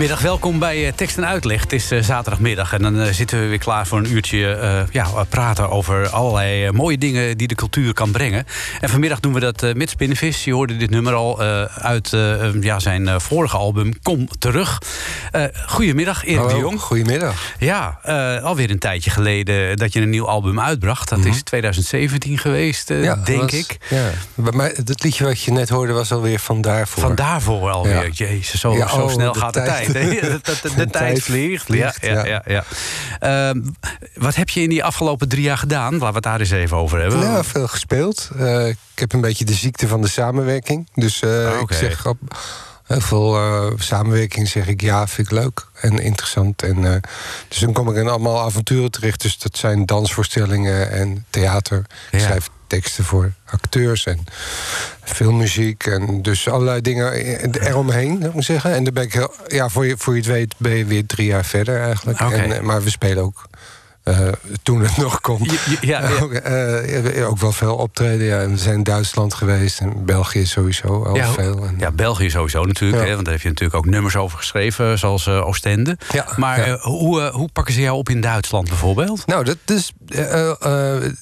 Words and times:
Goedemiddag, 0.00 0.30
welkom 0.30 0.58
bij 0.58 0.86
eh, 0.86 0.92
Tekst 0.92 1.16
en 1.16 1.26
Uitleg. 1.26 1.60
Het 1.60 1.72
is 1.72 1.90
eh, 1.90 2.02
zaterdagmiddag 2.02 2.72
en 2.72 2.82
dan 2.82 3.00
eh, 3.00 3.12
zitten 3.12 3.40
we 3.40 3.46
weer 3.46 3.58
klaar 3.58 3.86
voor 3.86 3.98
een 3.98 4.12
uurtje 4.12 4.86
ja, 4.90 5.24
praten 5.28 5.70
over 5.70 6.08
allerlei 6.08 6.72
mooie 6.72 6.98
dingen 6.98 7.36
die 7.36 7.48
de 7.48 7.54
cultuur 7.54 7.92
kan 7.92 8.10
brengen. 8.10 8.46
En 8.80 8.88
vanmiddag 8.88 9.20
doen 9.20 9.32
we 9.32 9.40
dat 9.40 9.62
eh, 9.62 9.74
met 9.74 9.90
Spinnenvis. 9.90 10.44
Je 10.44 10.52
hoorde 10.52 10.76
dit 10.76 10.90
nummer 10.90 11.14
al 11.14 11.40
uit 11.74 12.16
ja, 12.60 12.78
zijn 12.78 13.20
vorige 13.20 13.56
album 13.56 14.02
Kom 14.02 14.28
Terug. 14.38 14.78
Goedemiddag, 15.66 16.24
Erik 16.24 16.36
de 16.36 16.42
Hallo, 16.42 16.58
Jong. 16.58 16.80
Goedemiddag. 16.80 17.34
Ja, 17.58 17.98
alweer 18.42 18.70
een 18.70 18.78
tijdje 18.78 19.10
geleden 19.10 19.76
dat 19.76 19.92
je 19.92 20.00
een 20.00 20.10
nieuw 20.10 20.28
album 20.28 20.60
uitbracht. 20.60 21.08
Dat 21.08 21.24
is 21.24 21.42
2017 21.42 22.38
geweest, 22.38 22.90
eh, 22.90 23.04
dat 23.04 23.26
denk 23.26 23.40
was- 23.40 23.52
ik. 23.52 23.76
Ja. 23.88 24.10
Bij 24.34 24.52
mij, 24.52 24.72
het 24.76 25.02
liedje 25.02 25.24
wat 25.24 25.42
je 25.42 25.52
net 25.52 25.68
hoorde 25.68 25.92
was 25.92 26.12
alweer 26.12 26.38
van 26.38 26.60
daarvoor. 26.60 27.02
Van 27.02 27.14
daarvoor 27.14 27.70
alweer. 27.70 28.04
Ja. 28.04 28.26
Jezus, 28.26 28.60
zo, 28.60 28.76
Ja, 28.76 28.88
zo 28.88 29.00
oh, 29.00 29.10
snel 29.10 29.32
de 29.32 29.38
gaat 29.38 29.54
de 29.54 29.62
tijd. 29.62 29.89
tijd. 30.42 30.76
de, 30.76 30.86
tijd 30.90 31.22
vliegt. 31.22 31.64
vliegt, 31.64 32.06
ja, 32.06 32.24
ja, 32.24 32.42
ja. 32.46 32.64
Ehm, 33.18 33.60
wat 34.14 34.34
heb 34.34 34.48
je 34.48 34.62
in 34.62 34.68
die 34.68 34.84
afgelopen 34.84 35.28
drie 35.28 35.42
jaar 35.42 35.58
gedaan? 35.58 35.92
Laten 35.92 36.06
we 36.06 36.14
het 36.14 36.22
daar 36.22 36.40
eens 36.40 36.50
even 36.50 36.76
over 36.76 37.00
hebben. 37.00 37.20
Ja, 37.20 37.44
veel 37.44 37.68
gespeeld. 37.68 38.30
Eh, 38.38 38.68
ik 38.68 38.76
heb 38.94 39.12
een 39.12 39.20
beetje 39.20 39.44
de 39.44 39.54
ziekte 39.54 39.88
van 39.88 40.00
de 40.00 40.08
samenwerking. 40.08 40.88
Dus 40.94 41.22
eh, 41.22 41.46
Ah, 41.46 41.60
ik 41.60 41.72
zeg 41.72 42.06
op 42.06 42.18
heel 42.86 43.00
veel 43.00 43.36
eh, 43.36 43.66
samenwerking 43.76 44.48
zeg 44.48 44.66
ik 44.66 44.80
ja, 44.80 45.06
vind 45.06 45.30
ik 45.30 45.32
leuk 45.32 45.66
en 45.80 45.98
interessant. 45.98 46.62
En, 46.62 47.02
dus 47.48 47.58
dan 47.58 47.72
kom 47.72 47.90
ik 47.90 47.96
in 47.96 48.08
allemaal 48.08 48.40
avonturen 48.40 48.90
terecht. 48.90 49.20
Dus 49.20 49.38
dat 49.38 49.56
zijn 49.56 49.86
dansvoorstellingen 49.86 50.90
en 50.90 51.26
theater. 51.30 51.86
Ja. 52.10 52.18
Ik 52.18 52.24
schrijf 52.24 52.48
teksten 52.70 53.04
voor 53.04 53.32
acteurs 53.44 54.06
en 54.06 54.24
filmmuziek. 55.02 55.86
En 55.86 56.22
dus 56.22 56.48
allerlei 56.48 56.80
dingen 56.80 57.12
eromheen, 57.52 58.18
moet 58.18 58.34
ik 58.34 58.42
zeggen. 58.42 58.74
En 58.74 58.84
dan 58.84 58.94
ben 58.94 59.02
ik 59.02 59.12
heel, 59.12 59.34
ja, 59.46 59.68
voor 59.68 59.86
je, 59.86 59.94
voor 59.96 60.12
je 60.12 60.20
het 60.20 60.28
weet 60.28 60.54
ben 60.56 60.76
je 60.76 60.84
weer 60.84 61.06
drie 61.06 61.26
jaar 61.26 61.44
verder 61.44 61.80
eigenlijk. 61.80 62.20
En, 62.20 62.52
eh, 62.52 62.60
maar 62.60 62.82
we 62.82 62.90
spelen 62.90 63.22
ook. 63.22 63.48
Eh, 64.10 64.32
toen 64.62 64.80
het 64.80 64.96
nog 64.96 65.20
kon. 65.20 65.48
Ja. 65.80 66.08
Ook, 66.22 66.32
eh, 66.32 67.28
ook 67.28 67.38
wel 67.38 67.52
veel 67.52 67.76
optreden. 67.76 68.26
Ja. 68.26 68.40
En 68.40 68.50
we 68.50 68.58
zijn 68.58 68.74
in 68.74 68.82
Duitsland 68.82 69.34
geweest 69.34 69.80
en 69.80 70.04
België 70.04 70.46
sowieso 70.46 71.04
al 71.04 71.16
Ja, 71.16 71.32
veel. 71.32 71.64
En, 71.66 71.74
Ja, 71.78 71.90
België 71.90 72.30
sowieso 72.30 72.64
natuurlijk. 72.64 73.02
Hè, 73.02 73.12
want 73.12 73.24
daar 73.24 73.34
heb 73.34 73.42
je 73.42 73.48
natuurlijk 73.48 73.78
ook 73.78 73.86
nummers 73.86 74.16
over 74.16 74.38
geschreven, 74.38 74.98
zoals 74.98 75.26
eh, 75.26 75.46
Oostende. 75.46 75.98
Ja, 76.12 76.26
maar 76.36 76.78
hoe, 76.80 77.30
hoe 77.30 77.48
pakken 77.52 77.74
ze 77.74 77.80
jou 77.80 77.96
op 77.96 78.08
in 78.08 78.20
Duitsland 78.20 78.68
bijvoorbeeld? 78.68 79.26
Nou, 79.26 79.44
dat 79.44 79.56
is 79.66 79.92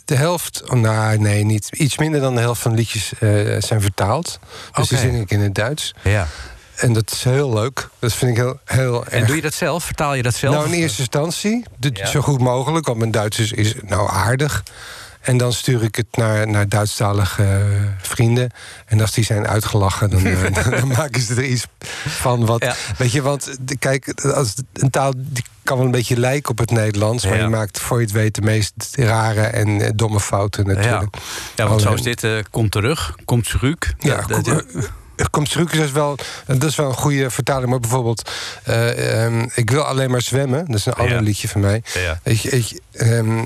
de 0.04 0.14
helft. 0.14 0.62
Oh, 0.70 0.80
nou, 0.80 1.18
nee, 1.18 1.44
niet. 1.44 1.68
Iets 1.72 1.98
minder 1.98 2.20
dan 2.20 2.34
de 2.34 2.40
helft 2.40 2.60
van 2.60 2.70
de 2.70 2.76
liedjes 2.76 3.12
zijn 3.58 3.80
vertaald. 3.80 4.38
Dus 4.72 4.88
die 4.88 4.98
zing 4.98 5.20
ik 5.20 5.30
in 5.30 5.40
het 5.40 5.54
Duits. 5.54 5.94
Ja. 6.02 6.26
En 6.78 6.92
dat 6.92 7.10
is 7.12 7.24
heel 7.24 7.52
leuk. 7.52 7.88
Dat 7.98 8.12
vind 8.12 8.30
ik 8.30 8.36
heel, 8.36 8.58
heel 8.64 9.06
En 9.06 9.26
doe 9.26 9.36
je 9.36 9.42
dat 9.42 9.54
zelf? 9.54 9.84
Vertaal 9.84 10.14
je 10.14 10.22
dat 10.22 10.34
zelf? 10.34 10.54
Nou, 10.54 10.66
in 10.66 10.72
eerste 10.72 10.98
instantie, 11.00 11.64
Ja. 11.80 12.06
zo 12.06 12.20
goed 12.20 12.40
mogelijk, 12.40 12.86
want 12.86 12.98
mijn 12.98 13.10
Duits 13.10 13.38
is, 13.38 13.52
is 13.52 13.74
nou 13.86 14.10
aardig. 14.10 14.62
En 15.20 15.36
dan 15.36 15.52
stuur 15.52 15.82
ik 15.82 15.94
het 15.96 16.06
naar, 16.10 16.48
naar 16.48 16.68
Duitsstalige 16.68 17.42
eh, 17.42 17.58
vrienden. 18.02 18.50
En 18.86 19.00
als 19.00 19.12
die 19.12 19.24
zijn 19.24 19.46
uitgelachen, 19.48 20.10
dan, 20.10 20.26
eh, 20.26 20.54
dan 20.80 20.88
maken 20.88 21.20
ze 21.20 21.34
er 21.34 21.44
iets 21.44 21.66
van. 22.06 22.46
Wat, 22.46 22.62
Ja. 22.62 22.74
Weet 22.98 23.12
je, 23.12 23.22
want 23.22 23.56
kijk, 23.78 24.20
als 24.34 24.54
een 24.72 24.90
taal 24.90 25.12
die 25.16 25.44
kan 25.62 25.76
wel 25.76 25.86
een 25.86 25.92
beetje 25.92 26.16
lijken 26.18 26.50
op 26.50 26.58
het 26.58 26.70
Nederlands. 26.70 27.24
Maar 27.24 27.36
Ja. 27.36 27.42
je 27.42 27.48
maakt 27.48 27.78
voor 27.80 27.96
je 27.98 28.02
het 28.04 28.12
weet 28.14 28.34
de 28.34 28.42
meest 28.42 28.72
rare 28.92 29.40
en 29.42 29.80
eh, 29.80 29.90
domme 29.94 30.20
fouten 30.20 30.66
natuurlijk. 30.66 31.16
ja, 31.56 31.68
want 31.68 31.80
zo 31.80 31.88
Alleen- 31.88 32.04
is 32.06 32.16
dit. 32.20 32.50
komt 32.50 32.70
terug, 32.70 33.14
komt 33.24 33.48
terug. 33.48 33.74
Ja, 33.98 34.22
dat- 34.26 34.64
komt 35.30 35.50
terug 35.50 35.72
is 35.72 35.90
wel, 35.92 36.18
dat 36.46 36.64
is 36.64 36.76
wel 36.76 36.88
een 36.88 36.94
goede 36.94 37.30
vertaling. 37.30 37.70
Maar 37.70 37.80
bijvoorbeeld, 37.80 38.30
eh, 38.64 39.24
ehm, 39.24 39.46
ik 39.54 39.70
wil 39.70 39.82
alleen 39.82 40.10
maar 40.10 40.22
zwemmen. 40.22 40.64
Dat 40.66 40.76
is 40.76 40.86
een 40.86 40.92
ander 40.92 41.14
Ja. 41.14 41.20
liedje 41.20 41.48
van 41.48 41.60
mij. 41.60 41.82
Ja. 41.94 42.20
Ik, 42.22 42.42
ik, 42.44 42.80
ehm, 42.92 43.44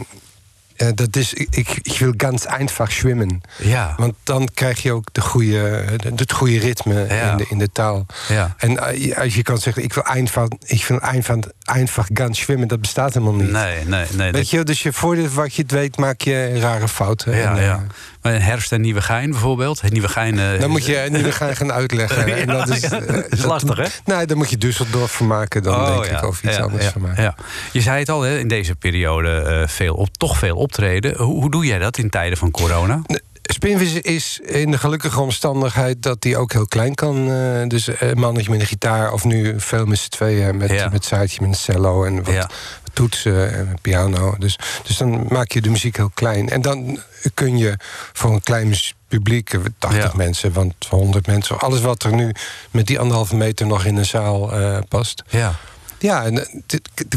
eh, 0.77 0.89
dat 0.95 1.17
is, 1.17 1.35
ik, 1.35 1.79
ik 1.83 1.97
wil 1.99 2.13
ganz 2.17 2.45
einfach 2.45 2.93
zwemmen. 2.93 3.41
ja. 3.59 3.95
Want 3.97 4.15
dan 4.23 4.49
krijg 4.55 4.83
je 4.83 4.93
ook 4.93 5.09
de 5.13 5.21
goede, 5.21 5.85
de- 5.97 6.13
het 6.17 6.33
goede 6.33 6.59
ritme 6.59 7.07
Ja. 7.09 7.31
in, 7.31 7.37
de, 7.37 7.47
in 7.49 7.59
de 7.59 7.73
taal. 7.73 8.07
Ja. 8.29 8.55
En 8.59 8.79
eh, 8.79 9.19
als 9.19 9.35
je 9.35 9.43
kan 9.43 9.59
zeggen, 9.59 9.83
ik 9.83 9.95
wil 9.95 10.05
einfach, 10.05 10.47
ik 10.67 10.85
wil 10.87 11.01
einfach, 11.01 11.37
einfach 11.65 12.09
ganz 12.15 12.41
zwemmen, 12.41 12.69
dat 12.69 12.81
bestaat 12.81 13.15
helemaal 13.15 13.35
niet. 13.35 13.51
Nee, 13.51 13.85
nee, 13.85 14.07
nee. 14.13 14.33
Weet 14.33 14.51
je, 14.51 14.63
dus 14.65 14.83
je, 14.83 14.93
voordat 14.93 15.33
wat 15.33 15.55
je 15.55 15.63
het 15.63 15.71
weet, 15.71 15.97
maak 15.97 16.21
je 16.21 16.59
rare 16.61 16.89
fouten. 16.89 17.37
Ja, 17.37 17.57
En, 17.57 17.63
ja. 17.63 17.83
Maar 18.23 18.43
herfst 18.43 18.73
en 18.73 18.81
nieuwe 18.81 19.01
gein 19.03 19.31
bijvoorbeeld. 19.31 19.81
Het 19.81 19.93
nieuwe 19.93 20.09
gein. 20.09 20.39
eh, 20.39 20.61
Dan 20.61 20.71
moet 20.71 20.87
je 20.87 21.07
niet 21.11 21.27
gaan, 21.35 21.57
gaan 21.57 21.73
uitleggen. 21.73 22.27
Ja, 22.29 22.35
en 22.37 22.47
dat 22.47 22.69
is, 22.69 22.81
ja, 22.81 22.91
eh, 23.01 23.07
dat 23.15 23.33
is 23.33 23.45
lastig, 23.45 23.77
hè? 23.77 24.15
Nee, 24.15 24.27
dan 24.27 24.37
moet 24.37 24.51
je 24.51 24.57
Düsseldorf 24.67 25.11
van 25.13 25.27
maken 25.27 25.63
dan, 25.63 25.75
Oh, 25.81 25.87
denk 25.93 26.05
ja. 26.05 26.17
ik. 26.19 26.25
Of 26.29 26.43
iets 26.43 26.57
anders 26.59 26.87
van 26.87 27.03
maken. 27.03 27.23
Ja. 27.23 27.35
Je 27.73 27.81
zei 27.81 27.99
het 27.99 28.09
al, 28.09 28.23
hè, 28.23 28.39
in 28.39 28.49
deze 28.49 28.75
periode 28.75 29.31
eh, 29.31 29.69
veel 29.69 29.95
op, 29.95 30.09
toch 30.17 30.39
veel 30.39 30.57
optreden. 30.57 31.17
Hoe, 31.17 31.41
hoe 31.41 31.51
doe 31.51 31.67
jij 31.67 31.79
dat 31.79 31.99
in 31.99 32.11
tijden 32.11 32.39
van 32.39 32.51
corona? 32.51 33.03
Spinvis 33.43 33.93
is 33.95 34.41
in 34.43 34.71
de 34.71 34.79
gelukkige 34.79 35.21
omstandigheid 35.21 36.03
dat 36.03 36.25
hij 36.25 36.37
ook 36.37 36.53
heel 36.53 36.67
klein 36.67 36.95
kan. 36.95 37.31
eh, 37.31 37.67
dus 37.69 37.89
een 38.01 38.19
mannetje 38.19 38.51
met 38.51 38.61
een 38.61 38.67
gitaar, 38.67 39.13
of 39.13 39.25
nu 39.25 39.61
veel 39.61 39.87
met 39.87 39.99
z'n 39.99 40.09
tweeën, 40.09 40.57
met, 40.57 40.71
Ja. 40.71 40.89
met 40.89 41.05
Saartje, 41.05 41.41
met 41.41 41.49
een 41.51 41.55
cello 41.57 42.05
en 42.05 42.25
wat 42.25 42.35
Ja. 42.35 42.51
toetsen 42.93 43.55
en 43.55 43.79
piano. 43.81 44.35
Dus, 44.39 44.59
dus 44.87 44.97
dan 44.97 45.27
maak 45.29 45.53
je 45.53 45.61
de 45.61 45.71
muziek 45.71 45.97
heel 45.97 46.11
klein. 46.15 46.49
En 46.49 46.61
dan 46.63 46.99
kun 47.35 47.59
je 47.59 47.75
voor 48.13 48.33
een 48.33 48.43
klein 48.43 48.75
publiek, 49.09 49.53
eh, 49.53 49.61
80 49.79 50.03
Ja. 50.11 50.17
mensen, 50.17 50.53
want 50.53 50.75
100 50.89 51.27
mensen, 51.27 51.59
alles 51.59 51.81
wat 51.81 52.03
er 52.03 52.13
nu 52.15 52.33
met 52.71 52.87
die 52.87 52.99
anderhalve 53.01 53.37
meter 53.37 53.67
nog 53.67 53.85
in 53.85 53.97
een 53.97 54.07
zaal 54.07 54.53
eh, 54.53 54.79
past. 54.89 55.23
Ja. 55.29 55.55
Ja, 56.03 56.25
en, 56.25 56.39
eh, 56.39 56.47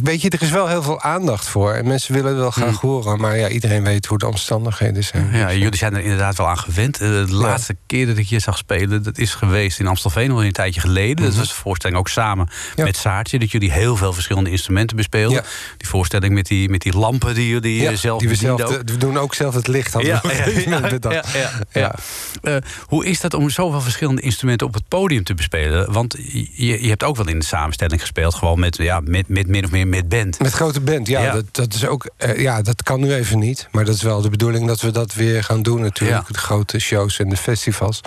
weet 0.04 0.22
je, 0.22 0.30
er 0.30 0.42
is 0.42 0.50
wel 0.50 0.68
heel 0.68 0.84
veel 0.84 1.02
aandacht 1.02 1.48
voor. 1.48 1.74
En 1.74 1.88
mensen 1.88 2.14
willen 2.14 2.30
het 2.30 2.40
wel 2.40 2.52
graag 2.52 2.80
horen. 2.80 3.20
Maar 3.20 3.38
ja, 3.38 3.48
iedereen 3.48 3.84
weet 3.84 4.06
hoe 4.06 4.18
de 4.18 4.28
omstandigheden 4.28 5.04
zijn. 5.04 5.30
Ja, 5.34 5.54
jullie 5.54 5.78
zijn 5.78 5.94
er 5.94 6.02
inderdaad 6.02 6.38
wel 6.38 6.48
aan 6.48 6.58
gewend. 6.58 7.02
Eh, 7.02 7.10
de 7.10 7.26
laatste 7.30 7.76
keer 7.86 8.08
dat 8.08 8.18
ik 8.18 8.26
je 8.28 8.40
zag 8.40 8.58
spelen, 8.58 9.04
dat 9.04 9.18
is 9.18 9.34
geweest 9.34 9.80
in 9.80 9.88
Amstelveen 9.88 10.32
al 10.32 10.44
een 10.44 10.52
tijdje 10.52 10.80
geleden. 10.80 11.26
Dat 11.26 11.36
was 11.36 11.48
de 11.48 11.54
voorstelling 11.54 12.00
ook 12.00 12.08
samen 12.08 12.50
Ja. 12.76 12.84
met 12.84 12.98
Saartje. 12.98 13.40
Dat 13.40 13.52
jullie 13.52 13.72
heel 13.72 13.96
veel 13.96 14.14
verschillende 14.14 14.50
instrumenten 14.50 14.96
bespeelden. 14.98 15.38
Ja. 15.38 15.50
Die 15.78 15.88
voorstelling 15.88 16.34
met 16.34 16.46
die, 16.48 16.70
met 16.70 16.82
die 16.82 16.98
lampen 16.98 17.34
die 17.36 17.48
jullie 17.48 17.88
eh, 17.88 17.96
zelf 17.96 18.20
die 18.20 18.30
we, 18.30 18.36
zelf, 18.36 18.78
we 18.86 18.98
doen 18.98 19.18
ook 19.18 19.34
zelf 19.34 19.54
het 19.54 19.68
licht. 19.68 19.94
hadden 19.94 20.12
Ja, 20.12 20.20
ja, 20.24 20.30
gegeven 20.30 20.64
moment 20.64 20.84
ja, 20.84 20.90
bedacht. 20.90 21.32
ja, 21.32 21.52
ja, 21.74 21.82
ja. 21.82 21.96
Eh, 22.42 22.56
hoe 22.86 23.06
is 23.06 23.20
dat 23.20 23.34
om 23.34 23.50
zoveel 23.50 23.82
verschillende 23.82 24.22
instrumenten 24.22 24.68
op 24.68 24.74
het 24.74 24.88
podium 24.88 25.24
te 25.24 25.34
bespelen? 25.34 25.92
Want 25.94 26.16
je, 26.54 26.82
je 26.84 26.90
hebt 26.90 27.04
ook 27.04 27.16
wel 27.16 27.28
in 27.28 27.40
de 27.40 27.46
samenstelling 27.46 28.02
gespeeld, 28.02 28.34
gewoon 28.36 28.60
met, 28.60 28.75
ja, 28.77 29.00
met, 29.00 29.27
met 29.27 29.48
min 29.48 29.63
of 29.66 29.72
meer 29.72 29.88
met 29.88 30.10
band. 30.10 30.39
Met 30.39 30.54
grote 30.54 30.81
band, 30.81 31.07
ja, 31.07 31.22
Ja. 31.22 31.31
Dat, 31.33 31.45
dat 31.51 31.74
is 31.74 31.86
ook. 31.86 32.10
eh, 32.18 32.39
ja, 32.42 32.62
dat 32.62 32.83
kan 32.83 33.00
nu 33.00 33.13
even 33.13 33.39
niet. 33.39 33.68
Maar 33.72 33.86
dat 33.86 33.95
is 33.95 34.01
wel 34.01 34.22
de 34.22 34.30
bedoeling 34.30 34.68
dat 34.68 34.81
we 34.81 34.92
dat 34.92 35.13
weer 35.13 35.44
gaan 35.44 35.62
doen, 35.62 35.81
natuurlijk. 35.81 36.27
Ja. 36.27 36.33
De 36.33 36.39
grote 36.39 36.80
shows 36.80 37.19
en 37.19 37.30
de 37.30 37.38
festivals. 37.38 38.01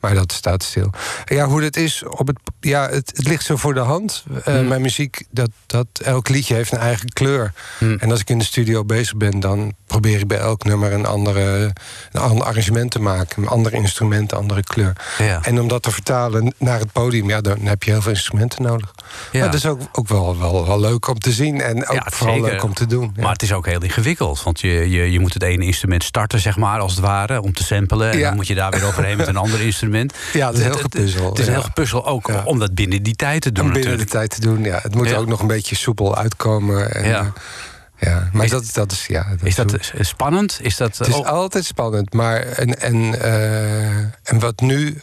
Maar 0.00 0.14
dat 0.14 0.32
staat 0.32 0.62
stil. 0.62 0.90
Ja, 1.24 1.46
hoe 1.46 1.60
dat 1.60 1.76
is 1.76 2.02
op 2.08 2.26
het. 2.26 2.38
Ja, 2.60 2.88
het, 2.90 3.12
het 3.16 3.28
ligt 3.28 3.44
zo 3.44 3.56
voor 3.56 3.74
de 3.74 3.80
hand. 3.80 4.24
Eh, 4.44 4.54
Hmm. 4.58 4.68
Mijn 4.68 4.80
muziek, 4.80 5.24
dat, 5.30 5.50
dat, 5.66 5.86
elk 6.02 6.28
liedje 6.28 6.54
heeft 6.54 6.72
een 6.72 6.78
eigen 6.78 7.08
kleur. 7.08 7.52
Hmm. 7.78 7.96
En 7.98 8.10
als 8.10 8.20
ik 8.20 8.30
in 8.30 8.38
de 8.38 8.44
studio 8.44 8.84
bezig 8.84 9.16
ben, 9.16 9.40
dan 9.40 9.74
probeer 9.86 10.18
ik 10.18 10.26
bij 10.26 10.38
elk 10.38 10.64
nummer 10.64 10.92
een, 10.92 11.06
andere, 11.06 11.72
een 12.12 12.20
ander 12.20 12.44
arrangement 12.46 12.90
te 12.90 13.00
maken. 13.00 13.42
Een 13.42 13.48
ander 13.48 13.72
instrument, 13.72 14.32
een 14.32 14.38
andere 14.38 14.62
kleur. 14.62 14.92
Ja. 15.18 15.38
En 15.42 15.60
om 15.60 15.68
dat 15.68 15.82
te 15.82 15.90
vertalen 15.90 16.54
naar 16.58 16.78
het 16.78 16.92
podium, 16.92 17.28
ja, 17.28 17.40
dan 17.40 17.58
heb 17.60 17.82
je 17.82 17.90
heel 17.90 18.02
veel 18.02 18.10
instrumenten 18.12 18.62
nodig. 18.62 18.94
Ja. 19.32 19.38
Maar 19.40 19.50
dat 19.50 19.54
is 19.60 19.66
ook, 19.66 19.80
ook 19.92 20.08
wel, 20.08 20.38
wel, 20.38 20.66
wel 20.66 20.80
leuk 20.80 21.08
om 21.08 21.18
te 21.18 21.32
zien 21.32 21.60
en 21.60 21.86
ook 21.88 21.94
Ja, 21.94 22.06
vooral 22.10 22.36
zeker. 22.36 22.50
leuk 22.52 22.62
om 22.62 22.74
te 22.74 22.86
doen. 22.86 23.10
Ja. 23.14 23.22
Maar 23.22 23.32
het 23.32 23.42
is 23.42 23.52
ook 23.52 23.66
heel 23.66 23.82
ingewikkeld. 23.82 24.42
Want 24.42 24.60
je, 24.60 24.68
je, 24.90 25.12
je 25.12 25.20
moet 25.20 25.34
het 25.34 25.42
ene 25.42 25.64
instrument 25.64 26.04
starten, 26.04 26.40
zeg 26.40 26.56
maar, 26.56 26.80
als 26.80 26.92
het 26.92 27.00
ware, 27.00 27.40
om 27.42 27.52
te 27.52 27.64
samplen. 27.64 28.10
En 28.10 28.20
dan 28.20 28.34
moet 28.34 28.46
je 28.46 28.54
daar 28.54 28.70
weer 28.70 28.84
overheen 28.84 29.16
met 29.16 29.26
een 29.26 29.36
ander 29.36 29.60
instrument. 29.60 30.14
Ja, 30.32 30.46
dat 30.46 30.54
is 30.56 30.62
heel 30.62 30.72
Het- 30.72 30.82
het- 30.82 30.92
gepuzzel, 30.94 31.28
Het 31.28 31.38
is 31.38 31.46
een 31.46 31.52
heel 31.52 31.62
gepuzzel 31.62 32.06
ook 32.06 32.30
om 32.44 32.58
dat 32.58 32.74
binnen 32.74 33.02
die 33.02 33.14
tijd 33.16 33.42
te 33.42 33.52
doen 33.52 33.64
om 33.64 33.72
binnen 33.72 33.98
de 33.98 34.04
tijd 34.04 34.30
te 34.30 34.40
doen, 34.40 34.62
ja. 34.64 34.78
Het 34.82 34.94
moet 34.94 35.14
ook 35.14 35.26
nog 35.26 35.40
een 35.40 35.46
beetje 35.46 35.76
soepel 35.76 36.16
uitkomen. 36.16 36.94
En, 36.94 37.04
Ja. 37.08 37.18
eh, 37.20 38.08
ja. 38.10 38.28
Maar 38.32 38.44
Is- 38.44 38.50
dat, 38.50 38.70
dat 38.72 38.92
is, 38.92 39.06
ja... 39.06 39.26
Is 39.42 39.54
dat 39.54 39.70
hoe- 39.70 39.80
eh, 39.80 40.04
spannend? 40.04 40.58
Is 40.62 40.76
dat, 40.76 40.98
Het 40.98 41.08
is 41.08 41.14
oh, 41.14 41.26
altijd 41.26 41.64
spannend, 41.64 42.12
maar... 42.12 42.40
En, 42.40 42.80
en, 42.80 43.20
eh, 43.20 43.96
en 44.22 44.38
wat 44.38 44.60
nu... 44.60 45.02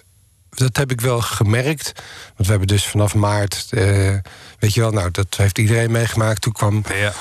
Dat 0.55 0.77
heb 0.77 0.91
ik 0.91 1.01
wel 1.01 1.21
gemerkt. 1.21 1.91
Want 2.25 2.35
we 2.37 2.49
hebben 2.49 2.67
dus 2.67 2.87
vanaf 2.87 3.15
maart... 3.15 3.67
eh, 3.69 4.13
weet 4.59 4.73
je 4.73 4.81
wel, 4.81 4.91
nou, 4.91 5.11
dat 5.11 5.27
heeft 5.37 5.57
iedereen 5.57 5.91
meegemaakt. 5.91 6.41
Toen 6.41 6.53
kwam 6.53 6.83
ja. 6.95 7.13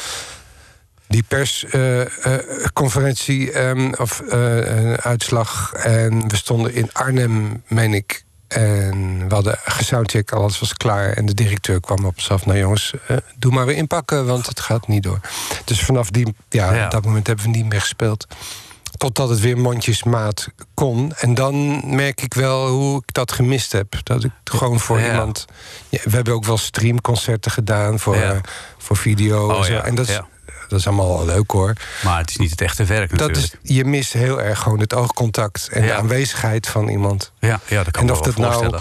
die 1.08 1.22
persconferentie 1.28 3.52
ehm, 3.52 3.92
of 3.98 4.20
eh, 4.20 4.92
eh, 4.92 4.98
uitslag. 4.98 5.72
En 5.72 6.28
we 6.28 6.36
stonden 6.36 6.74
in 6.74 6.90
Arnhem, 6.92 7.62
meen 7.68 7.94
ik. 7.94 8.24
En 8.48 9.28
we 9.28 9.34
hadden 9.34 9.58
gesoundcheck, 9.64 10.32
alles 10.32 10.58
was 10.58 10.74
klaar. 10.74 11.12
En 11.12 11.26
de 11.26 11.34
directeur 11.34 11.80
kwam 11.80 12.04
op 12.04 12.16
ons 12.16 12.30
af. 12.30 12.46
Nou 12.46 12.58
jongens, 12.58 12.92
doe 13.38 13.52
maar 13.52 13.66
weer 13.66 13.76
inpakken, 13.76 14.26
want 14.26 14.46
het 14.46 14.60
gaat 14.60 14.88
niet 14.88 15.02
door. 15.02 15.20
Dus 15.64 15.80
vanaf 15.80 16.10
die, 16.10 16.34
ja, 16.48 16.74
Ja. 16.74 16.84
op 16.84 16.90
dat 16.90 17.04
moment 17.04 17.26
hebben 17.26 17.44
we 17.44 17.50
niet 17.50 17.68
meer 17.68 17.80
gespeeld. 17.80 18.26
Totdat 18.96 19.28
het 19.28 19.40
weer 19.40 19.58
mondjesmaat 19.58 20.48
kon. 20.74 21.12
En 21.16 21.34
dan 21.34 21.82
merk 21.96 22.22
ik 22.22 22.34
wel 22.34 22.68
hoe 22.68 22.96
ik 23.06 23.14
dat 23.14 23.32
gemist 23.32 23.72
heb. 23.72 23.94
Dat 24.02 24.24
ik 24.24 24.30
gewoon 24.44 24.80
voor 24.80 25.00
Ja. 25.00 25.10
iemand... 25.10 25.44
Ja, 25.88 25.98
we 26.04 26.10
hebben 26.10 26.34
ook 26.34 26.44
wel 26.44 26.58
streamconcerten 26.58 27.50
gedaan 27.50 27.98
voor, 27.98 28.16
Ja. 28.16 28.32
eh, 28.32 28.38
voor 28.78 28.96
video. 28.96 29.50
Oh, 29.50 29.58
en, 29.58 29.64
zo. 29.64 29.72
ja, 29.72 29.82
en 29.84 29.94
dat 29.94 30.08
is, 30.08 30.20
dat 30.68 30.78
is 30.78 30.86
allemaal 30.86 31.16
wel 31.16 31.26
leuk 31.26 31.50
hoor. 31.50 31.72
Maar 32.04 32.18
het 32.18 32.30
is 32.30 32.36
niet 32.36 32.50
het 32.50 32.60
echte 32.60 32.84
werk 32.84 33.10
Dat 33.10 33.18
natuurlijk. 33.28 33.58
is, 33.62 33.76
je 33.76 33.84
mist 33.84 34.12
heel 34.12 34.42
erg 34.42 34.58
gewoon 34.60 34.80
het 34.80 34.94
oogcontact 34.94 35.68
en 35.72 35.82
de 35.82 35.94
aanwezigheid 35.94 36.68
van 36.68 36.88
iemand. 36.88 37.32
Ja, 37.38 37.60
ja, 37.66 37.82
dat 37.84 37.92
kan 37.92 38.02
en 38.02 38.10
of 38.10 38.20
dat 38.20 38.36
nou 38.36 38.80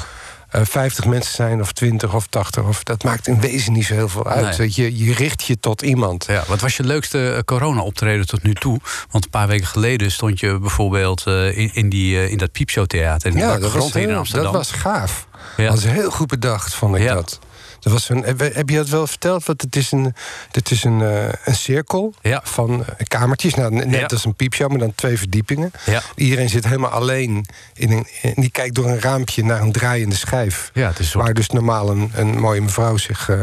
50 0.62 1.06
mensen 1.06 1.34
zijn, 1.34 1.62
of 1.62 1.72
20 1.72 2.14
of 2.14 2.28
80, 2.28 2.64
of, 2.64 2.84
dat 2.84 3.04
maakt 3.04 3.28
in 3.28 3.40
wezen 3.40 3.74
niet 3.74 3.86
zo 3.86 3.94
heel 3.94 4.10
veel 4.10 4.28
uit. 4.28 4.58
Nee. 4.58 4.72
Je, 4.76 4.98
je 5.06 5.14
richt 5.14 5.44
je 5.44 5.60
tot 5.60 5.82
iemand. 5.82 6.26
Ja, 6.28 6.44
wat 6.48 6.62
was 6.62 6.78
je 6.78 6.84
leukste 6.84 7.32
eh, 7.34 7.40
corona-optreden 7.46 8.28
tot 8.28 8.44
nu 8.44 8.54
toe? 8.54 8.80
Want 9.12 9.24
een 9.24 9.30
paar 9.30 9.48
weken 9.48 9.68
geleden 9.68 10.12
stond 10.12 10.40
je 10.40 10.60
bijvoorbeeld 10.60 11.24
eh, 11.28 11.58
in, 11.58 11.70
in, 11.74 11.90
die, 11.90 12.18
eh, 12.18 12.32
in 12.32 12.38
dat 12.38 12.52
piepshowtheater 12.52 13.30
in 13.30 13.34
de 13.36 13.40
Ja, 13.40 13.58
dat 13.58 13.72
was, 13.72 13.92
in 13.96 14.16
Amsterdam. 14.16 14.54
dat 14.54 14.68
was 14.68 14.72
gaaf. 14.80 15.28
Ja. 15.58 15.64
Dat 15.64 15.74
was 15.74 15.84
heel 15.92 16.12
goed 16.12 16.28
bedacht, 16.28 16.74
vond 16.74 16.96
ik 16.96 17.02
Ja. 17.02 17.14
dat. 17.14 17.40
Dat 17.84 17.92
was 17.94 18.10
een, 18.10 18.24
heb 18.38 18.70
je 18.70 18.76
dat 18.76 18.90
wel 18.90 19.08
verteld? 19.08 19.46
Want 19.46 19.62
het 19.62 19.76
is 19.76 19.92
een, 19.92 20.14
het 20.52 20.72
is 20.72 20.84
een, 20.84 21.02
eh, 21.02 21.24
een 21.46 21.56
cirkel 21.56 22.14
Ja. 22.22 22.42
van 22.44 22.86
eh, 22.86 23.06
kamertjes. 23.08 23.54
Nou, 23.54 23.72
net 23.76 23.92
Ja. 24.00 24.06
als 24.06 24.26
een 24.26 24.36
piepshow, 24.36 24.70
maar 24.70 24.80
dan 24.80 24.96
twee 24.96 25.18
verdiepingen. 25.18 25.72
Ja. 25.86 26.02
Iedereen 26.16 26.50
zit 26.50 26.64
helemaal 26.66 26.90
alleen. 26.92 27.46
In 27.74 27.92
een, 27.92 28.08
en 28.22 28.34
die 28.36 28.52
kijkt 28.52 28.76
door 28.76 28.88
een 28.88 29.00
raampje 29.02 29.44
naar 29.44 29.62
een 29.62 29.72
draaiende 29.72 30.16
schijf. 30.16 30.72
Soort- 30.74 31.14
Waar 31.14 31.34
dus 31.34 31.50
normaal 31.50 31.90
een, 31.90 32.12
een 32.16 32.40
mooie 32.40 32.62
mevrouw 32.62 32.98
zich 32.98 33.30
eh, 33.30 33.38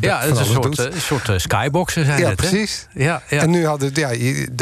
Ja, 0.00 0.20
het 0.20 0.30
is 0.32 0.38
een 0.38 0.44
soort, 0.44 0.62
doet. 0.62 0.78
eh, 0.78 0.84
een 0.94 1.00
soort 1.00 1.28
eh, 1.28 1.38
skyboxen 1.38 2.04
zijn 2.04 2.20
ja, 2.20 2.26
het, 2.28 2.36
precies. 2.36 2.86
Ja, 2.94 3.22
ja. 3.28 3.40
En 3.42 3.50
nu 3.50 3.66
hadden 3.66 3.90
ja, 3.94 4.10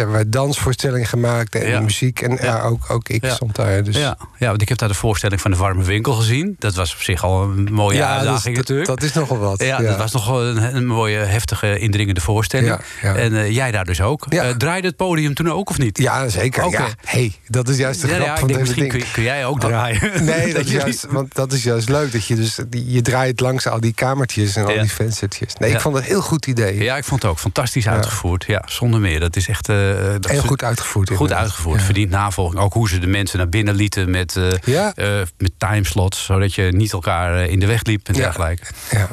werd 0.06 0.32
dansvoorstellingen 0.32 1.06
gemaakt 1.06 1.54
en 1.54 1.68
Ja. 1.68 1.80
muziek. 1.80 2.20
En 2.20 2.38
ja. 2.42 2.60
ook, 2.62 2.90
ook 2.90 3.08
ik 3.08 3.24
stond 3.26 3.54
daar. 3.56 3.82
Dus. 3.82 3.96
Ja, 3.96 4.16
ja, 4.38 4.48
want 4.48 4.62
ik 4.62 4.68
heb 4.68 4.78
daar 4.78 4.88
de 4.88 4.94
voorstelling 4.94 5.40
van 5.40 5.50
de 5.50 5.56
Warme 5.56 5.82
Winkel 5.84 6.12
gezien. 6.12 6.56
Dat 6.58 6.74
was 6.74 6.94
op 6.94 7.00
zich 7.00 7.24
al 7.24 7.42
een 7.42 7.68
mooie 7.72 7.96
Ja, 7.96 8.08
dat, 8.08 8.16
uitdaging 8.18 8.52
is- 8.52 8.58
natuurlijk. 8.60 8.88
dat 8.88 9.02
is 9.02 9.12
nogal 9.12 9.38
wat. 9.38 9.62
ja, 9.62 9.78
dat 9.80 9.96
was 9.96 10.12
nog 10.12 10.26
wel 10.26 10.42
een, 10.44 10.76
een 10.76 10.86
mooie, 10.86 11.18
heftige, 11.18 11.78
indringende 11.78 12.20
voorstelling. 12.20 12.78
En 13.02 13.36
eh, 13.36 13.50
jij 13.54 13.70
daar 13.70 13.84
dus 13.84 14.00
ook. 14.00 14.26
Eh, 14.26 14.50
draaide 14.50 14.86
het 14.86 14.96
podium 14.96 15.34
toen 15.34 15.50
ook 15.50 15.70
of 15.70 15.78
niet? 15.78 15.98
Ja, 15.98 16.28
zeker. 16.28 16.64
Oké. 16.64 16.76
Ja, 16.78 16.88
hey, 17.04 17.32
dat 17.46 17.68
is 17.68 17.76
juist 17.76 18.00
de 18.00 18.08
grap 18.08 18.38
van 18.38 18.48
denk, 18.48 18.60
misschien 18.60 18.88
ding. 18.88 18.92
kun, 19.02 19.12
kun 19.12 19.22
jij 19.22 19.46
ook 19.46 19.60
draaien. 19.60 20.24
Nee, 20.24 20.52
dat 20.54 20.64
is, 20.64 20.70
juist, 20.72 21.06
want 21.10 21.34
dat 21.34 21.52
is 21.52 21.62
juist 21.62 21.88
leuk. 21.88 22.12
Dat 22.12 22.26
je, 22.26 22.34
dus, 22.34 22.58
je 22.70 23.02
draait 23.02 23.40
langs 23.40 23.66
al 23.66 23.80
die 23.80 23.92
kamertjes 23.94 24.56
en 24.56 24.64
al 24.64 24.78
die 24.80 24.90
Nee, 25.20 25.70
Ja. 25.70 25.76
ik 25.76 25.80
vond 25.82 25.94
het 25.94 26.04
een 26.04 26.10
heel 26.10 26.20
goed 26.22 26.46
idee. 26.46 26.82
Ja, 26.82 26.96
ik 26.96 27.04
vond 27.04 27.22
het 27.22 27.30
ook 27.30 27.38
fantastisch 27.38 27.88
uitgevoerd. 27.88 28.44
Ja, 28.46 28.62
zonder 28.66 29.00
meer. 29.00 29.20
Dat 29.20 29.36
is 29.36 29.48
echt... 29.48 29.66
dat 29.66 30.28
Heel 30.28 30.40
goed 30.42 30.62
uitgevoerd. 30.64 31.08
Goed 31.08 31.18
inderdaad. 31.20 31.38
uitgevoerd, 31.44 31.82
verdient 31.82 32.10
navolging. 32.10 32.60
Ook 32.62 32.72
hoe 32.72 32.88
ze 32.88 32.98
de 32.98 33.06
mensen 33.06 33.38
naar 33.38 33.48
binnen 33.48 33.74
lieten 33.74 34.10
met, 34.10 34.36
Ja. 34.64 34.92
eh, 34.94 35.20
met 35.38 35.50
timeslots... 35.58 36.24
zodat 36.24 36.54
je 36.54 36.62
niet 36.62 36.92
elkaar 36.92 37.46
in 37.46 37.60
de 37.60 37.66
weg 37.66 37.82
liep 37.84 38.08
en 38.08 38.14
dergelijke. 38.14 38.62
Ja. 38.90 39.08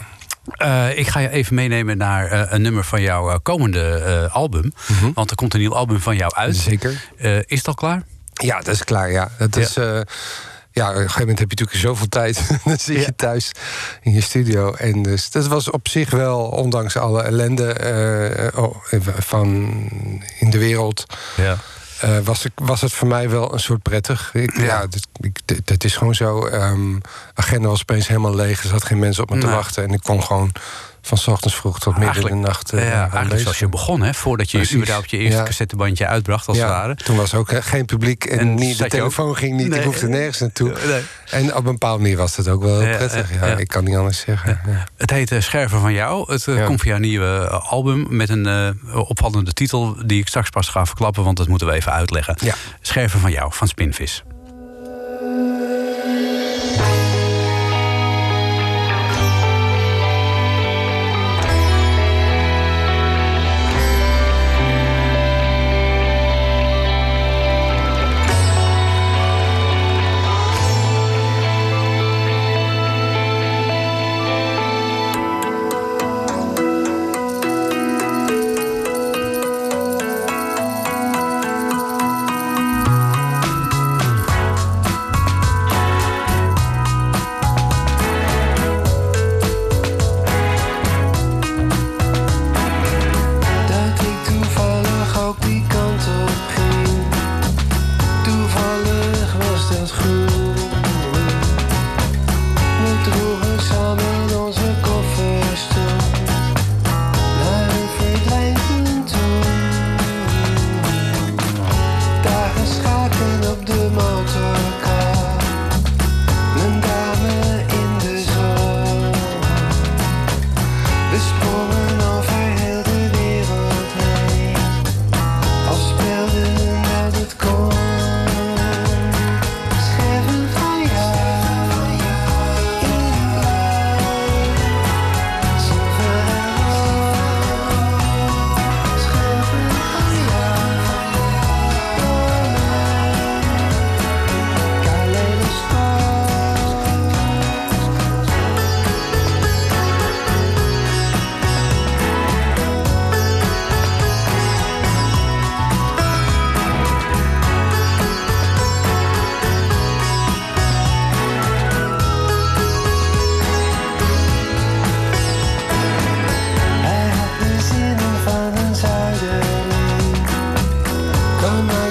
Ik 0.90 1.08
ga 1.08 1.20
je 1.20 1.30
even 1.30 1.56
meenemen 1.56 1.98
naar 1.98 2.54
een 2.54 2.62
nummer 2.62 2.84
van 2.84 3.02
jouw 3.02 3.40
komende 3.40 4.30
album. 4.32 4.74
Want 5.14 5.30
er 5.30 5.36
komt 5.36 5.54
een 5.54 5.60
nieuw 5.60 5.76
album 5.76 6.00
van 6.00 6.16
jou 6.16 6.34
uit. 6.36 6.56
Mhm. 6.56 6.62
Zeker. 6.64 6.92
Is 7.48 7.58
het 7.58 7.68
al 7.68 7.74
klaar? 7.74 8.04
Ja, 8.34 8.58
dat 8.58 8.68
is 8.74 8.84
klaar, 8.84 9.12
ja. 9.12 9.30
Dat 9.38 9.56
Ja. 9.56 9.62
is... 9.62 9.78
ja, 10.75 10.89
op 10.89 10.96
een 10.96 11.01
gegeven 11.01 11.20
moment 11.20 11.39
heb 11.39 11.51
je 11.51 11.55
natuurlijk 11.60 11.86
zoveel 11.88 12.10
tijd. 12.10 12.48
dan 12.65 12.77
zit 12.77 12.96
je 12.96 13.01
Ja. 13.01 13.08
thuis 13.15 13.51
in 14.01 14.13
je 14.13 14.22
studio. 14.22 14.74
En 14.74 15.01
dus 15.01 15.29
dat 15.32 15.48
was 15.48 15.70
op 15.70 15.88
zich 15.88 16.10
wel, 16.10 16.39
ondanks 16.41 16.98
alle 16.98 17.22
ellende 17.22 17.74
eh, 17.74 18.63
oh, 18.63 18.75
van 19.20 19.48
in 20.39 20.50
de 20.50 20.58
wereld... 20.58 21.05
Ja. 21.38 21.58
eh, 22.00 22.17
was, 22.24 22.46
ik, 22.46 22.51
was 22.55 22.82
het 22.82 22.94
voor 22.94 23.08
mij 23.08 23.29
wel 23.29 23.53
een 23.53 23.60
soort 23.60 23.82
prettig. 23.82 24.29
Ik, 24.34 24.58
ja, 24.58 24.63
Ja. 24.63 24.88
dit- 24.88 25.08
ik- 25.20 25.65
dit- 25.65 25.84
is 25.84 25.96
gewoon 25.96 26.15
zo. 26.15 26.46
ehm 26.46 26.98
agenda 27.34 27.67
was 27.67 27.82
opeens 27.82 28.08
helemaal 28.08 28.36
leeg. 28.36 28.63
Er 28.63 28.70
zat 28.70 28.84
geen 28.86 29.00
mensen 29.00 29.24
op 29.24 29.29
me 29.29 29.39
te 29.39 29.48
wachten. 29.50 29.84
En 29.84 29.94
ik 29.94 30.01
kon 30.03 30.24
gewoon 30.24 30.51
van 31.06 31.18
's 31.18 31.28
ochtends 31.28 31.56
vroeg 31.56 31.80
tot 31.80 31.98
midden 31.98 32.24
in 32.30 32.42
de 32.42 32.48
nacht. 32.48 32.74
eh, 32.74 32.84
ja, 32.88 32.92
eigenlijk 33.00 33.24
lezen. 33.24 33.40
zoals 33.40 33.60
je 33.60 33.70
begon, 33.70 34.02
hè? 34.02 34.14
voordat 34.14 34.52
je 34.52 34.58
Precies. 34.58 34.76
überhaupt 34.76 35.10
je 35.10 35.18
eerste 35.18 35.38
Ja. 35.38 35.44
cassettebandje 35.44 36.08
uitbracht, 36.08 36.48
als 36.48 36.58
het 36.58 36.68
ware. 36.68 36.96
toen 36.96 37.16
was 37.18 37.34
ook 37.34 37.52
geen 37.64 37.86
publiek 37.86 38.24
en, 38.26 38.40
En 38.40 38.54
niet, 38.54 38.78
de 38.78 38.84
ook- 38.84 38.90
telefoon 38.90 39.36
ging 39.38 39.56
niet. 39.58 39.68
Nee. 39.68 39.80
Ik 39.80 39.86
hoefde 39.86 40.08
nergens 40.08 40.40
naartoe. 40.40 40.74
Nee. 40.88 41.02
En 41.32 41.50
op 41.56 41.66
een 41.66 41.72
bepaalde 41.72 42.02
manier 42.02 42.18
was 42.18 42.36
het 42.36 42.48
ook 42.48 42.64
wel 42.64 42.80
prettig. 42.80 43.34
ja. 43.40 43.46
Ik 43.46 43.68
kan 43.68 43.84
niet 43.84 43.96
anders 43.96 44.20
zeggen. 44.20 44.60
Het 44.98 45.10
heet 45.10 45.32
eh, 45.32 45.42
Scherven 45.42 45.80
van 45.80 45.94
jou. 45.94 46.32
Het 46.34 46.48
eh, 46.48 46.66
komt 46.66 46.82
via 46.82 46.96
een 46.96 47.02
nieuwe 47.02 47.48
album 47.50 48.06
met 48.10 48.30
een 48.30 48.80
opvallende 48.94 49.54
titel... 49.54 49.96
die 50.06 50.20
ik 50.22 50.28
straks 50.28 50.50
pas 50.50 50.68
ga 50.68 50.86
verklappen, 50.86 51.24
want 51.24 51.38
dat 51.38 51.48
moeten 51.48 51.68
we 51.68 51.74
even 51.74 51.92
uitleggen. 51.92 52.36
Scherven 52.82 53.20
van 53.20 53.32
jou, 53.32 53.54
van 53.54 53.68
Spinvis. 53.68 54.24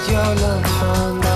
your 0.08 0.34
love 0.34 0.82
on 0.82 1.33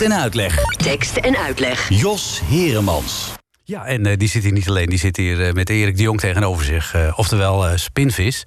Tekst 0.00 0.12
en 0.12 0.20
uitleg. 0.22 0.76
Tekst 0.76 1.16
en 1.16 1.36
uitleg. 1.36 1.88
Jos 1.88 2.40
Heremans. 2.44 3.39
Ja, 3.70 3.86
en 3.86 4.06
eh, 4.06 4.16
die 4.18 4.28
zit 4.28 4.42
hier 4.42 4.52
niet 4.52 4.68
alleen. 4.68 4.88
Die 4.88 4.98
zit 4.98 5.16
hier 5.16 5.46
eh, 5.46 5.52
met 5.52 5.70
Erik 5.70 5.96
de 5.96 6.02
Jong 6.02 6.20
tegenover 6.20 6.64
zich. 6.64 6.94
eh, 6.94 7.12
oftewel 7.16 7.78
Spinvis. 7.78 8.44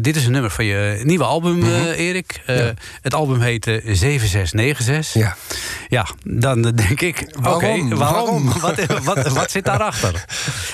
Dit 0.00 0.16
is 0.16 0.24
een 0.26 0.32
nummer 0.32 0.50
van 0.50 0.64
je 0.64 1.00
nieuwe 1.04 1.24
album, 1.24 1.62
eh, 1.62 1.98
Erik. 1.98 2.40
Ja. 2.46 2.74
Het 3.02 3.14
album 3.14 3.40
heet 3.40 3.66
eh, 3.66 3.74
7696. 3.94 5.22
Ja. 5.22 5.36
Ja, 5.88 6.06
dan 6.24 6.62
denk 6.62 7.00
ik... 7.00 7.24
oké, 7.36 7.40
Waarom? 7.42 7.88
waarom? 7.88 7.98
Waarom? 7.98 8.52
Wat, 8.60 8.86
wat, 9.04 9.28
wat 9.32 9.50
zit 9.50 9.64
daarachter? 9.64 10.14
En 10.14 10.20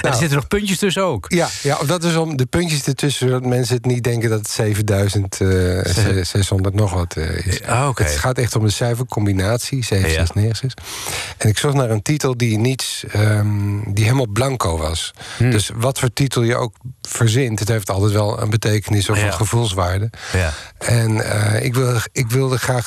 er 0.03 0.09
Nou. 0.09 0.17
zitten 0.17 0.37
nog 0.37 0.49
puntjes 0.49 0.79
tussen 0.79 1.03
ook. 1.05 1.25
Ja, 1.29 1.49
ja, 1.63 1.79
dat 1.87 2.05
is 2.05 2.17
om 2.17 2.37
de 2.37 2.47
puntjes 2.47 2.87
ertussen, 2.87 3.29
zodat 3.29 3.45
mensen 3.45 3.75
het 3.77 3.85
niet 3.87 4.05
denken 4.05 4.31
dat 4.31 4.39
het 4.39 4.49
7600 4.51 6.75
nog 6.83 6.93
wat 6.93 7.17
is. 7.45 7.63
Ah. 7.63 7.97
Het 7.97 8.11
gaat 8.11 8.39
echt 8.39 8.57
om 8.57 8.65
de 8.65 8.71
cijfercombinatie, 8.71 9.85
7696. 9.85 10.85
En 11.39 11.49
ik 11.49 11.59
zocht 11.59 11.75
naar 11.75 11.91
een 11.91 12.03
titel 12.03 12.37
die 12.37 12.59
niets, 12.59 13.05
ehm, 13.13 13.66
die 13.87 14.05
helemaal 14.05 14.27
blanco 14.33 14.79
was. 14.79 15.15
Hm. 15.37 15.51
Dus 15.51 15.71
wat 15.75 15.99
voor 15.99 16.13
titel 16.13 16.43
je 16.43 16.57
ook 16.57 16.75
verzint, 17.03 17.59
het 17.59 17.69
heeft 17.69 17.91
altijd 17.91 18.13
wel 18.13 18.41
een 18.43 18.51
betekenis 18.51 19.09
of 19.11 19.19
Ja. 19.19 19.27
een 19.27 19.33
gevoelswaarde. 19.33 20.11
Ja. 20.33 20.53
En 20.79 21.21
eh, 21.21 21.65
ik, 21.65 21.75
wil, 21.75 21.97
ik 22.13 22.31
wilde 22.31 22.59
graag 22.59 22.87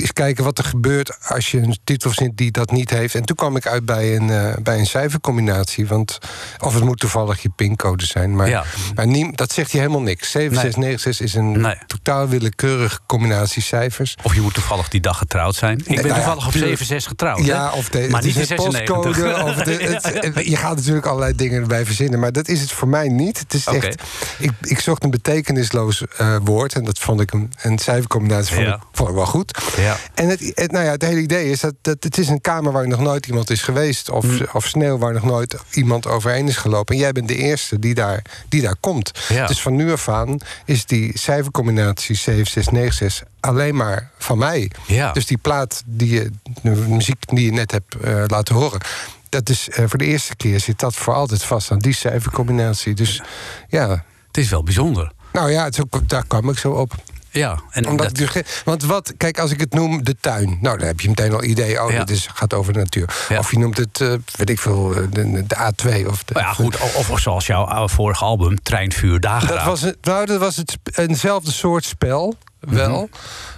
eens 0.00 0.12
kijken 0.12 0.44
wat 0.44 0.58
er 0.58 0.64
gebeurt 0.64 1.18
als 1.28 1.50
je 1.50 1.58
een 1.58 1.78
titel 1.84 2.10
verzint 2.10 2.36
die 2.36 2.50
dat 2.50 2.70
niet 2.70 2.90
heeft. 2.90 3.14
En 3.14 3.22
toen 3.24 3.36
kwam 3.36 3.56
ik 3.56 3.66
uit 3.66 3.84
bij 3.84 4.16
een, 4.16 4.30
eh, 4.30 4.52
bij 4.62 4.78
een 4.78 4.86
cijfercombinatie. 4.86 5.86
Want, 5.86 6.18
of 6.58 6.74
het 6.74 6.84
moet 6.84 6.98
toevallig 6.98 7.42
je 7.42 7.48
pincode 7.56 8.06
zijn. 8.06 8.36
Maar, 8.36 8.48
Ja. 8.48 8.64
maar 8.94 9.06
dat 9.34 9.52
zegt 9.52 9.70
je 9.72 9.78
helemaal 9.78 10.00
niks. 10.00 10.30
7696 10.30 11.26
is 11.26 11.34
een 11.34 11.60
Nee. 11.60 11.74
totaal 11.86 12.28
willekeurige 12.28 12.98
combinatie 13.06 13.62
cijfers. 13.62 14.16
Of 14.22 14.34
je 14.34 14.40
moet 14.40 14.54
toevallig 14.54 14.88
die 14.88 15.00
dag 15.00 15.18
getrouwd 15.18 15.54
zijn. 15.54 15.78
Ik 15.78 15.84
ben 15.84 15.94
nou 15.94 16.08
ja, 16.08 16.14
toevallig 16.14 16.46
op 16.46 16.52
tuurlijk. 16.52 16.78
7-6 16.78 17.06
getrouwd. 17.06 17.44
Ja, 17.44 17.70
hè? 17.70 17.76
of 17.76 17.88
de, 17.88 18.06
maar 18.10 18.22
niet 18.22 18.36
is 18.36 18.50
in 18.50 18.56
een 18.56 18.72
96. 18.72 18.94
postcode. 19.02 19.44
Of 19.44 19.54
de, 19.54 20.30
het- 20.34 20.46
je 20.46 20.56
gaat 20.56 20.76
natuurlijk 20.76 21.06
allerlei 21.06 21.34
dingen 21.36 21.60
erbij 21.60 21.84
verzinnen. 21.86 22.20
Maar 22.20 22.32
dat 22.32 22.48
is 22.48 22.60
het 22.60 22.72
voor 22.72 22.88
mij 22.88 23.08
niet. 23.08 23.38
Het 23.38 23.54
is 23.54 23.66
echt, 23.66 24.02
ik, 24.38 24.50
ik 24.62 24.80
zocht 24.80 25.04
een 25.04 25.10
betekenisloos 25.10 26.02
eh, 26.16 26.36
woord. 26.44 26.74
En 26.74 26.84
dat 26.84 26.98
vond 26.98 27.20
ik 27.20 27.32
een, 27.32 27.52
een 27.62 27.78
cijfercombinatie 27.78 28.54
vond, 28.54 28.66
ik, 28.66 28.76
vond 28.92 29.08
ik 29.08 29.14
wel 29.14 29.26
goed. 29.26 29.58
Ja. 29.76 29.89
En 30.14 30.28
het, 30.28 30.52
het, 30.54 30.72
nou 30.72 30.84
ja, 30.84 30.90
het 30.90 31.02
hele 31.02 31.20
idee 31.20 31.50
is 31.50 31.60
dat, 31.60 31.74
dat 31.80 31.96
het 32.04 32.18
is 32.18 32.28
een 32.28 32.40
kamer 32.40 32.72
waar 32.72 32.88
nog 32.88 33.00
nooit 33.00 33.26
iemand 33.26 33.50
is 33.50 33.62
geweest. 33.62 34.10
Of, 34.10 34.24
Mm. 34.24 34.46
of 34.52 34.66
sneeuw 34.66 34.98
waar 34.98 35.12
nog 35.12 35.22
nooit 35.22 35.56
iemand 35.70 36.06
overheen 36.06 36.48
is 36.48 36.56
gelopen. 36.56 36.94
En 36.94 37.00
jij 37.00 37.12
bent 37.12 37.28
de 37.28 37.36
eerste 37.36 37.78
die 37.78 37.94
daar, 37.94 38.22
die 38.48 38.62
daar 38.62 38.76
komt. 38.80 39.10
Ja. 39.28 39.46
Dus 39.46 39.62
van 39.62 39.76
nu 39.76 39.92
af 39.92 40.08
aan 40.08 40.38
is 40.64 40.86
die 40.86 41.18
cijfercombinatie 41.18 42.16
7696 42.16 43.28
alleen 43.40 43.76
maar 43.76 44.10
van 44.18 44.38
mij. 44.38 44.70
Ja. 44.86 45.12
Dus 45.12 45.26
die 45.26 45.38
plaat, 45.38 45.82
die 45.86 46.10
je, 46.10 46.30
de 46.62 46.70
muziek 46.70 47.16
die 47.26 47.44
je 47.44 47.52
net 47.52 47.70
hebt 47.70 47.94
eh, 47.94 48.24
laten 48.26 48.54
horen. 48.54 48.80
Dat 49.28 49.48
is 49.48 49.68
eh, 49.68 49.84
voor 49.88 49.98
de 49.98 50.04
eerste 50.04 50.36
keer 50.36 50.60
zit 50.60 50.78
dat 50.78 50.94
voor 50.94 51.14
altijd 51.14 51.42
vast 51.44 51.70
aan 51.70 51.78
die 51.78 51.94
cijfercombinatie. 51.94 52.94
Dus 52.94 53.22
ja, 53.68 53.88
Het 54.26 54.36
is 54.36 54.50
wel 54.50 54.62
bijzonder. 54.62 55.12
nou 55.32 55.50
ja, 55.50 55.64
het 55.64 55.74
is 55.74 55.80
ook, 55.82 56.08
daar 56.08 56.24
kwam 56.26 56.48
ik 56.50 56.58
zo 56.58 56.70
op. 56.70 56.94
Ja, 57.32 57.58
en 57.70 57.86
Omdat 57.88 58.16
dat, 58.16 58.32
dus 58.34 58.42
want 58.64 58.84
wat, 58.84 59.12
kijk, 59.16 59.38
als 59.38 59.50
ik 59.50 59.60
het 59.60 59.74
noem 59.74 60.04
de 60.04 60.16
tuin, 60.20 60.58
nou 60.60 60.78
dan 60.78 60.86
heb 60.86 61.00
je 61.00 61.08
meteen 61.08 61.32
al 61.32 61.44
idee, 61.44 61.82
oh, 61.82 61.90
Ja. 61.90 61.98
dit 62.04 62.16
is, 62.16 62.28
gaat 62.34 62.54
over 62.54 62.72
de 62.72 62.78
natuur. 62.78 63.14
Ja. 63.28 63.38
Of 63.38 63.50
je 63.50 63.58
noemt 63.58 63.76
het, 63.76 64.00
eh, 64.00 64.12
weet 64.36 64.50
ik 64.50 64.58
veel, 64.60 64.94
eh, 64.94 65.02
de, 65.10 65.46
de 65.46 65.56
A2 65.56 66.06
of 66.08 66.24
de. 66.24 66.32
Nou 66.34 66.46
ja, 66.46 66.52
goed. 66.52 66.76
Of, 66.80 67.10
of 67.10 67.20
zoals 67.20 67.46
jouw 67.46 67.64
oude 67.64 67.92
vorige 67.92 68.24
album, 68.24 68.62
Treinvuur 68.62 69.20
Dageraad. 69.20 69.56
Dat 69.56 69.64
was, 69.66 69.80
het, 69.80 69.96
nou, 70.02 70.26
dat 70.26 70.40
was 70.40 70.56
het, 70.56 70.76
eenzelfde 70.94 71.52
soort 71.52 71.84
spel, 71.84 72.34
wel. 72.60 72.96
Mhm. 72.96 73.04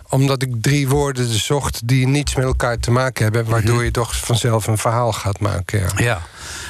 Omdat 0.09 0.43
ik 0.43 0.49
drie 0.61 0.89
woorden 0.89 1.39
zocht 1.39 1.89
die 1.89 2.07
niets 2.07 2.35
met 2.35 2.45
elkaar 2.45 2.79
te 2.79 2.91
maken 2.91 3.23
hebben, 3.25 3.45
waardoor 3.45 3.75
Mhm. 3.75 3.85
je 3.85 3.91
toch 3.91 4.17
vanzelf 4.17 4.67
een 4.67 4.79
verhaal 4.79 5.13
gaat 5.13 5.41
maken. 5.41 5.81
Ja. 5.81 5.89
Ja. 5.97 6.23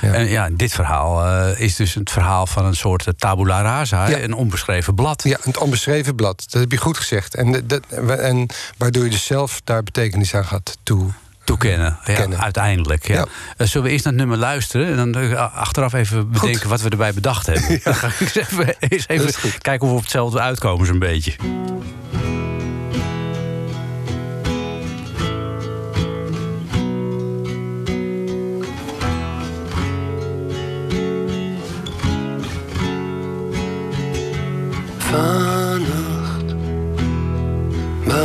Ja. 0.03 0.13
En 0.13 0.29
ja, 0.29 0.49
dit 0.53 0.73
verhaal 0.73 1.27
eh, 1.27 1.61
is 1.61 1.77
dus 1.77 1.95
het 1.95 2.11
verhaal 2.11 2.47
van 2.47 2.65
een 2.65 2.77
soort 2.77 3.07
eh, 3.07 3.13
tabula 3.19 3.63
rasa, 3.63 4.09
Ja. 4.09 4.19
een 4.21 4.35
onbeschreven 4.35 4.95
blad. 4.95 5.23
Ja, 5.23 5.39
het 5.43 5.59
onbeschreven 5.59 6.15
blad. 6.15 6.45
Dat 6.51 6.61
heb 6.61 6.71
je 6.71 6.77
goed 6.77 6.97
gezegd. 6.97 7.35
En, 7.35 7.67
dat, 7.67 7.81
en 8.19 8.47
waardoor 8.79 9.05
je 9.05 9.11
dus 9.11 9.25
zelf 9.27 9.61
daar 9.65 9.83
betekenis 9.83 10.35
aan 10.35 10.45
gaat 10.45 10.79
toe. 10.83 11.11
Toekennen, 11.45 11.99
ja, 12.05 12.15
Kennen. 12.15 12.41
uiteindelijk. 12.41 13.07
Ja. 13.09 13.15
Ja. 13.15 13.27
Eh, 13.57 13.67
zullen 13.67 13.87
we 13.87 13.93
eerst 13.93 14.05
naar 14.05 14.13
het 14.13 14.23
nummer 14.23 14.39
luisteren 14.39 14.99
en 14.99 15.13
dan 15.13 15.37
achteraf 15.53 15.93
even 15.93 16.31
bedenken 16.31 16.69
wat 16.69 16.81
we 16.81 16.89
erbij 16.89 17.13
bedacht 17.13 17.47
hebben? 17.47 17.81
Dan 17.85 17.95
ga 17.95 18.07
ik 18.07 18.21
eens 18.21 18.35
even, 18.35 18.75
eens 18.79 19.09
even 19.09 19.61
kijken 19.61 19.87
of 19.87 19.89
we 19.91 19.97
op 19.97 20.03
hetzelfde 20.03 20.41
uitkomen, 20.41 20.87
zo'n 20.87 20.99
beetje. 20.99 21.33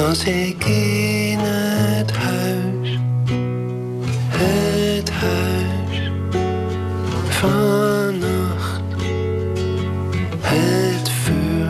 Was 0.07 0.23
ik 0.23 0.65
in 0.65 1.39
het 1.39 2.11
huis, 2.11 2.99
het 4.27 5.09
huis. 5.09 6.11
Vannacht 7.29 8.81
het 10.41 11.09
vuur 11.09 11.69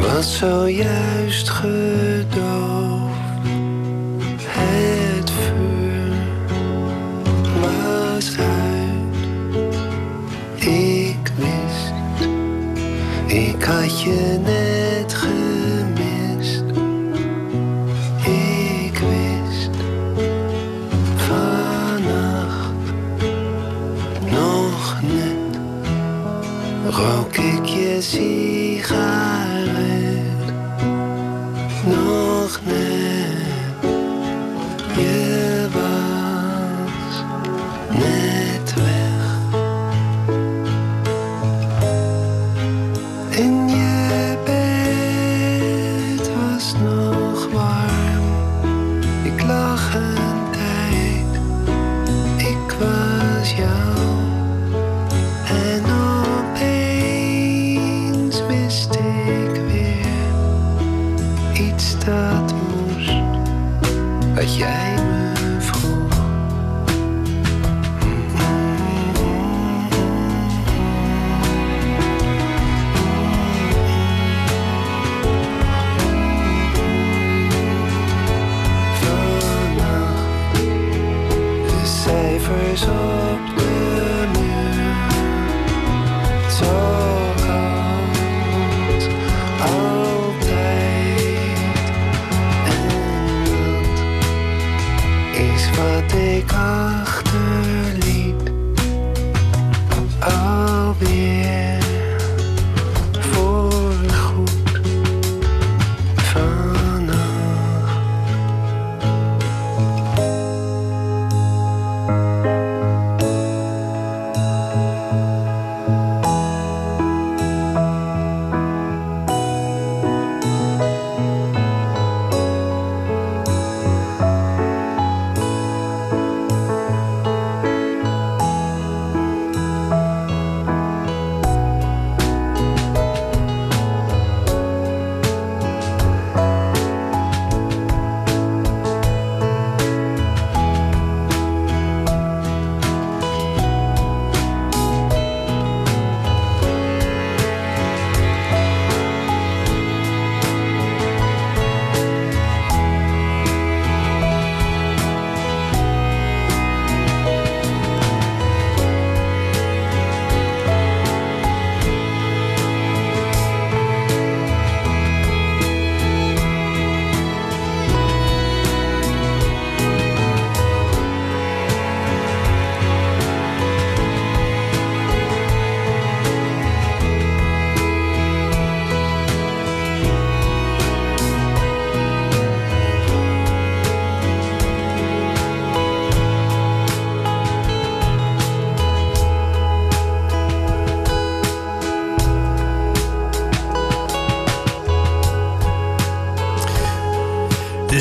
was 0.00 0.38
zojuist 0.38 1.48
gedoofd. 1.48 2.75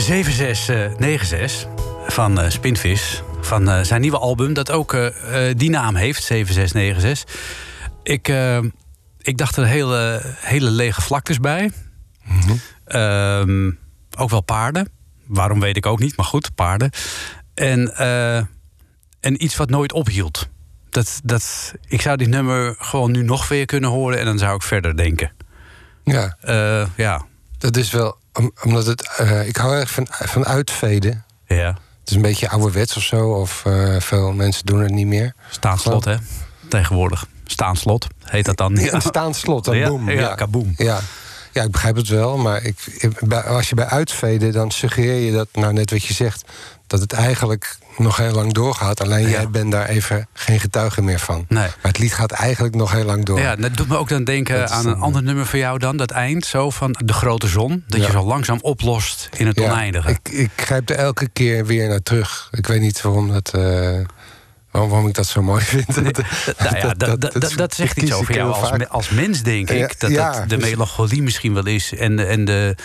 7696 0.06 1.68
van 2.08 2.40
eh, 2.40 2.50
Spinvis. 2.50 3.22
Van 3.42 3.70
eh, 3.70 3.82
zijn 3.82 4.02
nieuwe 4.02 4.18
album, 4.18 4.54
dat 4.54 4.72
ook 4.72 4.94
eh, 4.94 5.50
eh, 5.50 5.58
die 5.58 5.70
naam 5.70 5.96
heeft, 5.96 6.24
7696. 6.24 7.36
Ik, 8.04 8.28
eh, 8.28 8.60
ik 9.22 9.38
dacht 9.38 9.58
er 9.58 9.66
hele, 9.66 10.22
hele 10.40 10.70
lege 10.70 11.02
vlaktes 11.02 11.40
bij. 11.40 11.72
Ehm, 12.86 13.72
ook 14.18 14.30
wel 14.30 14.42
paarden. 14.42 14.90
Waarom 15.26 15.60
weet 15.60 15.78
ik 15.78 15.86
ook 15.86 16.00
niet, 16.00 16.18
maar 16.18 16.26
goed, 16.26 16.56
paarden. 16.56 16.90
En, 17.54 17.96
eh, 17.96 18.38
en 19.20 19.44
iets 19.44 19.56
wat 19.56 19.70
nooit 19.70 19.94
ophield. 19.94 20.48
Dat, 20.90 21.20
dat, 21.24 21.74
ik 21.88 22.02
zou 22.02 22.18
dit 22.18 22.28
nummer 22.28 22.76
gewoon 22.78 23.12
nu 23.12 23.24
nog 23.24 23.48
weer 23.48 23.66
kunnen 23.66 23.90
horen 23.90 24.20
en 24.20 24.26
dan 24.26 24.38
zou 24.38 24.56
ik 24.56 24.62
verder 24.62 24.98
denken. 24.98 25.32
Ja, 26.04 26.38
Eh, 26.42 26.88
ja, 26.96 27.26
dat 27.58 27.78
is 27.78 27.92
wel... 27.92 28.24
om- 28.38 28.52
omdat 28.64 28.86
het... 28.86 29.10
eh, 29.18 29.48
ik 29.48 29.56
hou 29.58 29.76
erg 29.76 29.92
van, 29.92 30.08
van 30.10 30.46
uitveden. 30.46 31.24
ja. 31.48 31.78
Het 32.00 32.14
is 32.14 32.20
een 32.20 32.30
beetje 32.30 32.50
ouderwets 32.50 32.98
of 32.98 33.04
zo. 33.04 33.30
Of 33.30 33.66
eh, 33.66 33.96
veel 34.00 34.32
mensen 34.34 34.66
doen 34.66 34.80
het 34.82 34.92
niet 34.92 35.08
meer. 35.08 35.34
Staanslot, 35.50 36.06
hè? 36.06 36.16
Tegenwoordig. 36.70 37.26
Staanslot 37.46 38.08
heet 38.24 38.46
dat 38.46 38.58
dan. 38.58 38.76
Ja, 38.76 38.94
een 38.94 39.02
staand 39.02 39.36
slot, 39.36 39.66
dan 39.66 39.78
Ja, 39.78 39.88
boem. 39.88 40.10
ja, 40.12 40.36
kaboom. 40.36 40.74
Ja. 40.78 41.00
ja, 41.52 41.64
ik 41.64 41.72
begrijp 41.72 41.96
het 41.96 42.08
wel. 42.08 42.38
Maar 42.38 42.64
ik, 42.64 42.78
als 43.48 43.70
je 43.70 43.76
bij 43.76 43.86
uitveden, 43.86 44.52
dan 44.52 44.72
suggereer 44.72 45.20
je 45.26 45.32
dat, 45.32 45.48
nou 45.54 45.74
net 45.74 45.92
wat 45.92 46.04
je 46.04 46.14
zegt, 46.14 46.44
dat 46.88 47.00
het 47.00 47.14
eigenlijk 47.14 47.78
nog 47.98 48.18
heel 48.18 48.32
lang 48.32 48.54
doorgaat. 48.54 49.02
Alleen 49.02 49.22
Ja. 49.24 49.30
jij 49.30 49.50
bent 49.50 49.72
daar 49.72 49.88
even 49.88 50.28
geen 50.34 50.60
getuige 50.60 51.02
meer 51.02 51.20
van. 51.20 51.46
Nee. 51.48 51.64
Maar 51.64 51.74
het 51.82 51.98
lied 51.98 52.14
gaat 52.14 52.32
eigenlijk 52.32 52.76
nog 52.76 52.92
heel 52.92 53.04
lang 53.06 53.26
door. 53.26 53.40
Ja, 53.40 53.56
dat 53.56 53.76
doet 53.78 53.88
me 53.88 53.98
ook 53.98 54.10
dan 54.10 54.24
denken 54.24 54.60
Dat 54.60 54.70
aan 54.72 54.86
een 54.88 55.00
ander 55.00 55.24
nummer 55.24 55.46
van 55.46 55.60
jou 55.60 55.80
dan. 55.80 55.98
Dat 55.98 56.12
eind 56.12 56.46
zo 56.46 56.70
van 56.70 56.96
De 57.06 57.14
Grote 57.14 57.48
Zon. 57.48 57.84
Dat 57.88 58.00
Ja. 58.00 58.06
je 58.06 58.12
zo 58.12 58.24
langzaam 58.26 58.60
oplost 58.62 59.30
in 59.38 59.48
het 59.48 59.60
Ja, 59.60 59.66
oneindige. 59.72 60.10
ik, 60.10 60.30
ik 60.30 60.50
grijp 60.56 60.90
er 60.90 60.96
elke 60.96 61.28
keer 61.34 61.66
weer 61.66 61.88
naar 61.88 62.04
terug. 62.04 62.48
Ik 62.52 62.68
weet 62.68 62.82
niet 62.82 63.02
waarom, 63.02 63.32
dat, 63.32 63.52
eh, 63.54 64.00
waarom, 64.76 64.90
waarom 64.90 65.08
ik 65.10 65.16
dat 65.16 65.28
zo 65.28 65.42
mooi 65.42 65.64
vind. 65.64 65.88
Nou 66.58 66.78
ja, 66.78 66.94
dat, 66.94 67.22
dat, 67.22 67.34
dat, 67.34 67.54
dat 67.56 67.74
zegt 67.74 67.98
iets 67.98 68.14
over 68.14 68.36
jou 68.36 68.54
als, 68.54 68.70
vaak. 68.70 68.88
als 68.88 69.10
mens, 69.10 69.42
denk 69.42 69.70
ik. 69.70 69.78
Ja, 69.78 69.90
dat 69.98 70.12
ja, 70.12 70.32
dat 70.40 70.50
de 70.50 70.58
dus- 70.58 70.70
melancholie 70.70 71.22
misschien 71.22 71.54
wel 71.54 71.66
is. 71.66 71.94
En, 71.94 72.28
en 72.28 72.46
de, 72.46 72.76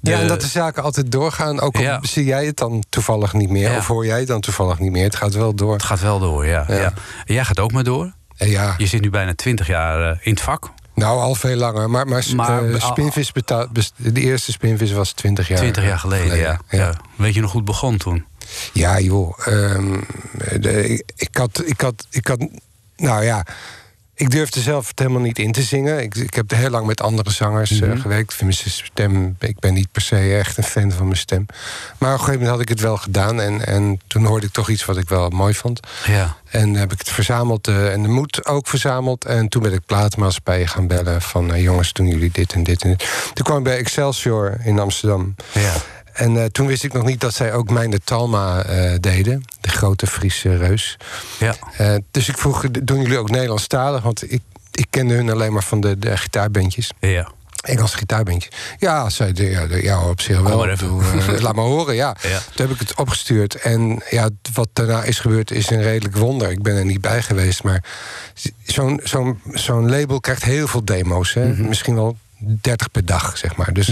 de, 0.00 0.10
Ja, 0.10 0.18
en 0.20 0.26
dat 0.28 0.40
de 0.40 0.46
zaken 0.46 0.82
altijd 0.82 1.12
doorgaan. 1.12 1.60
Ook 1.60 1.76
al 1.76 1.82
Ja. 1.82 1.98
zie 2.02 2.24
jij 2.24 2.46
het 2.46 2.56
dan 2.56 2.82
toevallig 2.88 3.32
niet 3.32 3.48
meer. 3.50 3.76
Of 3.76 3.86
hoor 3.86 4.06
jij 4.06 4.18
het 4.18 4.28
dan 4.28 4.40
toevallig 4.40 4.78
niet 4.78 4.92
meer. 4.92 5.04
Het 5.04 5.16
gaat 5.16 5.34
wel 5.34 5.54
door. 5.54 5.72
het 5.72 5.82
gaat 5.82 6.00
wel 6.00 6.18
door, 6.18 6.46
ja. 6.46 6.64
Ja. 6.68 6.92
jij 7.24 7.44
gaat 7.44 7.60
ook 7.60 7.72
maar 7.72 7.84
door. 7.84 8.12
En 8.36 8.50
ja, 8.50 8.74
Je 8.78 8.86
zit 8.86 9.00
nu 9.00 9.10
bijna 9.10 9.34
twintig 9.34 9.66
jaar 9.66 10.10
eh, 10.10 10.16
in 10.20 10.30
het 10.32 10.40
vak. 10.40 10.70
nou 10.94 11.20
al 11.20 11.34
veel 11.34 11.56
langer. 11.56 11.90
Maar, 11.90 12.06
maar, 12.06 12.24
Maar- 12.36 12.70
eh, 12.72 12.80
spinvis 12.80 13.32
de 13.96 14.20
eerste 14.20 14.52
spinvis 14.52 14.92
was 14.92 15.12
20 15.12 15.48
jaar. 15.48 15.58
Twintig 15.58 15.84
jaar 15.84 15.98
geleden, 15.98 16.36
ja. 16.36 16.60
ja. 16.68 16.78
ja. 16.78 16.94
Weet 17.16 17.34
je 17.34 17.40
nog 17.40 17.50
hoe 17.50 17.60
het 17.60 17.70
begon 17.70 17.96
toen? 17.96 18.24
Ja, 18.72 19.00
joh. 19.00 19.38
de, 20.60 21.04
ik, 21.16 21.28
had, 21.36 21.62
ik, 21.64 21.80
had, 21.80 22.06
ik 22.10 22.26
had. 22.26 22.48
Nou 22.96 23.24
ja. 23.24 23.46
Ik 24.14 24.30
durfde 24.30 24.60
zelf 24.60 24.88
het 24.88 24.98
helemaal 24.98 25.20
niet 25.20 25.38
in 25.38 25.52
te 25.52 25.62
zingen. 25.62 26.02
Ik, 26.02 26.14
ik 26.14 26.34
heb 26.34 26.50
heel 26.50 26.70
lang 26.70 26.86
met 26.86 27.00
andere 27.00 27.30
zangers 27.30 27.80
eh, 27.80 27.88
Mhm. 27.88 28.00
gewerkt. 28.00 28.30
Ik 28.32 28.36
vind 28.38 28.58
mijn 28.60 28.70
stem. 28.70 29.36
Ik 29.40 29.58
ben 29.58 29.74
niet 29.74 29.92
per 29.92 30.02
se 30.02 30.16
echt 30.36 30.56
een 30.56 30.64
fan 30.64 30.92
van 30.92 31.04
mijn 31.06 31.18
stem. 31.18 31.46
Maar 31.98 32.12
op 32.12 32.18
een 32.18 32.24
gegeven 32.24 32.32
moment 32.32 32.50
had 32.50 32.60
ik 32.60 32.68
het 32.68 32.80
wel 32.80 32.96
gedaan. 32.96 33.40
En, 33.40 33.66
en 33.66 34.00
toen 34.06 34.24
hoorde 34.24 34.46
ik 34.46 34.52
toch 34.52 34.68
iets 34.68 34.84
wat 34.84 34.96
ik 34.96 35.08
wel 35.08 35.28
mooi 35.28 35.54
vond. 35.54 35.80
Ja. 36.06 36.36
En 36.50 36.74
heb 36.74 36.92
ik 36.92 36.98
het 36.98 37.08
verzameld 37.10 37.68
eh, 37.68 37.92
en 37.92 38.02
de 38.02 38.08
moed 38.08 38.46
ook 38.46 38.66
verzameld. 38.68 39.24
En 39.24 39.48
toen 39.48 39.62
ben 39.62 39.72
ik 39.72 39.86
platenmaatschappijen 39.86 40.68
gaan 40.68 40.86
bellen 40.86 41.22
van... 41.22 41.52
eh, 41.54 41.62
jongens, 41.62 41.92
doen 41.92 42.06
jullie 42.06 42.30
dit 42.32 42.52
en 42.52 42.62
dit 42.62 42.82
en 42.82 42.88
dit. 42.90 43.08
Toen 43.32 43.44
kwam 43.44 43.58
ik 43.58 43.64
bij 43.64 43.76
Excelsior 43.78 44.56
in 44.64 44.78
Amsterdam. 44.78 45.34
ja. 45.52 45.72
En 46.12 46.36
eh, 46.36 46.44
toen 46.44 46.66
wist 46.66 46.84
ik 46.84 46.92
nog 46.92 47.04
niet 47.04 47.20
dat 47.20 47.34
zij 47.34 47.52
ook 47.52 47.70
Mijn 47.70 47.90
de 47.90 48.00
Talma 48.04 48.62
eh, 48.62 48.94
deden. 49.00 49.44
De 49.60 49.68
grote 49.68 50.06
Friese 50.06 50.56
reus. 50.56 50.96
Ja. 51.38 51.54
Eh, 51.76 51.94
dus 52.10 52.28
ik 52.28 52.38
vroeg, 52.38 52.70
doen 52.70 53.02
jullie 53.02 53.18
ook 53.18 53.30
Nederlandstalig? 53.30 54.02
Want 54.02 54.32
ik, 54.32 54.42
ik 54.72 54.86
kende 54.90 55.14
hun 55.14 55.30
alleen 55.30 55.52
maar 55.52 55.62
van 55.62 55.80
de, 55.80 55.98
de 55.98 56.16
gitaarbandjes. 56.16 56.92
Ja. 57.00 57.30
Engelse 57.62 57.96
gitaarbandjes. 57.96 58.52
Ja, 58.78 59.10
zei 59.10 59.32
de, 59.32 59.50
ja, 59.50 59.66
de, 59.66 59.82
ja, 59.82 60.08
op 60.08 60.20
zich 60.20 60.40
wel. 60.40 60.58
maar 60.58 60.68
even. 60.68 60.88
Doe, 60.88 61.40
laat 61.42 61.54
maar 61.54 61.64
horen, 61.64 61.94
ja. 61.94 62.16
Ja. 62.22 62.38
Toen 62.54 62.66
heb 62.66 62.74
ik 62.74 62.88
het 62.88 62.94
opgestuurd. 62.94 63.54
En 63.54 64.02
ja, 64.10 64.28
wat 64.52 64.68
daarna 64.72 65.02
is 65.02 65.18
gebeurd 65.18 65.50
is 65.50 65.70
een 65.70 65.82
redelijk 65.82 66.16
wonder. 66.16 66.50
Ik 66.50 66.62
ben 66.62 66.76
er 66.76 66.84
niet 66.84 67.00
bij 67.00 67.22
geweest. 67.22 67.62
Maar 67.62 67.84
zo'n 68.62 69.00
zo'n 69.02 69.40
zo'n 69.52 69.90
label 69.90 70.20
krijgt 70.20 70.44
heel 70.44 70.66
veel 70.66 70.84
demo's. 70.84 71.34
Hè? 71.34 71.48
Mhm. 71.48 71.68
Misschien 71.68 71.94
wel 71.94 72.16
30 72.44 72.90
per 72.90 73.04
dag, 73.04 73.38
zeg 73.38 73.56
maar. 73.56 73.72
Dus 73.72 73.88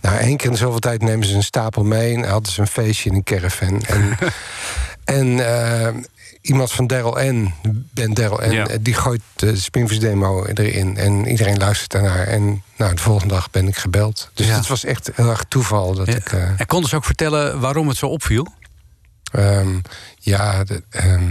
nou, 0.00 0.16
één 0.18 0.36
keer 0.36 0.50
in 0.50 0.56
zoveel 0.56 0.78
tijd 0.78 1.02
nemen 1.02 1.26
ze 1.26 1.34
een 1.34 1.42
stapel 1.42 1.84
mee... 1.84 2.14
en 2.14 2.28
hadden 2.28 2.52
ze 2.52 2.60
een 2.60 2.66
feestje 2.66 3.10
in 3.10 3.16
een 3.16 3.22
caravan. 3.24 3.82
En, 3.84 4.18
en 5.04 5.46
eh, 5.86 5.94
iemand 6.40 6.72
van 6.72 6.86
Daryl 6.86 7.32
N, 7.32 7.54
Ben 7.94 8.14
Daryl 8.14 8.48
N... 8.48 8.52
Ja. 8.52 8.66
eh, 8.66 8.76
die 8.80 8.94
gooit 8.94 9.20
de 9.36 9.56
Spinvis 9.56 10.00
demo 10.00 10.44
erin. 10.44 10.96
En 10.96 11.26
iedereen 11.26 11.56
luistert 11.58 11.90
daarnaar. 11.90 12.26
En 12.26 12.62
nou, 12.76 12.94
de 12.94 13.00
volgende 13.02 13.34
dag 13.34 13.50
ben 13.50 13.68
ik 13.68 13.76
gebeld. 13.76 14.30
Dus 14.34 14.46
Ja. 14.46 14.54
het 14.56 14.66
was 14.66 14.84
echt 14.84 15.10
heel 15.14 15.30
erg 15.30 15.44
toeval 15.48 15.94
dat 15.94 16.06
Ja. 16.06 16.14
ik... 16.14 16.32
eh, 16.32 16.42
En 16.60 16.66
konden 16.66 16.88
ze 16.90 16.96
ook 16.96 17.04
vertellen 17.04 17.60
waarom 17.60 17.88
het 17.88 17.96
zo 17.96 18.06
opviel? 18.06 18.46
Ehm, 19.32 19.78
ja, 20.18 20.64
de- 20.64 20.82
ehm, 20.90 21.22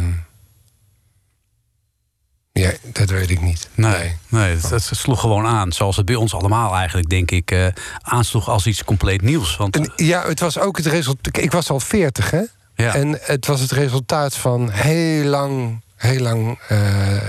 ja, 2.53 2.71
dat 2.83 3.09
weet 3.09 3.29
ik 3.29 3.41
niet. 3.41 3.69
Nee, 3.73 4.15
nee 4.27 4.55
het, 4.55 4.69
het 4.69 4.89
sloeg 4.91 5.19
gewoon 5.19 5.45
aan. 5.45 5.71
Zoals 5.71 5.95
het 5.97 6.05
bij 6.05 6.15
ons 6.15 6.33
allemaal 6.33 6.75
eigenlijk, 6.75 7.09
denk 7.09 7.31
ik, 7.31 7.51
eh, 7.51 7.67
aansloeg 8.01 8.49
als 8.49 8.65
iets 8.67 8.83
compleet 8.83 9.21
nieuws. 9.21 9.57
Want 9.57 9.75
En 9.75 9.91
ja, 9.95 10.27
het 10.27 10.39
was 10.39 10.59
ook 10.59 10.77
het 10.77 10.85
resultaat. 10.85 11.37
Ik 11.37 11.51
was 11.51 11.69
al 11.69 11.79
40, 11.79 12.31
hè? 12.31 12.41
ja, 12.75 12.93
En 12.95 13.19
het 13.21 13.45
was 13.45 13.59
het 13.59 13.71
resultaat 13.71 14.35
van 14.35 14.69
heel 14.71 15.25
lang, 15.25 15.81
heel 15.95 16.21
lang 16.21 16.59
eh, 16.67 16.77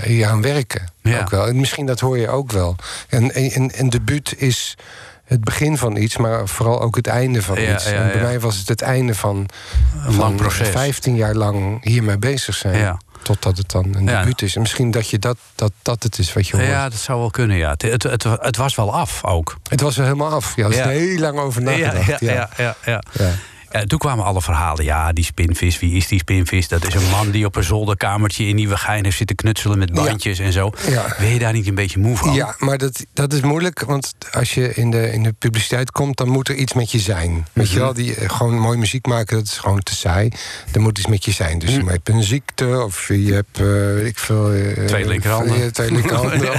hier 0.03 0.27
aan 0.27 0.41
werken. 0.41 0.91
Ja. 1.01 1.19
Ook 1.19 1.29
wel. 1.29 1.47
En 1.47 1.55
misschien 1.59 1.85
dat 1.85 1.99
hoor 1.99 2.17
je 2.17 2.29
ook 2.29 2.51
wel. 2.51 2.75
En, 3.09 3.33
en, 3.33 3.71
en 3.71 3.89
debuut 3.89 4.33
is 4.37 4.77
het 5.23 5.43
begin 5.43 5.77
van 5.77 5.95
iets, 5.95 6.17
maar 6.17 6.47
vooral 6.47 6.81
ook 6.81 6.95
het 6.95 7.07
einde 7.07 7.41
van 7.41 7.61
Ja, 7.61 7.73
iets. 7.73 7.89
ja, 7.89 7.91
en 7.91 8.11
bij 8.11 8.21
mij 8.21 8.39
was 8.39 8.57
het 8.57 8.67
het 8.67 8.81
einde 8.81 9.15
van, 9.15 9.37
een 9.37 9.47
van 10.03 10.15
lang 10.15 10.35
proces. 10.35 10.69
15 10.69 11.15
jaar 11.15 11.35
lang 11.35 11.83
hiermee 11.83 12.17
bezig 12.17 12.55
zijn. 12.55 12.77
Ja. 12.77 12.99
Totdat 13.25 13.57
het 13.57 13.71
dan 13.71 13.95
een 13.95 14.05
Ja. 14.05 14.19
debuut 14.19 14.41
is. 14.41 14.55
En 14.55 14.61
misschien 14.61 14.91
dat 14.91 15.09
je 15.09 15.19
dat, 15.19 15.37
dat, 15.55 15.71
dat 15.81 16.03
het 16.03 16.17
is 16.19 16.33
wat 16.33 16.47
je 16.47 16.55
hoort. 16.57 16.67
Ja, 16.67 16.89
dat 16.89 16.99
zou 16.99 17.19
wel 17.19 17.29
kunnen, 17.29 17.57
ja. 17.57 17.69
Het, 17.69 17.81
het, 17.81 18.03
het, 18.03 18.23
het 18.23 18.57
was 18.57 18.75
wel 18.75 18.93
af 18.93 19.23
ook. 19.23 19.55
Het 19.69 19.81
was 19.81 19.97
er 19.97 20.03
helemaal 20.03 20.31
af. 20.31 20.55
Ja, 20.55 20.63
er 20.65 20.69
is 20.71 20.75
Ja. 20.77 20.83
er 20.83 20.89
heel 20.89 21.19
lang 21.19 21.39
over 21.39 21.61
nagedacht. 21.61 22.19
ja, 22.19 22.49
ja, 22.57 22.75
ja, 22.85 23.01
ja. 23.13 23.31
Ja, 23.75 23.83
toen 23.85 23.99
kwamen 23.99 24.25
alle 24.25 24.41
verhalen. 24.41 24.85
Ja, 24.85 25.11
die 25.13 25.23
spinvis, 25.23 25.79
wie 25.79 25.93
is 25.95 26.07
die 26.07 26.19
spinvis? 26.19 26.67
Dat 26.67 26.87
is 26.87 26.93
een 26.93 27.09
man 27.09 27.31
die 27.31 27.45
op 27.45 27.55
een 27.55 27.63
zolderkamertje 27.63 28.45
in 28.45 28.55
Nieuwegein 28.55 29.03
heeft 29.03 29.17
zitten 29.17 29.35
knutselen 29.35 29.77
met 29.77 29.93
bandjes 29.93 30.39
en 30.39 30.51
zo. 30.51 30.71
Ja. 30.87 31.15
Ben 31.19 31.27
je 31.27 31.39
daar 31.39 31.53
niet 31.53 31.67
een 31.67 31.75
beetje 31.75 31.99
moe 31.99 32.17
van? 32.17 32.33
Ja, 32.33 32.55
maar 32.59 32.77
dat, 32.77 33.05
dat 33.13 33.33
is 33.33 33.41
moeilijk, 33.41 33.81
want 33.81 34.13
als 34.31 34.53
je 34.53 34.73
in 34.73 34.91
de, 34.91 35.11
in 35.11 35.23
de 35.23 35.31
publiciteit 35.39 35.91
komt, 35.91 36.17
dan 36.17 36.27
moet 36.29 36.47
er 36.49 36.55
iets 36.55 36.73
met 36.73 36.91
je 36.91 36.99
zijn. 36.99 37.45
Weet 37.53 37.65
Mhm. 37.65 37.73
je 37.73 37.79
wel, 37.79 37.93
die, 37.93 38.15
eh, 38.15 38.29
gewoon 38.29 38.57
mooi 38.59 38.77
muziek 38.77 39.05
maken, 39.05 39.37
dat 39.37 39.45
is 39.45 39.57
gewoon 39.57 39.79
te 39.79 39.95
saai. 39.95 40.29
Er 40.73 40.81
moet 40.81 40.97
iets 40.97 41.07
met 41.07 41.25
je 41.25 41.31
zijn. 41.31 41.59
Dus 41.59 41.71
Mhm. 41.71 41.85
je 41.85 41.91
hebt 41.91 42.09
een 42.09 42.23
ziekte, 42.23 42.83
of 42.83 43.07
je 43.07 43.33
hebt, 43.33 43.57
weet 43.57 44.05
ik 44.05 44.19
veel... 44.19 44.51
Twee 44.85 45.05
linkerhanden. 45.07 45.73
Twee 45.73 45.91
linkerhanden, 45.97 46.51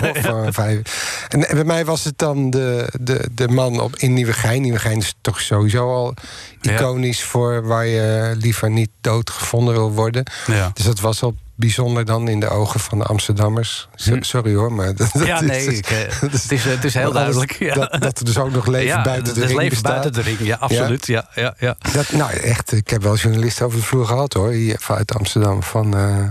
of 0.46 0.54
vijf. 0.54 0.80
En, 1.28 1.48
en 1.48 1.54
bij 1.54 1.64
mij 1.64 1.84
was 1.84 2.04
het 2.04 2.18
dan 2.18 2.50
de, 2.50 2.92
de, 3.00 3.28
de 3.32 3.48
man 3.48 3.80
op, 3.80 3.96
in 3.96 4.12
Nieuwegein. 4.12 4.62
Nieuwegein 4.62 4.98
is 4.98 5.14
toch 5.20 5.40
sowieso 5.40 5.92
al 5.94 6.14
Ja. 6.60 6.76
Voor 7.14 7.66
waar 7.66 7.86
je 7.86 8.34
liever 8.38 8.70
niet 8.70 8.90
dood 9.00 9.30
gevonden 9.30 9.74
wil 9.74 9.92
worden. 9.92 10.30
Ja. 10.46 10.70
Dus 10.74 10.84
dat 10.84 11.00
was 11.00 11.22
al 11.22 11.34
bijzonder 11.54 12.04
dan 12.04 12.28
in 12.28 12.40
de 12.40 12.48
ogen 12.48 12.80
van 12.80 12.98
de 12.98 13.04
Amsterdammers. 13.04 13.88
Hm. 14.04 14.22
Sorry 14.22 14.54
hoor, 14.54 14.72
maar... 14.72 14.94
Dat, 14.94 15.10
Ja, 15.12 15.34
dat 15.38 15.44
nee, 15.48 15.66
is- 15.66 15.78
ik, 15.78 15.86
eh, 15.86 15.98
het, 16.20 16.52
is, 16.52 16.64
het 16.64 16.84
is 16.84 16.94
heel 16.94 17.12
duidelijk. 17.12 17.52
Ja. 17.58 17.74
Dat, 17.74 18.00
dat 18.00 18.18
er 18.18 18.24
dus 18.24 18.38
ook 18.38 18.50
nog 18.50 18.66
leven 18.66 18.86
ja, 18.86 19.02
buiten 19.02 19.34
de 19.34 19.40
is 19.40 19.46
ring 19.46 19.58
leven 19.58 19.72
bestaat. 19.72 19.92
buiten 19.92 20.12
de 20.12 20.20
ring, 20.20 20.38
ja, 20.40 20.56
absoluut. 20.60 21.06
Ja. 21.06 21.28
Ja, 21.34 21.54
ja, 21.58 21.76
nou, 22.12 22.30
echt, 22.32 22.72
ik 22.72 22.90
heb 22.90 23.02
wel 23.02 23.16
journalisten 23.16 23.66
over 23.66 23.78
de 23.78 23.84
vloer 23.84 24.06
gehad 24.06 24.32
hoor, 24.32 24.50
hier 24.50 24.76
vanuit 24.80 25.14
Amsterdam. 25.14 25.62
Van, 25.62 25.96
eh, 25.96 26.24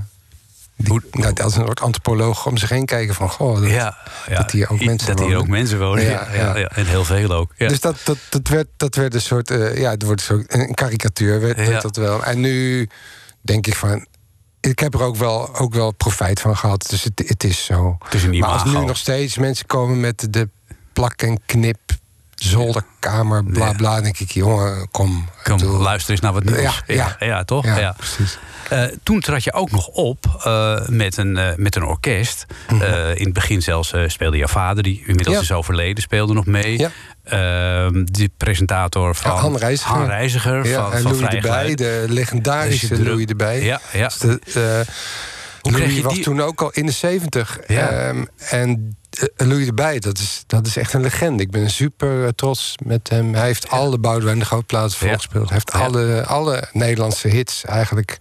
die, 0.76 1.00
nou, 1.12 1.34
dat 1.34 1.50
is 1.50 1.56
een 1.56 1.66
soort 1.66 1.82
antropoloog 1.82 2.46
om 2.46 2.58
zich 2.58 2.70
heen 2.70 2.86
kijken 2.86 3.16
van, 3.16 3.30
goh, 3.30 3.62
dat- 3.62 3.70
Ja, 3.70 3.98
ja. 4.28 4.36
Dat 4.36 4.52
hier 4.52 4.70
ook 4.72 4.84
mensen 4.84 5.08
dat 5.08 5.18
hier 5.20 5.28
wonen. 5.28 5.42
ook 5.42 5.48
mensen 5.48 5.80
wonen. 5.80 6.04
Ja, 6.04 6.28
Ja, 6.34 6.58
ja. 6.58 6.68
En 6.68 6.86
heel 6.86 7.06
veel 7.06 7.32
ook. 7.32 7.54
Ja. 7.58 7.68
Dus 7.68 7.80
dat, 7.80 7.98
dat, 8.04 8.18
dat, 8.30 8.48
werd, 8.48 8.68
dat 8.78 8.96
werd 8.96 9.14
een 9.14 9.22
soort, 9.22 9.52
eh, 9.52 9.78
ja, 9.78 9.90
het 9.90 10.04
wordt 10.04 10.20
een 10.20 10.26
soort 10.26 10.54
een 10.54 10.74
karikatuur, 10.74 11.42
werd, 11.42 11.82
dat 11.82 11.96
wel. 11.96 12.24
En 12.24 12.40
nu 12.40 12.90
denk 13.42 13.68
ik 13.68 13.76
van, 13.76 14.06
ik 14.60 14.80
heb 14.80 14.94
er 14.94 15.02
ook 15.02 15.16
wel, 15.16 15.56
ook 15.56 15.74
wel 15.74 15.92
profijt 15.92 16.40
van 16.42 16.58
gehad. 16.58 16.86
Dus 16.90 17.04
het, 17.04 17.24
het 17.28 17.44
is 17.44 17.66
zo. 17.66 17.98
het 18.04 18.14
is 18.14 18.26
Maar 18.40 18.50
als 18.50 18.64
nu 18.66 18.72
nog 18.86 18.98
steeds 18.98 19.38
mensen 19.38 19.66
komen 19.66 20.00
met 20.00 20.28
de 20.30 20.50
plak 20.94 21.22
en 21.22 21.40
knip 21.46 21.80
zolderkamer, 22.50 23.44
bla 23.44 23.72
bla. 23.74 24.02
Denk 24.02 24.20
ik, 24.20 24.32
jongen, 24.32 24.88
kom. 24.92 25.30
Kom, 25.44 25.58
Doe. 25.58 25.78
luister 25.78 26.12
eens 26.12 26.20
naar 26.22 26.34
wat 26.34 26.44
nieuws. 26.44 26.82
Ja, 26.88 27.16
ja. 27.20 27.44
toch? 27.44 27.66
Ja, 27.66 27.78
Ja. 27.80 27.92
precies. 27.98 28.38
Eh, 28.70 28.84
toen 29.04 29.20
trad 29.20 29.44
je 29.44 29.54
ook 29.54 29.72
nog 29.72 29.88
op 29.88 30.42
eh, 30.44 30.88
met, 30.88 31.18
een, 31.18 31.38
eh, 31.38 31.56
met 31.56 31.76
een 31.76 31.84
orkest. 31.84 32.46
Eh, 32.82 33.16
in 33.16 33.24
het 33.24 33.34
begin 33.34 33.62
zelfs 33.62 33.94
speelde 34.08 34.38
jouw 34.38 34.48
vader, 34.48 34.84
die 34.84 35.00
inmiddels 35.06 35.36
Mhm. 35.36 35.44
Is 35.44 35.52
overleden, 35.52 36.04
speelde 36.04 36.34
nog 36.34 36.46
mee. 36.46 36.78
Ja. 36.78 36.90
Ehm, 37.24 38.04
die 38.06 38.32
presentator 38.38 39.16
van 39.16 39.32
Ja, 39.32 39.38
Han 39.38 39.58
Reiziger. 39.58 39.96
Han 39.96 40.06
Reiziger 40.08 40.68
Ja, 40.68 40.84
van, 40.84 40.94
en 40.94 41.02
van 41.02 41.12
Louis 41.20 41.34
erbij, 41.36 41.76
de 41.76 42.06
legendarische 42.08 42.80
Dus 42.88 42.90
je 42.90 42.96
druk- 43.04 43.08
Louis 43.08 43.26
erbij. 43.26 43.64
Ja, 43.64 43.80
ja. 43.94 44.08
Dus 44.08 44.18
de, 44.54 44.86
Louis 45.62 46.02
was 46.02 46.14
die- 46.14 46.24
toen 46.24 46.42
ook 46.42 46.62
al 46.62 46.70
in 46.72 46.86
de 46.86 46.92
zeventig. 46.92 47.60
Ja. 47.68 47.88
Ehm, 47.90 48.24
en 48.50 48.98
Louis 49.36 49.68
erbij, 49.68 50.00
dat 50.00 50.18
is, 50.18 50.44
dat 50.48 50.68
is 50.68 50.78
echt 50.78 50.94
een 50.94 51.02
legende. 51.02 51.44
Ik 51.44 51.52
ben 51.52 51.70
super 51.70 52.24
eh, 52.24 52.30
trots 52.36 52.76
met 52.86 53.10
hem. 53.10 53.34
Hij 53.34 53.46
heeft 53.46 53.70
alle 53.70 53.98
Boudewijn 54.00 54.40
de 54.40 54.46
Grootplaats 54.46 55.00
Ja. 55.00 55.08
volgespeeld. 55.08 55.50
Hij 55.50 55.54
heeft 55.54 55.72
Ja. 55.74 55.80
alle, 55.86 56.26
alle 56.26 56.68
Nederlandse 56.72 57.28
hits 57.28 57.66
eigenlijk 57.66 58.18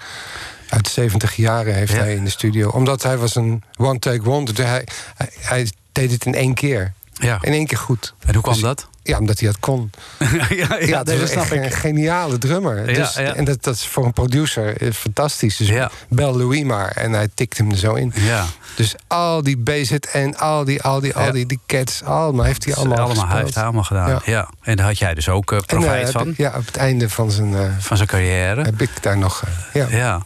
uit 0.69 0.85
de 0.85 0.91
70 0.91 1.37
jaren 1.37 1.75
heeft 1.75 1.93
Ja. 1.93 1.99
hij 1.99 2.15
in 2.15 2.25
de 2.25 2.31
studio. 2.31 2.69
Omdat 2.69 3.03
hij 3.03 3.17
was 3.17 3.35
een 3.35 3.63
one-take 3.77 4.23
wonder. 4.23 4.67
Hij, 4.67 4.87
hij, 5.15 5.29
hij 5.41 5.69
deed 5.93 6.11
het 6.11 6.25
in 6.27 6.35
één 6.35 6.55
keer. 6.55 6.93
Ja. 7.25 7.39
In 7.41 7.53
één 7.53 7.67
keer 7.67 7.79
goed. 7.79 8.15
En 8.27 8.33
hoe 8.35 8.43
kwam 8.43 8.55
Dus- 8.55 8.63
dat? 8.63 8.89
Ja, 9.03 9.19
omdat 9.19 9.39
hij 9.41 9.49
dat 9.49 9.59
kon. 9.61 9.91
ja, 10.19 10.27
ja, 10.49 10.77
Ja, 10.79 11.03
nee, 11.03 11.05
dat 11.05 11.09
is 11.09 11.31
snap 11.31 11.43
echt 11.43 11.53
ik. 11.53 11.65
een 11.65 11.71
geniale 11.71 12.39
drummer. 12.39 12.91
Ja, 12.91 12.95
dus. 12.95 13.17
En 13.17 13.45
dat, 13.45 13.63
dat 13.63 13.75
is 13.75 13.87
voor 13.87 14.05
een 14.05 14.13
producer 14.13 14.77
eh, 14.83 14.93
fantastisch. 14.93 15.57
Dus 15.57 15.71
bel 16.09 16.37
Louis 16.37 16.63
maar. 16.63 16.89
En 16.91 17.13
hij 17.13 17.29
tikt 17.35 17.59
hem 17.59 17.71
er 17.71 17.77
zo 17.77 17.95
in. 17.95 18.13
Ja. 18.15 18.45
Dus 18.77 18.95
al 19.07 19.43
die 19.43 19.57
BZ 19.59 19.91
en 19.93 20.37
al 20.37 20.65
die, 20.65 20.83
al 20.83 21.01
die, 21.01 21.15
al 21.15 21.33
die, 21.33 21.47
die 21.47 21.61
cats, 21.67 22.03
allemaal 22.03 22.45
heeft 22.45 22.65
hij 22.65 22.75
allemaal, 22.75 22.99
allemaal, 22.99 23.29
hij 23.29 23.43
heeft 23.43 23.57
allemaal 23.57 23.85
gedaan. 23.85 24.21
Ja. 24.25 24.49
En 24.63 24.77
daar 24.77 24.87
had 24.87 24.99
jij 24.99 25.15
dus 25.15 25.29
ook 25.29 25.53
eh, 25.53 25.59
En, 25.59 25.65
eh, 25.65 25.77
profijt 25.79 26.11
van, 26.11 26.29
ik- 26.29 26.37
ja, 26.37 26.53
op 26.57 26.67
het 26.67 26.77
einde 26.77 27.09
van 27.11 27.31
zijn... 27.31 27.77
van 27.81 27.97
zijn 27.97 28.09
carrière. 28.09 28.63
heb 28.63 28.81
ik 28.81 28.91
daar 29.03 29.19
nog... 29.19 29.43
ja. 29.73 29.87
Ja. 29.91 30.23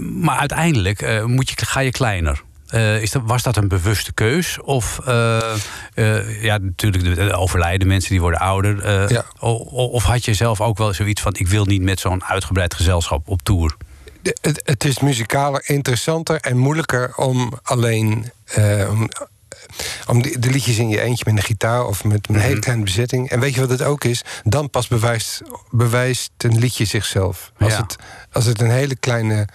Maar 0.00 0.36
uiteindelijk 0.38 1.24
moet 1.26 1.50
je, 1.50 1.56
ga 1.66 1.80
je 1.80 1.90
kleiner. 1.90 2.42
Eh, 2.66 3.02
is 3.02 3.10
dat, 3.10 3.22
was 3.24 3.42
dat 3.42 3.56
een 3.56 3.68
bewuste 3.68 4.12
keus? 4.12 4.60
Of, 4.60 5.00
eh, 5.04 5.52
eh, 5.94 6.42
ja, 6.42 6.58
natuurlijk, 6.58 7.04
de, 7.04 7.14
de 7.14 7.32
overlijden 7.36 7.88
mensen 7.88 8.10
die 8.10 8.20
worden 8.20 8.40
ouder. 8.40 9.12
Ja. 9.12 9.24
of 9.40 10.02
had 10.04 10.24
je 10.24 10.34
zelf 10.34 10.60
ook 10.60 10.78
wel 10.78 10.94
zoiets 10.94 11.20
van: 11.22 11.34
ik 11.36 11.48
wil 11.48 11.64
niet 11.64 11.82
met 11.82 12.00
zo'n 12.00 12.24
uitgebreid 12.24 12.74
gezelschap 12.74 13.28
op 13.28 13.42
tour? 13.42 13.76
De- 14.22 14.36
het, 14.40 14.62
het 14.64 14.84
is 14.84 14.98
muzikaler, 14.98 15.62
interessanter 15.66 16.40
en 16.40 16.56
moeilijker 16.56 17.14
om 17.16 17.52
alleen... 17.62 18.32
om, 18.90 19.08
om 20.06 20.22
de, 20.22 20.38
de 20.38 20.50
liedjes 20.50 20.78
in 20.78 20.88
je 20.88 21.00
eentje 21.00 21.24
met 21.26 21.36
een 21.36 21.42
gitaar 21.42 21.84
of 21.86 22.04
met 22.04 22.28
een 22.28 22.36
hele 22.36 22.58
kleine 22.60 22.84
bezetting. 22.84 23.30
En 23.30 23.40
weet 23.40 23.54
je 23.54 23.60
wat 23.60 23.70
het 23.70 23.82
ook 23.82 24.04
is? 24.04 24.22
Dan 24.44 24.70
pas 24.70 24.88
bewijst, 24.88 25.42
bewijst 25.70 26.30
een 26.36 26.58
liedje 26.58 26.84
zichzelf. 26.84 27.52
Als, 27.58 27.72
Ja. 27.72 27.80
het, 27.80 27.96
als 28.32 28.44
het 28.44 28.60
een 28.60 28.70
hele 28.70 28.96
kleine, 28.96 29.46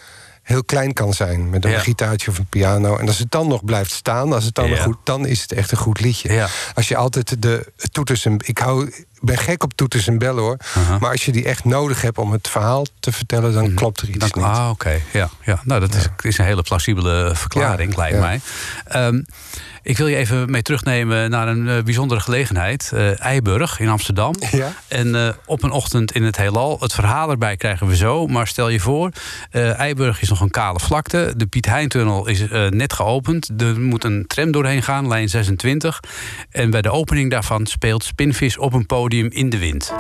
heel 0.52 0.64
klein 0.64 0.94
kan 0.94 1.14
zijn 1.14 1.50
met 1.50 1.66
een 1.66 1.72
Ja. 1.72 1.80
gitaartje 1.80 2.32
of 2.32 2.38
een 2.38 2.46
piano. 2.46 2.98
En 2.98 3.08
als 3.08 3.18
het 3.18 3.32
dan 3.32 3.48
nog 3.48 3.66
blijft 3.66 3.92
staan, 3.92 4.34
als 4.34 4.44
het 4.44 4.56
dan 4.56 4.66
Ja. 4.66 4.72
nog 4.72 4.82
goed, 4.84 4.98
dan 5.04 5.26
is 5.26 5.42
het 5.42 5.52
echt 5.52 5.72
een 5.72 5.78
goed 5.78 6.00
liedje. 6.00 6.34
Ja. 6.34 6.48
Als 6.74 6.88
je 6.88 6.96
altijd 6.96 7.42
de 7.42 7.72
toeters 7.92 8.26
en 8.26 8.36
ik 8.46 8.58
hou, 8.58 8.94
ben 9.20 9.38
gek 9.38 9.64
op 9.64 9.74
toeters 9.74 10.08
en 10.08 10.18
bellen 10.18 10.44
hoor. 10.44 10.58
Aha. 10.76 10.98
Maar 11.00 11.12
als 11.12 11.26
je 11.26 11.32
die 11.32 11.46
echt 11.46 11.64
nodig 11.66 12.02
hebt 12.02 12.18
om 12.18 12.32
het 12.32 12.48
verhaal 12.48 12.86
te 13.00 13.12
vertellen, 13.12 13.54
dan 13.54 13.74
klopt 13.74 14.02
er 14.02 14.10
iets 14.10 14.18
Dan- 14.18 14.30
niet. 14.34 14.58
ah, 14.58 14.70
oké. 14.70 15.00
Ja, 15.14 15.30
ja. 15.46 15.62
Nou, 15.64 15.80
dat 15.80 15.94
is, 15.96 16.06
is 16.22 16.38
een 16.38 16.46
hele 16.46 16.62
plausibele 16.62 17.32
verklaring, 17.36 17.96
lijkt 17.96 18.20
mij. 18.20 18.42
Ehm, 18.86 19.22
ik 19.84 19.98
wil 19.98 20.08
je 20.08 20.16
even 20.16 20.52
mee 20.52 20.62
terugnemen 20.62 21.30
naar 21.30 21.48
een 21.48 21.68
eh, 21.70 21.84
bijzondere 21.84 22.20
gelegenheid. 22.20 22.92
eh 22.94 23.20
Eiburg 23.20 23.80
in 23.80 23.90
Amsterdam. 23.90 24.34
Ja. 24.52 24.74
En 24.88 25.16
eh, 25.16 25.30
op 25.46 25.64
een 25.64 25.72
ochtend 25.72 26.12
in 26.12 26.24
het 26.24 26.38
heelal. 26.38 26.78
Het 26.80 26.94
verhaal 26.94 27.30
erbij 27.30 27.58
krijgen 27.58 27.88
we 27.88 27.96
zo. 27.96 28.28
Maar 28.28 28.48
stel 28.48 28.70
je 28.70 28.80
voor, 28.80 29.12
Eiburg 29.52 30.22
is 30.22 30.30
nog 30.30 30.42
een 30.42 30.50
kale 30.50 30.80
vlakte. 30.80 31.34
De 31.38 31.46
Piet 31.46 31.66
Heintunnel 31.66 32.28
is 32.28 32.44
net 32.70 32.94
geopend. 32.94 33.50
Er 33.58 33.80
moet 33.80 34.04
een 34.04 34.24
tram 34.28 34.52
doorheen 34.52 34.84
gaan, 34.84 35.08
lijn 35.08 35.30
26. 35.30 36.00
En 36.50 36.70
bij 36.70 36.82
de 36.82 36.92
opening 36.92 37.32
daarvan 37.32 37.66
speelt 37.66 38.04
Spinvis 38.04 38.58
op 38.58 38.74
een 38.74 38.86
podium 38.86 39.28
in 39.30 39.50
de 39.50 39.58
wind. 39.58 39.94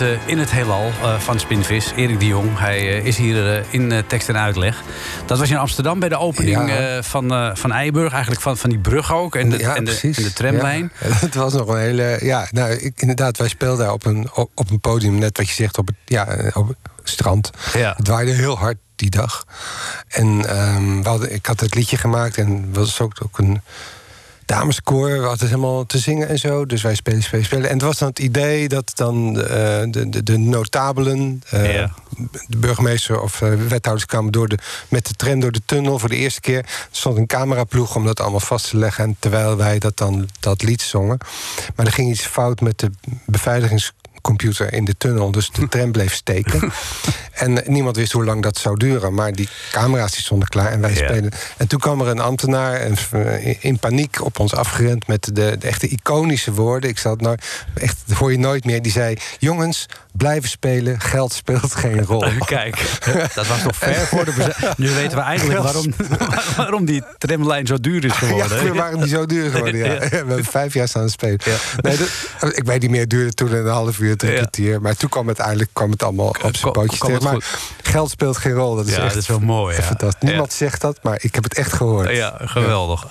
Eh, 0.00 0.28
in 0.28 0.38
het 0.38 0.50
heelal 0.50 0.92
eh, 1.02 1.18
van 1.18 1.40
Spinvis, 1.40 1.92
Erik 1.96 2.20
de 2.20 2.26
Jong. 2.26 2.58
Hij 2.58 2.78
eh, 2.78 3.04
is 3.04 3.16
hier 3.16 3.64
in 3.70 4.02
tekst 4.06 4.28
en 4.28 4.36
uitleg. 4.36 4.82
Dat 5.26 5.38
was 5.38 5.50
in 5.50 5.56
Amsterdam 5.56 5.98
bij 5.98 6.08
de 6.08 6.18
opening 6.18 6.68
Ja. 6.68 7.02
van, 7.02 7.56
van 7.56 7.72
Eiburg. 7.72 8.12
Eigenlijk 8.12 8.42
van, 8.42 8.56
van 8.56 8.70
die 8.70 8.78
brug 8.78 9.12
ook. 9.12 9.36
En 9.36 9.50
de, 9.50 9.58
ja, 9.58 9.76
en 9.76 9.84
de, 9.84 9.90
precies. 9.90 10.16
en 10.16 10.22
de 10.22 10.32
tramlijn. 10.32 10.92
Ja, 11.00 11.06
het 11.26 11.34
was 11.34 11.52
nog 11.52 11.68
een 11.68 11.78
hele. 11.78 12.18
Ja, 12.20 12.48
nou, 12.50 12.72
ik, 12.72 12.92
inderdaad, 12.96 13.38
wij 13.38 13.48
speelden 13.48 13.84
daar 13.84 13.92
op 13.92 14.04
een, 14.04 14.30
op, 14.34 14.50
op 14.54 14.70
een 14.70 14.80
podium, 14.80 15.18
net 15.18 15.36
wat 15.36 15.48
je 15.48 15.54
zegt, 15.54 15.78
op 15.78 15.86
het, 15.86 15.96
ja, 16.04 16.50
op 16.54 16.68
het 16.68 16.76
strand. 17.02 17.50
Het 17.72 18.08
waaide 18.08 18.32
heel 18.32 18.58
hard 18.58 18.76
die 18.96 19.10
dag. 19.10 19.44
En 20.08 20.48
ehm, 20.48 21.02
we 21.02 21.08
hadden, 21.08 21.34
ik 21.34 21.46
had 21.46 21.60
het 21.60 21.74
liedje 21.74 21.96
gemaakt 21.96 22.36
en 22.36 22.72
was 22.72 23.00
ook, 23.00 23.12
ook 23.22 23.38
een 23.38 23.60
dameskoor. 24.50 25.20
We 25.20 25.26
hadden 25.26 25.48
helemaal 25.48 25.86
te 25.86 25.98
zingen 25.98 26.28
en 26.28 26.38
zo. 26.38 26.66
Dus 26.66 26.82
wij 26.82 26.94
spelen, 26.94 27.22
spelen, 27.22 27.44
spelen. 27.44 27.68
En 27.68 27.72
het 27.74 27.82
was 27.82 27.98
dan 27.98 28.08
het 28.08 28.18
idee 28.18 28.68
dat 28.68 28.92
dan 28.94 29.40
eh, 29.40 29.46
de, 29.90 30.08
de, 30.08 30.22
de 30.22 30.38
notabelen, 30.38 31.42
eh, 31.50 31.74
Ja. 31.74 31.92
de 32.48 32.56
burgemeester 32.56 33.20
of 33.20 33.42
eh, 33.42 33.52
wethouders 33.68 34.06
kwamen 34.06 34.32
door 34.32 34.48
de, 34.48 34.58
met 34.88 35.06
de 35.06 35.14
tram 35.14 35.40
door 35.40 35.52
de 35.52 35.62
tunnel 35.64 35.98
voor 35.98 36.08
de 36.08 36.16
eerste 36.16 36.40
keer. 36.40 36.58
Er 36.58 36.88
stond 36.90 37.16
een 37.16 37.26
cameraploeg 37.26 37.96
om 37.96 38.04
dat 38.04 38.20
allemaal 38.20 38.40
vast 38.40 38.70
te 38.70 38.76
leggen. 38.76 39.04
En 39.04 39.16
terwijl 39.18 39.56
wij 39.56 39.78
dat 39.78 39.96
dan 39.96 40.28
dat 40.40 40.62
lied 40.62 40.82
zongen. 40.82 41.18
Maar 41.76 41.86
er 41.86 41.92
ging 41.92 42.10
iets 42.10 42.26
fout 42.26 42.60
met 42.60 42.78
de 42.78 42.90
beveiligingscomputer 44.22 44.72
in 44.72 44.84
de 44.84 44.94
tunnel. 44.98 45.30
Dus 45.30 45.50
de 45.50 45.68
tram 45.78 45.92
bleef 45.92 46.14
steken. 46.14 46.72
En 47.32 47.62
eh, 47.62 47.68
niemand 47.68 47.96
wist 47.96 48.12
hoe 48.12 48.24
lang 48.24 48.42
dat 48.42 48.56
zou 48.58 48.76
duren. 48.76 49.14
Maar 49.14 49.32
die 49.32 49.48
camera's 49.72 50.12
die 50.12 50.20
stonden 50.22 50.48
klaar 50.48 50.72
en 50.72 50.80
wij 50.80 50.90
Ja. 50.94 50.96
spelen. 50.96 51.30
En 51.56 51.66
toen 51.66 51.78
kwam 51.80 52.00
er 52.00 52.06
een 52.08 52.20
ambtenaar 52.20 52.74
en, 52.74 52.96
eh, 53.12 53.46
in- 53.46 53.56
in 53.60 53.78
paniek 53.78 54.24
op 54.24 54.38
ons 54.38 54.54
afgerend 54.54 55.06
met 55.06 55.24
de, 55.24 55.32
de 55.58 55.66
echte 55.66 55.88
iconische 55.88 56.52
woorden. 56.52 56.90
Ik 56.90 56.98
zal 56.98 57.12
het 57.12 57.20
nou 57.20 57.36
echt, 57.74 57.96
dat 58.06 58.16
hoor 58.16 58.32
je 58.32 58.38
nooit 58.38 58.64
meer. 58.64 58.82
Die 58.82 58.92
zei: 58.92 59.16
Jongens, 59.38 59.86
blijven 60.12 60.48
spelen, 60.48 61.00
geld 61.00 61.32
speelt 61.32 61.74
geen 61.74 62.04
rol. 62.12 62.24
Kijk, 62.46 62.98
dat 63.34 63.46
was 63.46 63.62
nog 63.62 63.76
ver 63.76 63.94
voor 63.94 64.24
de 64.24 64.32
Nu 64.76 64.90
weten 64.90 65.16
we 65.16 65.22
eindelijk 65.22 65.58
waarom, 65.62 65.94
waarom 66.56 66.84
die 66.84 67.02
tramlijn 67.18 67.66
zo 67.66 67.76
duur 67.80 68.04
is 68.04 68.12
geworden. 68.12 68.64
Ja, 68.64 68.72
waarom 68.72 69.00
die 69.00 69.08
zo 69.08 69.26
duur 69.26 69.50
geworden? 69.50 69.76
Ja. 69.80 69.98
We 69.98 70.06
hebben 70.16 70.44
vijf 70.44 70.74
jaar 70.74 70.88
staan 70.88 71.08
spelen. 71.08 71.38
Nee, 71.80 71.96
dat- 71.96 72.56
ik 72.56 72.64
weet 72.64 72.80
niet 72.80 72.90
meer, 72.90 73.00
het 73.00 73.10
duurde 73.10 73.32
toen 73.34 73.52
een 73.52 73.66
half 73.66 73.98
uur, 73.98 74.16
drie 74.16 74.34
kwartier. 74.34 74.80
Maar 74.80 74.94
toen 74.96 75.08
kwam 75.08 75.28
het 75.28 75.36
uiteindelijk 75.40 75.70
kwam 75.74 75.90
het 75.90 76.02
allemaal 76.02 76.34
op 76.42 76.56
zijn 76.56 76.72
pootjes 76.72 76.98
terecht. 77.00 77.22
Maar 77.22 77.44
geld 77.82 78.10
speelt 78.10 78.36
geen 78.36 78.52
rol. 78.52 78.76
Dat 78.76 78.86
is 78.86 78.94
Ja, 78.94 79.02
echt 79.04 79.14
dat 79.14 79.22
is 79.22 79.28
wel 79.28 79.40
mooi. 79.40 79.76
Niemand 80.20 80.52
zegt 80.52 80.80
dat, 80.80 80.98
maar 81.02 81.18
ik 81.20 81.34
heb 81.34 81.44
het 81.44 81.54
echt 81.54 81.72
gehoord. 81.72 82.10
Ja, 82.16 82.34
geweldig. 82.40 83.06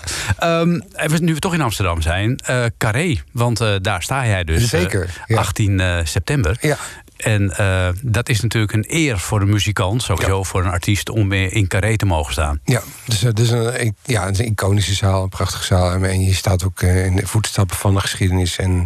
Even, 0.94 1.24
nu 1.24 1.34
we 1.34 1.40
toch 1.40 1.54
in 1.54 1.62
Amsterdam 1.62 2.02
zijn, 2.02 2.38
eh 2.38 2.66
Carré, 2.78 3.22
want 3.32 3.62
eh, 3.62 3.76
daar 3.82 4.02
sta 4.04 4.26
jij 4.26 4.44
dus. 4.44 4.68
Zeker, 4.70 5.10
ja. 5.26 5.38
18 5.38 5.80
eh, 5.80 5.98
september. 6.04 6.58
Ja. 6.62 6.78
En 7.20 7.52
eh, 7.58 7.90
dat 8.02 8.30
is 8.30 8.42
natuurlijk 8.42 8.74
een 8.74 8.86
eer 8.88 9.20
voor 9.20 9.42
een 9.42 9.50
muzikant, 9.50 10.04
sowieso 10.04 10.44
voor 10.44 10.64
een 10.66 10.72
artiest, 10.72 11.10
om 11.10 11.30
weer 11.30 11.54
in 11.54 11.68
Carré 11.68 11.98
te 11.98 12.06
mogen 12.06 12.32
staan. 12.34 12.60
Ja, 12.64 12.82
dus 13.06 13.22
het 13.22 13.40
is 13.40 13.50
een, 13.50 13.96
ja, 14.04 14.26
het 14.26 14.32
is 14.34 14.40
een 14.46 14.52
iconische 14.52 14.94
zaal, 14.94 15.24
een 15.24 15.30
prachtige 15.30 15.64
zaal. 15.66 15.92
En- 15.94 16.22
je 16.24 16.34
staat 16.34 16.64
ook 16.66 16.82
eh, 16.82 17.06
in 17.06 17.16
de 17.16 17.28
voetstappen 17.28 17.78
van 17.78 17.94
de 17.94 18.00
geschiedenis. 18.00 18.58
En 18.58 18.86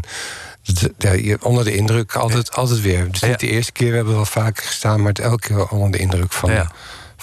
ja, 0.98 1.12
je- 1.12 1.38
onder 1.42 1.64
de 1.64 1.76
indruk 1.76 2.16
altijd, 2.16 2.52
altijd 2.56 2.82
weer. 2.82 3.00
Het 3.00 3.16
is 3.16 3.22
niet 3.22 3.32
Ja. 3.32 3.38
de 3.48 3.48
eerste 3.54 3.72
keer, 3.72 3.90
we 3.90 3.96
hebben 3.96 4.14
wel 4.14 4.26
vaker 4.26 4.64
gestaan... 4.64 5.00
maar 5.00 5.10
het 5.10 5.20
elke 5.20 5.48
keer 5.48 5.68
onder 5.68 5.92
de 5.92 5.98
indruk 5.98 6.32
van, 6.34 6.52
Ja. 6.52 6.72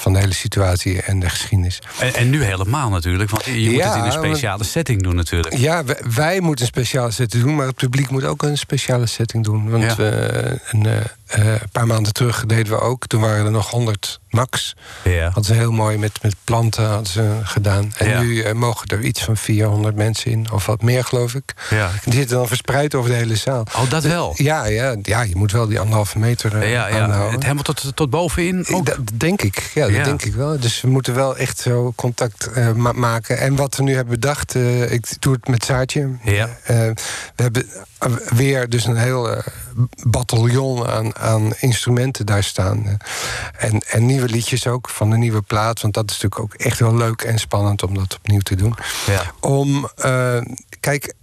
Van 0.00 0.12
de 0.12 0.18
hele 0.18 0.34
situatie 0.34 1.02
en 1.02 1.20
de 1.20 1.28
geschiedenis. 1.30 1.78
En, 2.00 2.14
en 2.14 2.30
nu 2.30 2.44
helemaal 2.44 2.90
natuurlijk, 2.90 3.30
want 3.30 3.44
je 3.44 3.50
moet 3.70 3.82
het 3.84 3.94
in 3.94 4.00
een 4.02 4.08
want- 4.08 4.12
speciale 4.12 4.64
setting 4.64 5.02
doen 5.02 5.14
natuurlijk. 5.14 5.56
Ja, 5.56 5.84
wij, 5.84 6.00
wij 6.14 6.40
moeten 6.40 6.64
een 6.64 6.70
speciale 6.70 7.10
setting 7.10 7.42
doen, 7.42 7.54
maar 7.56 7.66
het 7.66 7.74
publiek 7.76 8.10
moet 8.10 8.24
ook 8.24 8.42
een 8.42 8.58
speciale 8.58 9.06
setting 9.06 9.44
doen. 9.44 9.70
Want 9.70 9.82
Ja. 9.96 9.96
eh, 9.96 10.52
een 10.70 10.86
eh, 11.30 11.54
eh, 11.54 11.60
paar 11.72 11.86
maanden 11.86 12.12
terug 12.12 12.46
deden 12.46 12.72
we 12.72 12.80
ook. 12.80 13.06
Toen 13.06 13.20
waren 13.20 13.44
er 13.44 13.50
nog 13.50 13.70
100 13.70 14.20
max. 14.30 14.76
Ja. 15.04 15.24
Hadden 15.24 15.44
ze 15.44 15.52
heel 15.52 15.72
mooi 15.72 15.98
met, 15.98 16.18
met 16.22 16.34
planten 16.44 16.84
hadden 16.86 17.06
ze 17.06 17.30
gedaan. 17.42 17.92
En 17.96 18.08
Ja. 18.08 18.20
nu 18.20 18.40
eh, 18.42 18.54
mogen 18.54 18.86
er 18.88 19.00
iets 19.00 19.22
van 19.24 19.36
400 19.36 19.96
mensen 19.96 20.30
in, 20.30 20.46
of 20.52 20.66
wat 20.66 20.82
meer 20.82 21.04
geloof 21.04 21.34
ik. 21.34 21.54
Ja. 21.70 21.90
Die 22.04 22.12
zitten 22.14 22.36
dan 22.36 22.46
verspreid 22.48 22.94
over 22.94 23.10
de 23.10 23.16
hele 23.16 23.36
zaal. 23.36 23.60
Oh, 23.76 23.90
dat 23.90 24.02
wel. 24.02 24.32
Ja, 24.36 24.64
ja, 24.66 24.96
ja 25.02 25.22
je 25.22 25.36
moet 25.36 25.52
wel 25.52 25.66
die 25.66 25.80
anderhalve 25.80 26.18
meter 26.18 26.56
eh, 26.56 26.72
Ja, 26.72 26.86
ja. 26.88 26.98
aanhouden. 27.00 27.32
Het 27.34 27.42
helemaal 27.42 27.62
tot, 27.62 27.92
tot 27.94 28.10
bovenin 28.10 28.66
ook. 28.70 28.86
Dat 28.86 28.98
denk 29.14 29.42
ik, 29.42 29.70
ja, 29.74 29.86
dat 29.86 29.94
Ja. 29.94 30.04
denk 30.04 30.22
ik 30.22 30.34
wel. 30.34 30.58
Dus 30.60 30.80
we 30.80 30.88
moeten 30.88 31.14
wel 31.14 31.36
echt 31.36 31.58
zo 31.58 31.92
contact 31.96 32.46
eh, 32.46 32.72
ma- 32.72 32.92
maken. 32.92 33.38
En 33.38 33.56
wat 33.56 33.76
we 33.76 33.82
nu 33.82 33.94
hebben 33.94 34.20
bedacht, 34.20 34.54
eh, 34.54 34.92
ik 34.92 35.06
doe 35.18 35.32
het 35.32 35.48
met 35.48 35.64
Saartje. 35.64 36.08
Ja. 36.22 36.48
Eh, 36.64 36.76
we 37.36 37.42
hebben 37.42 37.66
eh, 37.98 38.12
weer 38.34 38.68
dus 38.68 38.84
een 38.84 38.96
heel 38.96 39.30
eh, 39.30 39.42
bataljon 40.06 40.86
aan, 40.86 41.12
aan 41.20 41.52
instrumenten 41.58 42.26
daar 42.26 42.44
staan. 42.44 42.98
En, 43.58 43.78
en 43.78 44.06
nieuwe 44.06 44.28
liedjes 44.28 44.66
ook 44.66 44.88
van 44.88 45.10
de 45.10 45.16
nieuwe 45.16 45.42
plaat. 45.42 45.80
Want 45.80 45.94
dat 45.94 46.10
is 46.10 46.20
natuurlijk 46.20 46.40
ook 46.40 46.60
echt 46.60 46.78
wel 46.78 46.94
leuk 46.94 47.22
en 47.22 47.38
spannend 47.38 47.82
om 47.82 47.94
dat 47.94 48.16
opnieuw 48.16 48.40
te 48.40 48.54
doen. 48.54 48.74
Ja. 49.06 49.22
Om, 49.40 49.88
eh, 49.96 50.40
kijk, 50.80 51.14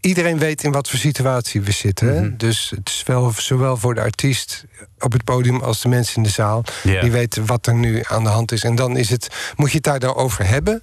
iedereen 0.00 0.38
weet 0.38 0.64
in 0.64 0.72
wat 0.72 0.88
voor 0.88 0.98
situatie 0.98 1.60
we 1.60 1.72
zitten. 1.72 2.26
Mhm. 2.26 2.36
Dus 2.36 2.72
het 2.76 2.88
is 2.88 3.02
wel 3.06 3.32
zowel 3.36 3.76
voor 3.76 3.94
de 3.94 4.00
artiest 4.00 4.64
op 4.98 5.12
het 5.12 5.24
podium 5.24 5.60
als 5.60 5.80
de 5.80 5.88
mensen 5.88 6.16
in 6.16 6.22
de 6.22 6.28
zaal. 6.28 6.64
Die 6.82 7.10
weten 7.10 7.46
wat 7.46 7.66
er 7.66 7.74
nu 7.74 8.02
aan 8.08 8.24
de 8.24 8.30
hand 8.30 8.52
is. 8.52 8.64
En 8.64 8.74
dan 8.74 8.96
is 8.96 9.10
het, 9.10 9.28
moet 9.56 9.70
je 9.70 9.76
het 9.76 9.84
daar 9.84 9.98
dan 9.98 10.14
over 10.14 10.46
hebben. 10.46 10.82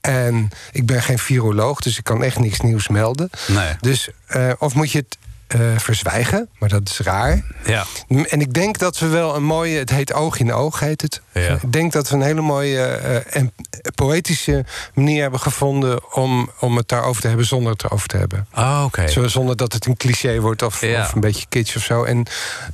En 0.00 0.50
ik 0.72 0.86
ben 0.86 1.02
geen 1.02 1.18
viroloog, 1.18 1.80
dus 1.80 1.98
ik 1.98 2.04
kan 2.04 2.22
echt 2.22 2.38
niks 2.38 2.60
nieuws 2.60 2.88
melden. 2.88 3.30
Nee. 3.46 3.74
Dus, 3.80 4.08
eh, 4.26 4.52
of 4.58 4.74
moet 4.74 4.90
je 4.90 4.98
het 4.98 5.18
eh, 5.50 5.60
verzwijgen, 5.76 6.48
maar 6.58 6.68
dat 6.68 6.88
is 6.88 6.98
raar. 6.98 7.42
Ja. 7.64 7.84
En 8.08 8.40
ik 8.40 8.52
denk 8.52 8.78
dat 8.78 8.98
we 8.98 9.06
wel 9.06 9.36
een 9.36 9.44
mooie, 9.44 9.78
het 9.78 9.90
heet 9.90 10.12
oog 10.12 10.38
in 10.38 10.52
oog 10.52 10.80
heet 10.80 11.02
het. 11.02 11.20
Ja. 11.32 11.40
Ik 11.62 11.72
denk 11.72 11.92
dat 11.92 12.08
we 12.08 12.14
een 12.14 12.22
hele 12.22 12.40
mooie 12.40 12.82
eh, 12.82 13.36
en 13.40 13.52
poëtische 13.94 14.64
manier 14.94 15.22
hebben 15.22 15.40
gevonden 15.40 16.14
om, 16.14 16.50
om 16.60 16.76
het 16.76 16.88
daarover 16.88 17.22
te 17.22 17.28
hebben 17.28 17.46
zonder 17.46 17.72
het 17.72 17.84
erover 17.84 18.08
te 18.08 18.16
hebben. 18.16 18.46
Oh, 18.54 18.82
oké. 18.84 19.08
Zo, 19.08 19.28
zonder 19.28 19.56
dat 19.56 19.72
het 19.72 19.86
een 19.86 19.96
cliché 19.96 20.40
wordt 20.40 20.62
of, 20.62 20.80
Ja. 20.80 21.00
of 21.00 21.12
een 21.12 21.20
beetje 21.20 21.46
kitsch 21.48 21.76
of 21.76 21.82
zo. 21.82 22.04
En 22.04 22.26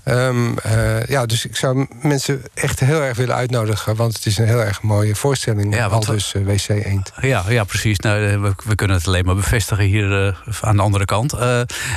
ehm, 0.02 0.58
eh, 0.58 1.06
ja, 1.06 1.26
dus 1.26 1.44
ik 1.46 1.56
zou 1.56 1.86
mensen 2.02 2.42
echt 2.54 2.80
heel 2.80 3.02
erg 3.02 3.16
willen 3.16 3.34
uitnodigen, 3.34 3.96
want 3.96 4.14
het 4.14 4.26
is 4.26 4.38
een 4.38 4.46
heel 4.46 4.62
erg 4.62 4.82
mooie 4.82 5.14
voorstelling. 5.14 5.74
Ja, 5.74 5.86
al 5.86 6.04
dus 6.04 6.32
WC 6.44 6.68
Eend. 6.68 7.12
Ja, 7.20 7.44
ja, 7.48 7.64
precies. 7.64 7.98
Nou, 7.98 8.38
we, 8.40 8.54
we 8.64 8.74
kunnen 8.74 8.96
het 8.96 9.06
alleen 9.06 9.24
maar 9.24 9.34
bevestigen 9.34 9.84
hier 9.84 10.36
aan 10.60 10.76
de 10.76 10.82
andere 10.82 11.04
kant. 11.04 11.34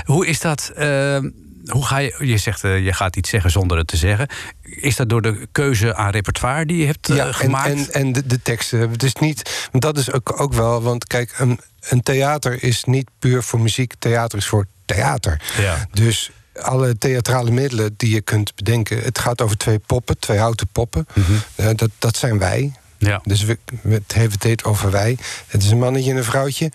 Hoe 0.03 0.27
is 0.27 0.39
dat? 0.39 0.68
Eh, 0.75 1.19
hoe 1.65 1.85
ga 1.85 1.97
je, 1.97 2.15
je 2.19 2.37
zegt, 2.37 2.63
eh, 2.63 2.85
je 2.85 2.93
gaat 2.93 3.15
iets 3.15 3.29
zeggen 3.29 3.51
zonder 3.51 3.77
het 3.77 3.87
te 3.87 3.97
zeggen. 3.97 4.27
Is 4.61 4.95
dat 4.95 5.09
door 5.09 5.21
de 5.21 5.47
keuze 5.51 5.95
aan 5.95 6.11
repertoire 6.11 6.65
die 6.65 6.77
je 6.77 6.85
hebt 6.85 7.09
eh, 7.09 7.15
Ja, 7.15 7.25
en, 7.27 7.33
gemaakt? 7.33 7.69
en, 7.69 7.91
en 7.91 8.11
de, 8.11 8.25
de 8.25 8.41
teksten. 8.41 8.89
Het 8.89 9.03
is 9.03 9.13
niet, 9.13 9.69
dat 9.71 9.97
is 9.97 10.11
ook, 10.11 10.41
ook 10.41 10.53
wel, 10.53 10.81
want 10.81 11.07
kijk, 11.07 11.33
een, 11.37 11.59
een 11.81 12.01
theater 12.03 12.63
is 12.63 12.83
niet 12.83 13.09
puur 13.19 13.43
voor 13.43 13.59
muziek. 13.59 13.93
Theater 13.99 14.37
is 14.37 14.47
voor 14.47 14.65
theater. 14.85 15.41
Ja. 15.57 15.87
Dus 15.91 16.31
alle 16.61 16.97
theatrale 16.97 17.51
middelen 17.51 17.93
die 17.97 18.13
je 18.13 18.21
kunt 18.21 18.55
bedenken. 18.55 18.99
Het 19.01 19.19
gaat 19.19 19.41
over 19.41 19.57
twee 19.57 19.79
poppen, 19.79 20.19
twee 20.19 20.37
houten 20.37 20.67
poppen. 20.71 21.07
Eh, 21.55 21.69
dat, 21.75 21.89
dat 21.97 22.17
zijn 22.17 22.37
wij. 22.37 22.73
ja. 22.97 23.21
Dus 23.23 23.43
we, 23.43 23.57
we 23.81 23.93
het 23.93 24.13
heeft 24.13 24.43
het 24.43 24.63
over 24.63 24.91
wij. 24.91 25.17
Het 25.47 25.63
is 25.63 25.69
een 25.71 25.79
mannetje 25.79 26.11
en 26.11 26.17
een 26.17 26.23
vrouwtje. 26.23 26.71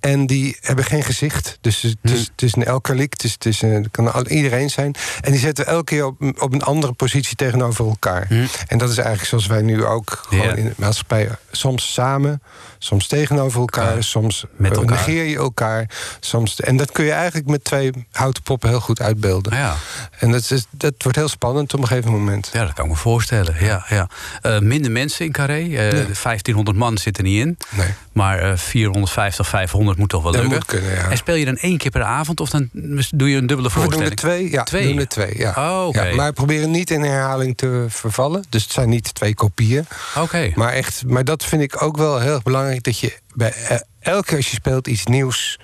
En 0.00 0.26
die 0.26 0.56
hebben 0.60 0.84
geen 0.84 1.02
gezicht. 1.02 1.58
Dus 1.60 1.82
het 1.82 1.96
is, 2.02 2.20
het 2.20 2.42
is 2.42 2.54
een 2.54 2.64
elkaliek. 2.64 3.12
Het, 3.12 3.24
is, 3.24 3.32
het, 3.32 3.46
is, 3.46 3.60
het 3.60 3.90
kan 3.90 4.26
iedereen 4.26 4.70
zijn. 4.70 4.94
En 5.20 5.30
die 5.32 5.40
zetten 5.40 5.66
elke 5.66 5.84
keer 5.84 6.04
op, 6.06 6.42
op 6.42 6.52
een 6.52 6.62
andere 6.62 6.92
positie 6.92 7.36
tegenover 7.36 7.86
elkaar. 7.86 8.26
En 8.66 8.78
dat 8.78 8.90
is 8.90 8.96
eigenlijk 8.96 9.28
zoals 9.28 9.46
wij 9.46 9.62
nu 9.62 9.84
ook 9.84 10.22
gewoon 10.28 10.44
Ja. 10.46 10.54
in 10.54 10.64
de 10.64 10.72
maatschappij. 10.76 11.28
Soms 11.50 11.92
samen, 11.92 12.42
soms 12.82 13.06
tegenover 13.06 13.60
elkaar. 13.60 13.94
Ja. 13.94 14.00
Soms 14.00 14.44
Met 14.56 14.72
eh, 14.72 14.78
elkaar. 14.78 14.96
negeer 14.96 15.24
je 15.24 15.36
elkaar. 15.36 15.88
Soms, 16.20 16.60
en 16.60 16.76
dat 16.76 16.92
kun 16.92 17.04
je 17.04 17.12
eigenlijk 17.12 17.46
met 17.48 17.64
twee 17.64 17.90
houten 18.12 18.42
poppen 18.42 18.68
heel 18.68 18.80
goed 18.80 19.00
uitbeelden. 19.00 19.56
Ja. 19.56 19.74
En 20.18 20.30
dat, 20.30 20.50
is, 20.50 20.64
dat 20.70 20.94
wordt 20.98 21.16
heel 21.18 21.28
spannend 21.28 21.74
op 21.74 21.80
een 21.80 21.86
gegeven 21.86 22.10
moment. 22.10 22.50
ja, 22.52 22.64
dat 22.64 22.72
kan 22.72 22.84
ik 22.84 22.90
me 22.90 22.96
voorstellen. 22.96 23.54
Ja, 23.60 23.84
ja. 23.88 24.08
Eh, 24.42 24.58
minder 24.58 24.90
mensen 24.90 25.24
in 25.24 25.32
Carré. 25.32 25.60
Eh, 25.62 25.90
1500 26.22 26.76
man 26.76 26.98
zitten 26.98 27.24
niet 27.24 27.40
in. 27.40 27.56
Nee. 27.70 27.88
Maar 28.12 28.38
eh, 28.38 28.56
450, 28.56 29.48
500 29.48 29.68
200 29.70 29.98
moet 29.98 30.08
toch 30.08 30.22
wel 30.22 30.32
Dat 30.32 30.40
lukken. 30.40 30.58
moet 30.58 30.66
kunnen, 30.66 31.04
ja. 31.04 31.10
En 31.10 31.16
speel 31.16 31.34
je 31.34 31.44
dan 31.44 31.56
één 31.56 31.76
keer 31.78 31.90
per 31.90 32.02
avond 32.02 32.40
of 32.40 32.50
dan 32.50 32.68
doe 33.14 33.30
je 33.30 33.36
een 33.36 33.46
dubbele 33.46 33.68
We 33.68 33.74
doen 33.74 33.82
voorstelling? 33.82 34.10
er 34.10 34.16
twee, 34.16 34.50
ja. 34.50 34.62
Twee? 34.62 34.82
We 34.82 34.88
doen 34.88 34.98
er 34.98 35.08
twee, 35.08 35.38
ja. 35.38 35.54
Oh, 35.56 35.94
ja. 35.94 36.14
Maar 36.14 36.26
we 36.28 36.32
proberen 36.32 36.70
niet 36.70 36.90
in 36.90 37.02
herhaling 37.02 37.56
te 37.56 37.86
vervallen. 37.88 38.44
Dus 38.48 38.62
het 38.62 38.72
zijn 38.72 38.88
niet 38.88 39.14
twee 39.14 39.34
kopieën. 39.34 39.86
Oké. 40.16 40.50
Maar, 40.54 40.72
echt, 40.72 41.02
maar 41.06 41.24
dat 41.24 41.44
vind 41.44 41.62
ik 41.62 41.82
ook 41.82 41.96
wel 41.96 42.18
heel 42.20 42.32
erg 42.34 42.42
belangrijk. 42.42 42.69
Dat 42.78 42.98
je 42.98 43.18
bij 43.34 43.52
eh, 43.52 43.76
elke 44.00 44.26
keer 44.26 44.36
als 44.36 44.48
je 44.50 44.54
speelt 44.56 44.86
iets 44.86 45.06
nieuws... 45.06 45.58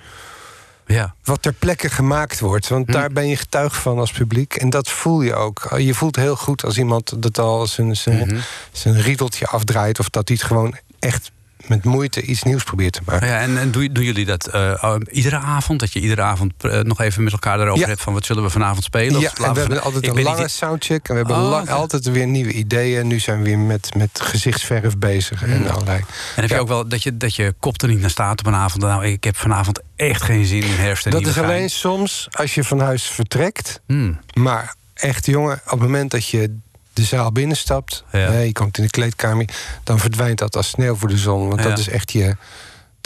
Ja. 0.89 1.15
wat 1.23 1.41
ter 1.41 1.53
plekke 1.53 1.89
gemaakt 1.89 2.39
wordt. 2.39 2.67
Want 2.67 2.85
Hm. 2.85 2.91
daar 2.91 3.09
ben 3.09 3.27
je 3.27 3.35
getuige 3.35 3.75
van 3.81 3.99
als 3.99 4.11
publiek. 4.11 4.55
En 4.55 4.69
dat 4.69 4.89
voel 4.89 5.21
je 5.21 5.33
ook. 5.35 5.73
Je 5.77 5.93
voelt 5.93 6.15
heel 6.15 6.35
goed 6.35 6.63
als 6.63 6.77
iemand 6.77 7.21
dat 7.21 7.37
al 7.39 7.67
zijn, 7.67 7.95
zijn, 7.95 8.27
Mhm. 8.27 8.39
zijn 8.71 9.01
riedeltje 9.01 9.47
afdraait... 9.47 9.99
of 9.99 10.09
dat 10.09 10.27
hij 10.27 10.37
het 10.39 10.47
gewoon 10.47 10.77
echt 10.99 11.31
met 11.67 11.83
moeite 11.83 12.21
iets 12.21 12.43
nieuws 12.43 12.63
probeert 12.63 12.93
te 12.93 13.01
maken. 13.05 13.27
Ja, 13.27 13.39
en, 13.39 13.57
en 13.57 13.71
doen, 13.71 13.89
doen 13.91 14.03
jullie 14.03 14.25
dat 14.25 14.47
eh, 14.47 14.95
iedere 15.11 15.37
avond? 15.37 15.79
Dat 15.79 15.93
je 15.93 15.99
iedere 15.99 16.21
avond 16.21 16.53
eh, 16.57 16.79
nog 16.79 17.01
even 17.01 17.23
met 17.23 17.31
elkaar 17.33 17.57
daarover 17.57 17.81
Ja. 17.81 17.87
hebt 17.87 18.01
van 18.01 18.13
wat 18.13 18.25
zullen 18.25 18.43
we 18.43 18.49
vanavond 18.49 18.83
spelen? 18.83 19.19
Ja, 19.21 19.31
en 19.43 19.53
we 19.53 19.59
hebben 19.59 19.81
altijd 19.81 20.05
Ik 20.05 20.15
een 20.15 20.23
lange 20.23 20.41
niet- 20.41 20.49
soundcheck. 20.51 21.07
En 21.09 21.13
we 21.13 21.19
hebben 21.19 21.35
Oh, 21.37 21.49
lang- 21.49 21.69
altijd 21.69 22.09
weer 22.09 22.27
nieuwe 22.27 22.51
ideeën. 22.51 23.07
Nu 23.07 23.19
zijn 23.19 23.37
we 23.37 23.43
weer 23.43 23.57
met, 23.57 23.95
met 23.95 24.19
gezichtsverf 24.21 24.97
bezig 24.97 25.43
en 25.43 25.69
allerlei. 25.71 25.97
En 26.35 26.41
heb 26.41 26.49
je 26.49 26.59
ook 26.59 26.67
wel 26.67 26.87
dat 26.87 27.03
je, 27.03 27.17
dat 27.17 27.35
je 27.35 27.53
kop 27.59 27.81
er 27.81 27.87
niet 27.87 27.99
naar 28.01 28.09
staat 28.09 28.39
op 28.39 28.45
een 28.45 28.55
avond? 28.55 28.83
Nou, 28.83 29.05
ik 29.05 29.23
heb 29.23 29.35
vanavond 29.37 29.81
echt 29.95 30.21
geen 30.21 30.45
zin 30.45 30.63
in 30.63 30.75
herfst 30.75 31.05
en 31.05 31.11
Dat 31.11 31.25
is 31.25 31.37
alleen 31.37 31.69
soms 31.69 32.27
als 32.31 32.55
je 32.55 32.63
van 32.63 32.79
huis 32.79 33.03
vertrekt. 33.03 33.81
Hmm. 33.87 34.19
Maar 34.33 34.75
echt, 34.93 35.25
jongen, 35.25 35.61
op 35.65 35.69
het 35.71 35.79
moment 35.79 36.11
dat 36.11 36.27
je 36.27 36.57
de 36.97 37.03
zaal 37.03 37.31
binnenstapt... 37.31 38.03
Ja. 38.11 38.39
je 38.39 38.51
komt 38.51 38.77
in 38.77 38.83
de 38.83 38.89
kleedkamer... 38.89 39.49
dan 39.83 39.99
verdwijnt 39.99 40.37
dat 40.37 40.55
als 40.55 40.67
sneeuw 40.67 40.95
voor 40.95 41.09
de 41.09 41.17
zon. 41.17 41.47
Want 41.47 41.61
Ja. 41.61 41.69
dat 41.69 41.79
is 41.79 41.89
echt 41.89 42.11
je... 42.11 42.35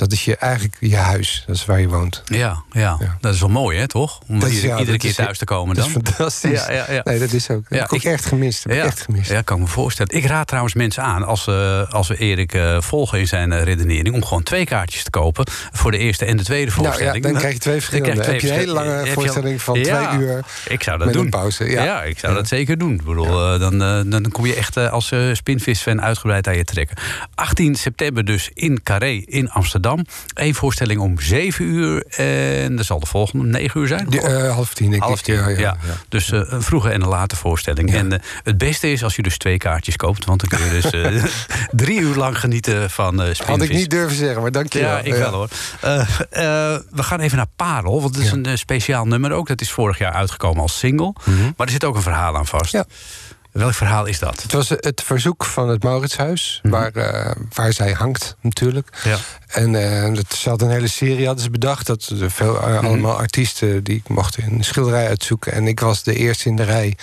Dat 0.01 0.11
is 0.11 0.25
je, 0.25 0.35
eigenlijk 0.35 0.75
je 0.79 0.95
huis. 0.95 1.43
Dat 1.47 1.55
is 1.55 1.65
waar 1.65 1.79
je 1.79 1.87
woont. 1.87 2.21
Ja, 2.25 2.63
ja, 2.71 2.95
Ja. 2.99 3.17
dat 3.19 3.33
is 3.33 3.39
wel 3.39 3.49
mooi, 3.49 3.77
hè, 3.77 3.87
toch? 3.87 4.19
Om 4.27 4.39
Dat 4.39 4.49
is- 4.49 4.55
iedere, 4.55 4.73
ja, 4.73 4.79
iedere 4.79 4.91
dat 4.97 5.01
keer 5.01 5.09
is- 5.09 5.25
thuis 5.25 5.37
te 5.37 5.45
komen 5.45 5.75
Dat 5.75 5.83
dan. 5.93 6.01
is 6.01 6.09
fantastisch. 6.09 6.65
Ja, 6.65 6.71
ja, 6.71 6.85
ja. 6.91 7.01
Nee, 7.03 7.19
dat 7.19 7.31
is 7.31 7.49
ook. 7.49 7.63
Dat 7.69 7.77
Ja, 7.77 7.83
heb 7.83 7.91
ik 7.91 8.03
ik- 8.03 8.11
echt 8.11 8.25
gemist. 8.25 8.63
Dat 8.63 8.71
heb 8.73 8.81
ik 8.83 8.89
echt 8.89 9.01
gemist. 9.01 9.29
Ja, 9.29 9.41
kan 9.41 9.57
ik 9.57 9.63
me 9.63 9.69
voorstellen. 9.69 10.15
Ik 10.15 10.25
raad 10.25 10.47
trouwens 10.47 10.73
mensen 10.73 11.03
aan, 11.03 11.23
als, 11.25 11.45
we 11.45 11.85
als 11.89 12.07
we 12.07 12.17
Erik 12.17 12.53
eh, 12.53 12.81
volgen 12.81 13.19
in 13.19 13.27
zijn 13.27 13.51
eh, 13.51 13.63
redenering... 13.63 14.15
om 14.15 14.23
gewoon 14.25 14.43
twee 14.43 14.65
kaartjes 14.65 15.03
te 15.03 15.09
kopen 15.09 15.45
voor 15.71 15.91
de 15.91 15.97
eerste 15.97 16.25
en 16.25 16.37
de 16.37 16.43
tweede 16.43 16.71
Nou 16.71 16.81
ja, 16.83 16.87
voorstelling. 16.89 17.23
dan 17.23 17.33
krijg 17.33 17.53
je 17.53 17.59
twee 17.59 17.79
Dan 17.79 17.89
krijg 17.89 18.03
verschillende. 18.03 18.21
twee 18.23 18.33
heb 18.33 18.41
je 18.41 18.47
een 18.47 18.53
hele 18.53 18.65
verschillende- 18.65 18.89
lange 18.91 19.03
je 19.09 19.15
al- 19.15 19.21
voorstelling 19.21 19.61
van 19.61 19.73
twee 19.73 20.19
uur... 20.27 20.45
Ik 20.67 20.83
zou 20.83 20.97
dat 20.97 21.05
met 21.05 21.15
doen. 21.15 21.23
een 21.25 21.29
pauze. 21.29 21.69
Ja, 21.69 22.03
ik 22.03 22.19
zou 22.19 22.33
dat 22.33 22.47
zeker 22.47 22.77
doen. 22.77 22.93
Ik 22.93 23.03
bedoel, 23.03 23.59
dan, 23.59 23.77
dan 24.09 24.25
kom 24.31 24.45
je 24.45 24.55
echt 24.55 24.77
als 24.77 25.13
Spinvis-fan 25.33 26.01
uitgebreid 26.01 26.47
aan 26.47 26.57
je 26.57 26.63
trekken. 26.63 26.97
18 27.35 27.75
september 27.75 28.25
dus 28.25 28.49
in 28.53 28.83
Carré 28.83 29.09
in 29.25 29.49
Amsterdam. 29.51 29.90
Eén 30.33 30.55
voorstelling 30.55 30.99
om 30.99 31.19
7 31.19 31.65
uur. 31.65 32.03
En 32.07 32.77
er 32.77 32.83
zal 32.83 32.99
de 32.99 33.05
volgende 33.05 33.45
om 33.45 33.51
9 33.51 33.81
uur 33.81 33.87
zijn. 33.87 34.05
Die, 34.09 34.21
eh, 34.21 34.53
half 34.53 34.73
tien, 34.73 34.89
denk 34.89 35.03
Half 35.03 35.17
ik. 35.17 35.23
tien, 35.23 35.35
ja, 35.35 35.49
Ja. 35.49 35.77
Dus 36.09 36.31
eh, 36.31 36.41
een 36.45 36.61
vroege 36.61 36.89
en 36.89 37.01
een 37.01 37.07
late 37.07 37.35
voorstelling. 37.35 37.93
En 37.93 38.11
eh, 38.11 38.19
het 38.43 38.57
beste 38.57 38.91
is 38.91 39.03
als 39.03 39.15
je 39.15 39.21
dus 39.21 39.37
twee 39.37 39.57
kaartjes 39.57 39.95
koopt. 39.95 40.25
Want 40.25 40.49
dan 40.49 40.59
kun 40.59 40.73
je 40.73 40.81
dus 40.81 41.21
drie 41.85 41.99
uur 41.99 42.15
lang 42.15 42.39
genieten 42.39 42.89
van 42.89 43.13
Spinvis. 43.13 43.39
Had 43.39 43.61
ik 43.61 43.73
niet 43.73 43.89
durven 43.89 44.17
zeggen, 44.17 44.41
maar 44.41 44.51
dank 44.51 44.73
je 44.73 44.79
Ja, 44.79 44.99
ik 44.99 45.13
wel 45.13 45.31
hoor. 45.31 45.49
We 46.89 47.03
gaan 47.03 47.19
even 47.19 47.37
naar 47.37 47.47
Parel, 47.55 48.01
want 48.01 48.15
het 48.15 48.25
is 48.25 48.31
een 48.31 48.57
speciaal 48.57 49.05
nummer 49.05 49.31
ook. 49.31 49.47
Dat 49.47 49.61
is 49.61 49.71
vorig 49.71 49.97
jaar 49.97 50.13
uitgekomen 50.13 50.61
als 50.61 50.77
single. 50.77 51.13
Maar 51.57 51.67
er 51.67 51.71
zit 51.73 51.83
ook 51.83 51.95
een 51.95 52.01
verhaal 52.01 52.37
aan 52.37 52.47
vast. 52.47 52.71
Ja. 52.71 52.85
Welk 53.51 53.73
verhaal 53.73 54.05
is 54.05 54.19
dat? 54.19 54.41
Het 54.41 54.51
was 54.51 54.69
het 54.69 55.01
verzoek 55.05 55.45
van 55.45 55.69
het 55.69 55.83
Mauritshuis, 55.83 56.59
Mhm. 56.63 56.73
waar, 56.73 56.91
eh, 56.91 57.31
waar 57.53 57.73
zij 57.73 57.91
hangt 57.91 58.35
natuurlijk. 58.41 58.89
Ja. 59.03 59.17
En 59.47 59.75
eh, 60.05 60.13
dat, 60.15 60.33
ze 60.33 60.49
hadden 60.49 60.67
een 60.67 60.73
hele 60.73 60.87
serie 60.87 61.25
hadden 61.25 61.43
ze 61.43 61.49
bedacht. 61.49 61.87
Dat 61.87 62.11
er 62.21 62.31
veel, 62.31 62.53
Mhm. 62.53 62.69
eh, 62.73 62.83
allemaal 62.83 63.17
artiesten 63.17 63.83
die 63.83 64.03
mochten 64.07 64.43
een 64.43 64.63
schilderij 64.63 65.07
uitzoeken. 65.07 65.51
En 65.51 65.67
ik 65.67 65.79
was 65.79 66.03
de 66.03 66.15
eerste 66.15 66.49
in 66.49 66.55
de 66.55 66.63
rij. 66.63 66.97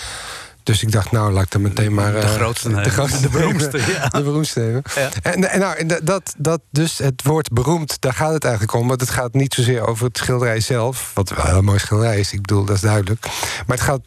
Dus 0.63 0.83
ik 0.83 0.93
dacht, 0.93 1.11
nou, 1.11 1.33
laat 1.33 1.43
ik 1.45 1.51
dan 1.51 1.63
meteen 1.63 1.95
maar... 1.95 2.13
De 2.13 2.27
grootste 2.27 2.69
de, 2.81 2.91
grootste 2.91 3.21
De 3.21 3.29
beroemdste, 3.29 3.79
ja. 3.93 4.09
De 4.09 4.23
beroemdste 4.23 4.61
nemen. 4.61 4.83
Ja. 4.95 5.09
En, 5.23 5.51
en, 5.51 5.59
nou, 5.61 5.77
en 5.77 5.87
dat- 6.05 6.35
dat, 6.39 6.61
dus 6.71 6.99
het 6.99 7.23
woord 7.25 7.53
beroemd, 7.53 8.01
daar 8.01 8.13
gaat 8.15 8.33
het 8.33 8.45
eigenlijk 8.45 8.75
om. 8.75 8.89
Want 8.89 9.01
het 9.01 9.11
gaat 9.11 9.35
niet 9.35 9.55
zozeer 9.55 9.87
over 9.87 10.07
het 10.07 10.17
schilderij 10.19 10.61
zelf. 10.61 11.11
Wat 11.15 11.29
wel 11.29 11.57
een 11.57 11.65
mooi 11.65 11.79
schilderij 11.79 12.19
is, 12.19 12.33
ik 12.33 12.41
bedoel, 12.41 12.65
dat 12.65 12.75
is 12.77 12.83
duidelijk. 12.83 13.27
Maar 13.67 13.77
het 13.77 13.81
gaat 13.87 14.01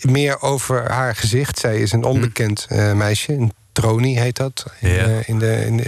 meer 0.00 0.40
over 0.42 0.90
haar 0.92 1.16
gezicht. 1.16 1.58
Zij 1.58 1.76
is 1.78 1.92
een 1.92 2.04
onbekend 2.04 2.66
eh, 2.68 2.92
meisje, 2.92 3.32
een 3.32 3.52
tronie 3.72 4.18
heet 4.20 4.36
dat. 4.36 4.66
In, 4.80 4.88
Ja. 4.88 5.04
eh, 5.04 5.28
in 5.28 5.38
de, 5.38 5.64
in 5.66 5.76
de, 5.76 5.84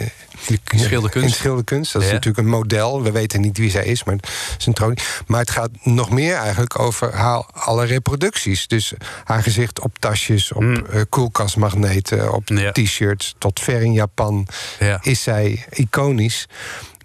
In 0.49 0.59
de 0.65 0.79
schilderkunst. 0.79 1.27
In 1.27 1.33
de 1.33 1.39
schilderkunst. 1.39 1.93
Dat 1.93 2.03
is 2.03 2.11
natuurlijk 2.11 2.39
een 2.39 2.53
model. 2.53 3.03
We 3.03 3.11
weten 3.11 3.41
niet 3.41 3.59
wie 3.59 3.71
zij 3.71 3.85
is, 3.85 4.05
maar 4.05 4.15
het 4.15 4.55
is 4.59 4.67
een 4.67 4.73
tronie. 4.73 4.99
Maar 5.27 5.41
het 5.41 5.51
gaat 5.51 5.71
nog 5.83 6.11
meer 6.11 6.35
eigenlijk 6.35 6.79
over 6.79 7.15
haar 7.15 7.45
alle 7.53 7.85
reproducties. 7.85 8.67
Dus 8.67 8.93
haar 9.25 9.43
gezicht 9.43 9.81
op 9.81 9.99
tasjes, 9.99 10.53
op 10.53 10.61
Hmm. 10.63 10.87
eh, 10.87 11.01
koelkastmagneten, 11.09 12.33
op 12.33 12.49
Ja. 12.49 12.73
t-shirts, 12.73 13.35
tot 13.39 13.61
ver 13.61 13.83
in 13.83 13.93
Japan 13.93 14.47
Ja. 14.79 14.99
is 15.03 15.23
zij 15.23 15.65
iconisch. 15.71 16.47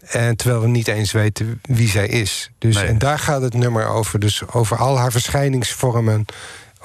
En 0.08 0.36
terwijl 0.36 0.62
we 0.62 0.68
niet 0.68 0.88
eens 0.88 1.12
weten 1.12 1.60
wie 1.62 1.90
zij 1.90 2.08
is. 2.08 2.52
Dus, 2.58 2.76
Nee. 2.76 2.86
En 2.86 2.98
daar 2.98 3.20
gaat 3.20 3.42
het 3.42 3.54
nummer 3.54 3.88
over. 3.88 4.20
Dus 4.20 4.42
over 4.52 4.78
al 4.78 4.98
haar 4.98 5.12
verschijningsvormen. 5.12 6.26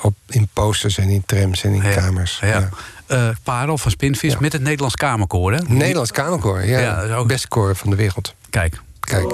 Op, 0.02 0.14
in 0.28 0.48
posters 0.52 0.98
en 0.98 1.08
in 1.08 1.22
trams 1.26 1.64
en 1.64 1.72
in 1.74 1.82
Ja. 1.82 1.94
kamers. 1.94 2.38
Ja. 2.40 2.46
Ja. 2.48 2.68
Eh, 3.06 3.28
Parel 3.42 3.78
van 3.78 3.90
Spinvis 3.90 4.32
Ja. 4.32 4.38
met 4.40 4.52
het 4.52 4.62
Nederlands 4.62 4.96
Kamerkoor. 4.96 5.52
Hè? 5.52 5.58
Nederlands 5.66 6.10
kamerkoor, 6.10 6.64
ja. 6.64 6.78
Ja, 6.78 7.14
ook- 7.14 7.26
Beste 7.26 7.48
koor 7.48 7.76
van 7.76 7.90
de 7.90 7.96
wereld. 7.96 8.34
Kijk. 8.50 8.80
Kijk. 9.00 9.32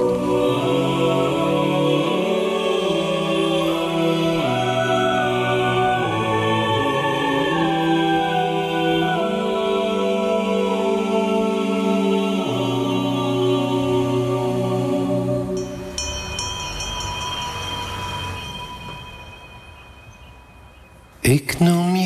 Ik 21.28 21.58
noem 21.58 21.97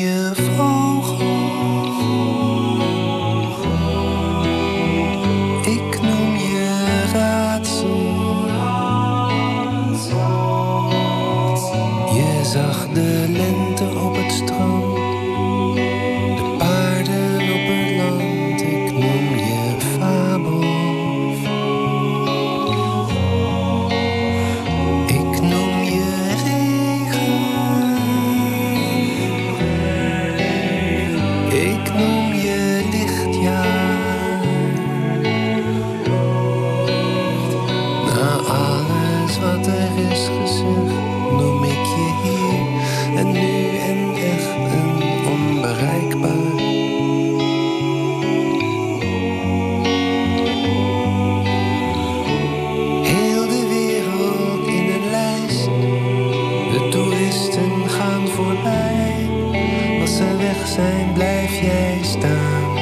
Als 60.13 60.21
ze 60.21 60.37
weg 60.37 60.67
zijn, 60.67 61.13
blijf 61.13 61.59
jij 61.61 61.99
staan. 62.01 62.75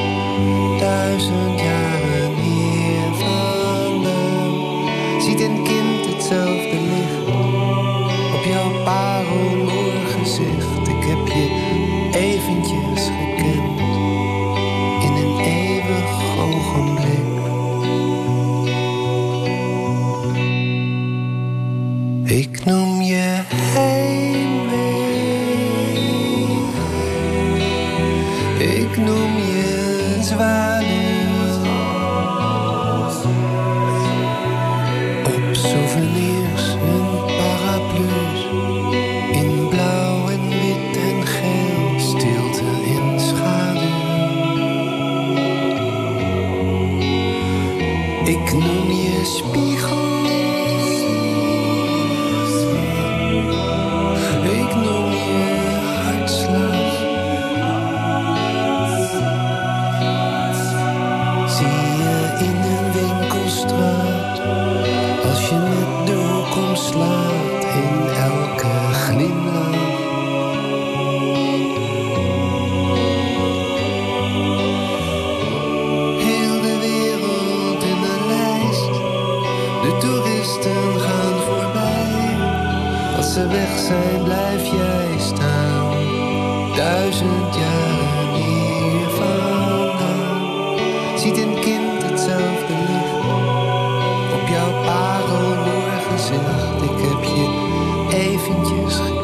Duizend 0.79 1.59
jaren 1.59 2.35
hier 2.35 3.13
vandaan. 3.13 4.53
Ziet 5.21 5.41
een 5.41 5.63
kind 5.63 6.13
hetzelfde 6.13 6.60
Ik 96.81 96.97
heb 96.97 97.23
je 97.23 98.09
eventjes 98.09 99.20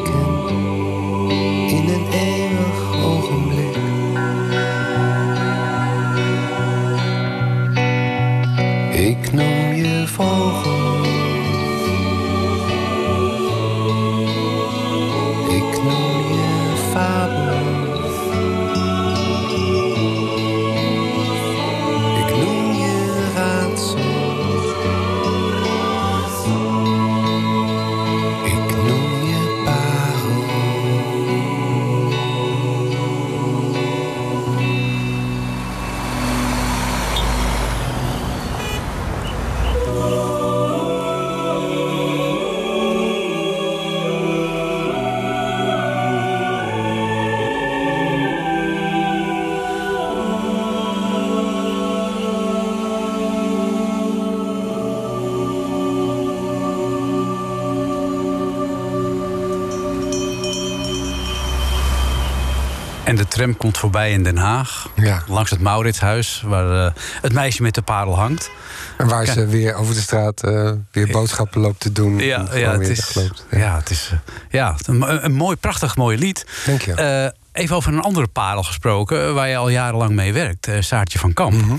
tram 63.38 63.56
komt 63.56 63.78
voorbij 63.78 64.12
in 64.12 64.22
Den 64.22 64.36
Haag. 64.36 64.88
Ja. 64.94 65.22
Langs 65.26 65.50
het 65.50 65.60
Mauritshuis, 65.60 66.42
waar 66.46 66.86
eh, 66.86 66.92
het 67.22 67.32
meisje 67.32 67.62
met 67.62 67.74
de 67.74 67.82
parel 67.82 68.16
hangt. 68.18 68.50
En 68.96 69.08
waar 69.08 69.26
ze 69.26 69.46
weer 69.46 69.74
over 69.74 69.94
de 69.94 70.00
straat 70.00 70.42
eh, 70.42 70.70
weer 70.92 71.06
boodschappen 71.10 71.60
loopt 71.60 71.80
te 71.80 71.92
doen. 71.92 72.18
Ja, 72.18 72.46
ja, 72.54 72.72
het 72.72 72.88
is, 72.88 72.98
wegloopt. 73.14 73.44
ja, 73.50 73.76
het 73.76 73.90
is 73.90 74.08
eh, 74.12 74.18
ja, 74.50 74.74
een, 74.86 75.24
een 75.24 75.32
mooi, 75.34 75.56
prachtig 75.56 75.96
mooi 75.96 76.18
lied. 76.18 76.46
Dank 76.66 76.82
je. 76.82 76.92
Eh, 76.94 77.62
even 77.62 77.76
over 77.76 77.92
een 77.92 78.00
andere 78.00 78.26
parel 78.26 78.62
gesproken, 78.62 79.26
eh, 79.26 79.32
waar 79.32 79.48
je 79.48 79.56
al 79.56 79.68
jarenlang 79.68 80.10
mee 80.10 80.32
werkt. 80.32 80.68
eh, 80.68 80.76
Saartje 80.80 81.18
van 81.18 81.32
Kamp. 81.32 81.52
Mhm. 81.62 81.74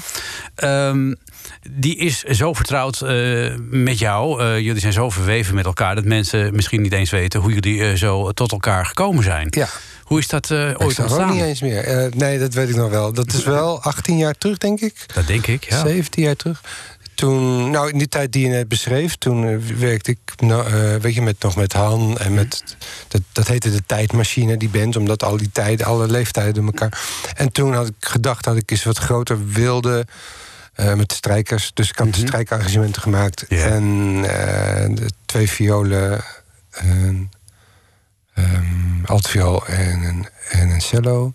Ehm, 0.56 1.14
die 1.70 1.96
is 1.98 2.24
zo 2.24 2.54
vertrouwd 2.54 3.02
eh, 3.02 3.54
met 3.70 4.00
jou. 4.00 4.42
eh, 4.42 4.60
jullie 4.60 4.80
zijn 4.82 4.94
zo 4.94 5.10
verweven 5.10 5.56
met 5.56 5.66
elkaar 5.66 5.96
dat 5.96 6.06
mensen 6.06 6.56
misschien 6.56 6.82
niet 6.82 6.94
eens 6.94 7.10
weten 7.10 7.40
hoe 7.40 7.54
jullie 7.54 7.84
eh, 7.90 7.96
zo 7.96 8.32
tot 8.32 8.52
elkaar 8.52 8.86
gekomen 8.86 9.24
zijn. 9.24 9.48
Ja. 9.50 9.68
Hoe 10.10 10.20
is 10.20 10.28
dat 10.28 10.50
Ik 10.50 10.52
ooit 10.58 10.82
ook 10.82 11.00
ontstaan? 11.00 11.32
niet 11.32 11.42
eens 11.42 11.62
meer. 11.62 11.84
Eh, 11.84 12.12
nee, 12.12 12.40
dat 12.40 12.54
weet 12.54 12.70
ik 12.70 12.76
nog 12.76 12.90
wel. 12.90 13.14
Dat 13.14 13.34
is 13.34 13.44
wel 13.44 13.82
18 13.84 14.18
jaar 14.18 14.34
terug, 14.38 14.58
denk 14.58 14.80
ik. 14.80 15.06
Dat 15.14 15.28
denk 15.28 15.48
ik, 15.48 15.64
ja. 15.64 15.86
17 15.86 16.24
jaar 16.24 16.36
terug. 16.36 16.62
Toen, 17.16 17.70
nou, 17.72 17.90
in 17.92 17.98
die 17.98 18.08
tijd 18.08 18.32
die 18.32 18.44
je 18.44 18.50
net 18.50 18.68
beschreef, 18.68 19.16
toen 19.16 19.48
eh, 19.48 19.58
werkte 19.78 20.12
ik 20.12 20.42
nou, 20.42 20.72
weet 21.02 21.14
je, 21.14 21.22
met, 21.22 21.36
nog 21.40 21.56
met 21.56 21.74
Han 21.74 22.18
en 22.18 22.34
met. 22.34 22.64
Dat, 23.08 23.22
dat 23.32 23.48
heette 23.48 23.72
de 23.72 23.82
tijdmachine, 23.86 24.58
die 24.58 24.70
band, 24.70 24.96
omdat 24.96 25.24
al 25.24 25.38
die 25.38 25.50
tijden, 25.52 25.86
alle 25.86 26.08
leeftijden 26.08 26.54
door 26.54 26.66
elkaar. 26.66 27.00
En 27.36 27.52
toen 27.52 27.74
had 27.74 27.88
ik 27.88 27.94
gedacht 28.00 28.44
dat 28.44 28.56
ik 28.56 28.72
eens 28.72 28.84
wat 28.84 28.98
groter 28.98 29.48
wilde. 29.48 30.06
eh, 30.74 30.94
met 30.94 31.12
strijkers. 31.12 31.72
Dus 31.74 31.90
ik 31.90 31.98
had 31.98 32.08
strijkarrangementen 32.16 33.02
gemaakt. 33.02 33.48
En 33.48 34.22
de 34.96 35.10
twee 35.26 35.50
violen. 35.50 36.22
En, 36.72 37.30
ehm 38.40 39.06
altviool 39.06 39.66
en 39.66 40.04
een, 40.04 40.28
en 40.50 40.70
een 40.70 40.82
cello. 40.82 41.34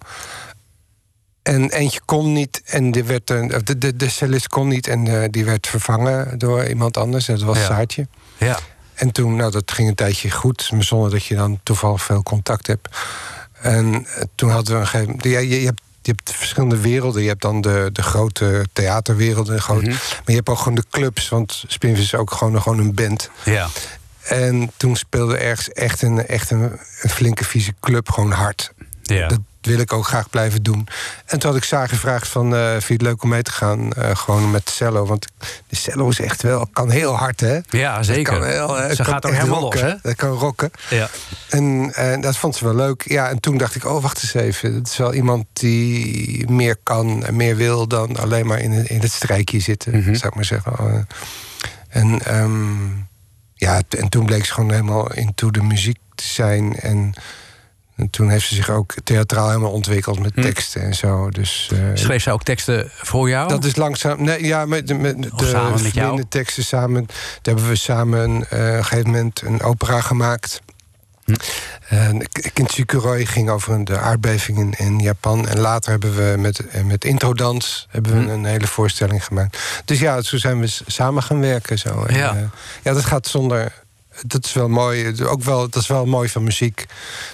En 1.43 1.71
eentje 1.71 2.01
kon 2.05 2.33
niet 2.33 2.63
en 2.65 2.91
die 2.91 3.05
werd 3.05 3.31
een, 3.31 3.55
of 3.55 3.63
de, 3.63 3.79
de, 3.79 3.97
de 3.97 4.09
cellist 4.09 4.49
kon 4.49 4.69
niet 4.69 4.87
en 4.87 5.23
eh, 5.23 5.29
die 5.31 5.45
werd 5.45 5.67
vervangen 5.67 6.39
door 6.39 6.67
iemand 6.67 6.97
anders. 6.97 7.27
Dat 7.27 7.43
was 7.43 7.59
Ja. 7.59 7.65
Saartje. 7.65 8.07
Ja. 8.37 8.59
En 8.95 9.13
toen, 9.13 9.37
nou, 9.37 9.51
dat 9.51 9.73
ging 9.73 9.89
een 9.89 9.95
tijdje 9.95 10.31
goed, 10.31 10.71
maar 10.73 10.83
zonder 10.85 11.11
dat 11.11 11.25
je 11.25 11.35
dan 11.35 11.61
toevallig 11.63 12.03
veel 12.03 12.23
contact 12.23 12.67
hebt. 12.67 12.89
En 13.61 14.07
eh, 14.07 14.23
toen 14.35 14.51
hadden 14.51 14.75
we 14.75 14.81
een 14.81 14.87
gegeven 14.87 15.07
moment. 15.07 15.25
Je, 15.25 15.61
je, 15.61 15.67
hebt, 15.67 15.81
je 16.03 16.11
hebt 16.11 16.37
verschillende 16.37 16.77
werelden. 16.77 17.23
Je 17.23 17.29
hebt 17.29 17.43
dan 17.43 17.61
de, 17.61 17.91
de 17.93 18.03
grote 18.03 18.67
theaterwerelden. 18.73 19.61
Grote, 19.63 19.87
Maar 19.89 20.23
je 20.25 20.35
hebt 20.35 20.49
ook 20.49 20.59
gewoon 20.59 20.75
de 20.75 20.85
clubs, 20.91 21.29
want 21.29 21.65
Spinvis 21.67 22.05
is 22.05 22.15
ook 22.15 22.33
gewoon, 22.33 22.63
gewoon 22.63 22.79
een 22.79 22.95
band. 22.95 23.31
ja. 23.45 23.69
En 24.29 24.71
toen 24.77 24.97
speelde 24.97 25.37
ergens 25.37 25.69
echt 25.73 26.03
een, 26.03 26.27
echt 26.27 26.51
een, 26.51 26.63
een 27.03 27.11
flinke 27.11 27.45
vieze 27.45 27.75
club 27.81 28.11
gewoon 28.11 28.31
hard. 28.33 28.73
Ja. 29.03 29.29
Dat 29.29 29.39
wil 29.61 29.79
ik 29.79 29.93
ook 29.93 30.07
graag 30.07 30.31
blijven 30.31 30.63
doen. 30.63 30.87
En 31.27 31.39
toen 31.39 31.51
had 31.51 31.59
ik 31.59 31.65
Saar 31.65 31.89
gevraagd 31.89 32.29
van, 32.29 32.55
eh 32.55 32.71
vind 32.71 32.87
je 32.87 32.93
het 32.93 33.03
leuk 33.03 33.23
om 33.23 33.29
mee 33.29 33.43
te 33.43 33.51
gaan? 33.53 33.93
eh, 33.93 34.17
gewoon 34.17 34.51
met 34.51 34.71
cello, 34.71 35.07
want 35.07 35.27
de 35.69 35.77
cello 35.77 36.09
is 36.09 36.21
echt 36.21 36.43
wel, 36.43 36.67
kan 36.73 36.91
heel 36.91 37.17
hard, 37.17 37.41
hè? 37.41 37.59
Ja, 37.71 38.03
zeker. 38.03 38.33
Kan 38.39 38.45
heel, 38.49 38.79
eh, 38.79 38.91
Ze 38.91 38.97
kan 38.97 39.05
gaat 39.07 39.27
ook 39.27 39.33
helemaal 39.33 39.61
rocken. 39.61 39.81
los, 39.83 39.91
hè? 39.93 39.97
Dat 40.03 40.15
kan 40.17 40.31
rocken. 40.31 40.71
Ja. 40.91 41.09
En, 41.49 41.91
en 41.95 42.21
dat 42.21 42.37
vond 42.37 42.57
ze 42.57 42.65
wel 42.65 42.75
leuk. 42.75 43.09
Ja, 43.09 43.29
en 43.29 43.41
toen 43.41 43.57
dacht 43.59 43.75
ik, 43.75 43.85
oh, 43.85 44.03
wacht 44.03 44.23
eens 44.23 44.35
even. 44.35 44.75
Dat 44.75 44.87
is 44.89 44.97
wel 44.97 45.15
iemand 45.15 45.47
die 45.53 46.49
meer 46.51 46.77
kan 46.83 47.25
en 47.27 47.37
meer 47.37 47.57
wil 47.57 47.87
dan 47.89 48.17
alleen 48.17 48.47
maar 48.47 48.59
in, 48.61 48.71
het- 48.73 48.89
in 48.89 49.01
het 49.01 49.13
strijkje 49.13 49.61
zitten, 49.61 49.93
Mhm. 49.99 50.15
zou 50.15 50.27
ik 50.29 50.35
maar 50.35 50.45
zeggen. 50.45 50.73
Eh, 50.79 50.95
En, 51.89 52.25
ehm, 52.25 52.77
ja, 53.65 53.83
en 53.99 54.09
toen 54.09 54.27
bleek 54.27 54.45
ze 54.45 54.53
gewoon 54.53 54.71
helemaal 54.71 55.13
into 55.13 55.51
de 55.51 55.63
muziek 55.63 55.99
te 56.15 56.25
zijn. 56.25 56.77
En, 56.81 57.15
en 57.97 58.11
toen 58.11 58.29
heeft 58.31 58.47
ze 58.47 58.55
zich 58.55 58.71
ook 58.71 58.95
theatraal 59.05 59.49
helemaal 59.49 59.71
ontwikkeld 59.73 60.19
met 60.21 60.33
Hm. 60.35 60.41
teksten 60.41 60.83
en 60.83 60.95
zo. 60.95 61.29
Dus, 61.31 61.71
eh, 61.73 61.79
Schreef 61.95 62.23
zij 62.23 62.33
ook 62.33 62.43
teksten 62.43 62.89
voor 62.93 63.29
jou? 63.29 63.49
dat 63.49 63.65
is 63.65 63.77
langzaam. 63.77 64.23
Nee, 64.23 64.45
ja, 64.45 64.67
met, 64.67 64.87
de- 64.87 64.95
met 64.95 65.33
Of 65.33 65.39
de 65.39 65.47
samen 65.47 65.83
met 65.83 65.95
jou? 65.95 66.23
teksten 66.29 66.65
samen. 66.65 67.07
Daar 67.07 67.55
hebben 67.55 67.69
we 67.69 67.77
samen 67.77 68.51
eh, 68.51 68.75
een 68.77 68.85
gegeven 68.85 69.11
moment 69.11 69.43
een 69.45 69.63
opera 69.63 70.01
gemaakt. 70.01 70.61
Hm. 71.25 72.21
Kintsukuroi 72.53 73.27
ging 73.27 73.51
over 73.51 73.85
de 73.85 73.99
aardbeving 73.99 74.59
in, 74.59 74.73
in 74.77 74.99
Japan. 74.99 75.49
En 75.49 75.59
later 75.61 75.91
hebben 75.91 76.15
we 76.17 76.35
met, 76.39 76.67
eh, 76.67 76.83
met 76.83 77.05
introdans 77.05 77.87
hebben 77.91 78.13
we 78.13 78.23
Hm. 78.23 78.29
een 78.29 78.45
hele 78.45 78.67
voorstelling 78.67 79.25
gemaakt. 79.25 79.59
Dus 79.85 79.99
ja, 80.01 80.21
zo 80.23 80.37
zijn 80.37 80.61
we 80.61 80.79
samen 80.87 81.23
gaan 81.23 81.41
werken. 81.41 81.79
Zo. 81.79 82.03
En, 82.05 82.17
Ja. 82.17 82.35
eh, 82.37 82.43
ja, 82.83 82.93
dat 82.93 83.05
gaat 83.05 83.27
zonder. 83.27 83.73
Dat 84.27 84.45
is 84.45 84.53
wel 84.53 84.69
mooi. 84.69 85.23
Ook 85.25 85.43
wel, 85.43 85.69
dat 85.71 85.83
is 85.83 85.89
wel 85.89 86.07
mooi 86.07 86.29
van 86.29 86.43
muziek. 86.45 86.87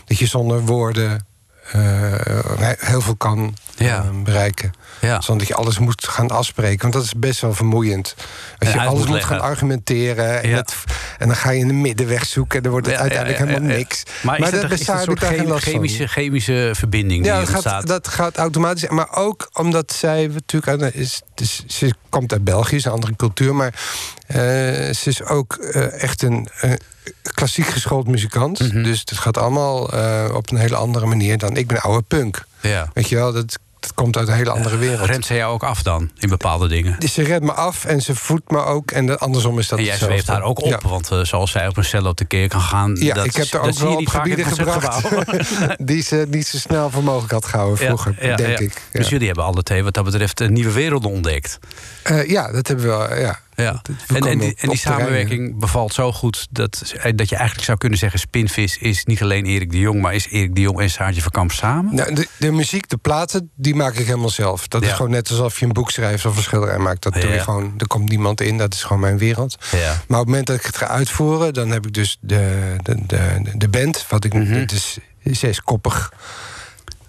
Dat 0.05 0.19
je 0.19 0.27
zonder 0.27 0.61
woorden 0.61 1.27
eh, 1.73 2.71
heel 2.79 3.01
veel 3.01 3.17
kan 3.17 3.57
Ja. 3.87 4.03
eh, 4.03 4.23
bereiken. 4.25 4.73
Ja. 5.01 5.21
Zonder 5.21 5.47
dat 5.47 5.57
je 5.57 5.63
alles 5.63 5.79
moet 5.79 6.09
gaan 6.09 6.29
afspreken. 6.31 6.81
Want 6.81 6.93
dat 6.93 7.03
is 7.03 7.13
best 7.17 7.41
wel 7.41 7.55
vermoeiend. 7.55 8.15
Als 8.59 8.73
je 8.73 8.81
alles 8.81 9.07
moet 9.07 9.25
gaan 9.25 9.41
argumenteren. 9.41 10.43
En, 10.43 10.49
Ja. 10.49 10.57
het- 10.57 10.75
en 11.19 11.27
dan 11.27 11.37
ga 11.37 11.51
je 11.51 11.59
in 11.61 11.67
de 11.69 11.73
middenweg 11.75 12.25
zoeken. 12.25 12.57
En 12.57 12.63
dan 12.63 12.73
wordt 12.73 12.87
het 12.87 12.97
Ja, 12.97 13.01
uiteindelijk 13.03 13.39
ja, 13.41 13.45
ja, 13.47 13.51
helemaal 13.51 13.77
ja. 13.77 13.83
niks. 13.83 14.03
Maar 14.23 14.39
is 14.41 14.51
dat 14.51 14.63
een- 14.63 14.69
bestaat 14.69 15.07
een 15.07 15.17
soort 15.49 15.63
chemische, 15.63 16.07
chemische 16.07 16.71
verbinding 16.75 17.23
die 17.23 17.33
Ja, 17.33 17.41
er 17.41 17.53
dat 17.53 17.63
gaat, 17.63 17.87
dat 17.87 18.09
gaat 18.09 18.37
automatisch. 18.37 18.89
Maar 18.89 19.17
ook 19.17 19.49
omdat 19.53 19.93
zij 19.93 20.27
natuurlijk... 20.27 20.95
Is, 20.95 21.23
ze 21.67 21.95
komt 22.09 22.33
uit 22.33 22.45
België, 22.45 22.77
is 22.77 22.85
een 22.85 22.93
andere 22.93 23.17
cultuur. 23.17 23.55
Maar 23.55 23.75
eh, 24.27 24.37
ze 24.95 25.01
is 25.05 25.23
ook 25.23 25.55
eh, 25.55 26.03
echt 26.03 26.23
een 26.23 26.49
klassiek 27.23 27.67
geschoold 27.67 28.07
muzikant. 28.07 28.59
Mhm. 28.61 28.83
Dus 28.83 29.01
het 29.01 29.19
gaat 29.19 29.39
allemaal 29.39 29.83
op 30.35 30.51
een 30.51 30.57
hele 30.59 30.77
andere 30.77 31.07
manier 31.07 31.39
dan... 31.39 31.57
Ik 31.57 31.67
ben 31.67 31.81
oude 31.81 32.03
punk. 32.03 32.45
ja. 32.61 32.91
Weet 32.95 33.09
je 33.09 33.17
wel, 33.17 33.33
dat, 33.33 33.59
dat 33.81 33.95
komt 33.95 34.17
uit 34.17 34.29
een 34.29 34.35
hele 34.35 34.51
andere 34.51 34.77
wereld. 34.77 35.09
Remt 35.09 35.27
zij 35.27 35.37
jou 35.37 35.53
ook 35.53 35.63
af 35.63 35.83
dan, 35.83 36.11
in 36.19 36.29
bepaalde 36.29 36.69
dingen? 36.69 36.97
Dus 36.99 37.13
ze 37.13 37.23
redt 37.23 37.45
me 37.45 37.53
af 37.53 37.85
en 37.85 38.01
ze 38.01 38.15
voedt 38.15 38.51
me 38.51 38.65
ook. 38.65 38.91
En 38.91 39.07
de, 39.07 39.19
andersom 39.19 39.59
is 39.59 39.69
dat 39.69 39.79
En 39.79 39.85
jij 39.85 39.97
zweeft 39.97 40.27
haar 40.27 40.43
ook 40.43 40.63
op, 40.63 40.69
Ja. 40.69 40.79
want 40.89 41.11
eh, 41.11 41.21
zoals 41.25 41.51
zij 41.51 41.69
op 41.69 41.77
een 41.77 41.85
cello 41.85 42.13
tekeer 42.13 42.49
kan 42.49 42.61
gaan... 42.61 42.97
Ja, 42.99 43.15
dat, 43.15 43.25
ik 43.25 43.35
heb 43.35 43.47
er 43.53 43.61
ook 43.61 43.79
wel 43.79 43.97
op 43.97 44.09
gebieden 44.09 44.45
gebracht. 44.47 45.09
die 45.89 46.03
ze 46.03 46.27
niet 46.31 46.47
zo 46.47 46.59
snel 46.59 46.91
voor 46.91 47.03
mogelijk 47.03 47.33
had 47.33 47.45
gehouden 47.45 47.79
vroeger, 47.79 48.17
Ja, 48.21 48.29
ja, 48.29 48.37
denk 48.37 48.59
ik. 48.59 48.83
Dus 48.93 49.09
jullie 49.09 49.27
hebben 49.27 49.45
alle 49.45 49.63
twee 49.63 49.85
wat 49.85 49.95
dat 49.95 50.05
betreft 50.05 50.41
een 50.41 50.53
nieuwe 50.53 50.73
werelden 50.73 51.11
ontdekt. 51.11 51.59
Eh, 52.03 52.29
ja, 52.29 52.53
dat 52.53 52.67
hebben 52.67 52.85
we 52.85 52.91
wel. 52.91 53.19
Ja. 53.19 53.39
Ja. 53.55 53.83
En, 54.07 54.27
en 54.27 54.39
die, 54.39 54.57
en 54.61 54.77
samenwerking 54.77 55.59
bevalt 55.59 55.95
zo 55.95 56.13
goed 56.13 56.47
dat, 56.51 56.95
dat 57.15 57.29
je 57.29 57.37
eigenlijk 57.37 57.67
zou 57.67 57.79
kunnen 57.79 57.99
zeggen... 57.99 58.19
Spinvis 58.21 58.79
is 58.79 59.05
niet 59.05 59.23
alleen 59.23 59.45
Erik 59.45 59.71
de 59.71 59.79
Jong, 59.79 60.01
maar 60.01 60.15
is 60.15 60.29
Erik 60.29 60.55
de 60.55 60.61
Jong 60.61 60.81
en 60.81 60.91
Saartje 60.91 61.23
van 61.23 61.31
Kamp 61.31 61.53
samen? 61.53 61.95
Nou, 61.95 62.15
de, 62.15 62.29
de 62.39 62.51
muziek, 62.53 62.89
de 62.89 62.97
platen, 62.97 63.51
die 63.57 63.75
maak 63.75 63.95
ik 63.95 64.07
helemaal 64.07 64.29
zelf. 64.31 64.69
Dat 64.69 64.83
Ja. 64.83 64.89
is 64.89 64.95
gewoon 64.95 65.11
net 65.11 65.31
alsof 65.31 65.59
je 65.59 65.67
een 65.67 65.73
boek 65.73 65.91
schrijft 65.91 66.27
of 66.27 66.37
een 66.37 66.43
schilderij 66.43 66.79
maakt. 66.79 67.03
Dat 67.03 67.13
doe 67.13 67.29
je 67.31 67.41
gewoon, 67.41 67.75
er 67.79 67.87
komt 67.87 68.09
niemand 68.09 68.41
in, 68.41 68.59
dat 68.59 68.75
is 68.75 68.83
gewoon 68.83 69.01
mijn 69.01 69.19
wereld. 69.19 69.57
Ja. 69.73 69.79
Maar 69.79 69.97
op 69.99 70.09
het 70.09 70.27
moment 70.27 70.47
dat 70.47 70.57
ik 70.57 70.65
het 70.67 70.77
ga 70.77 70.87
uitvoeren, 70.87 71.55
dan 71.55 71.71
heb 71.71 71.87
ik 71.87 71.93
dus 71.95 72.19
de, 72.21 72.75
de, 72.83 73.07
de, 73.07 73.43
de 73.57 73.69
band. 73.69 74.07
Wat 74.09 74.25
ik. 74.25 74.33
Het 74.33 74.73
is 74.73 74.99
zeskoppig. 75.23 76.13
Een 76.13 76.19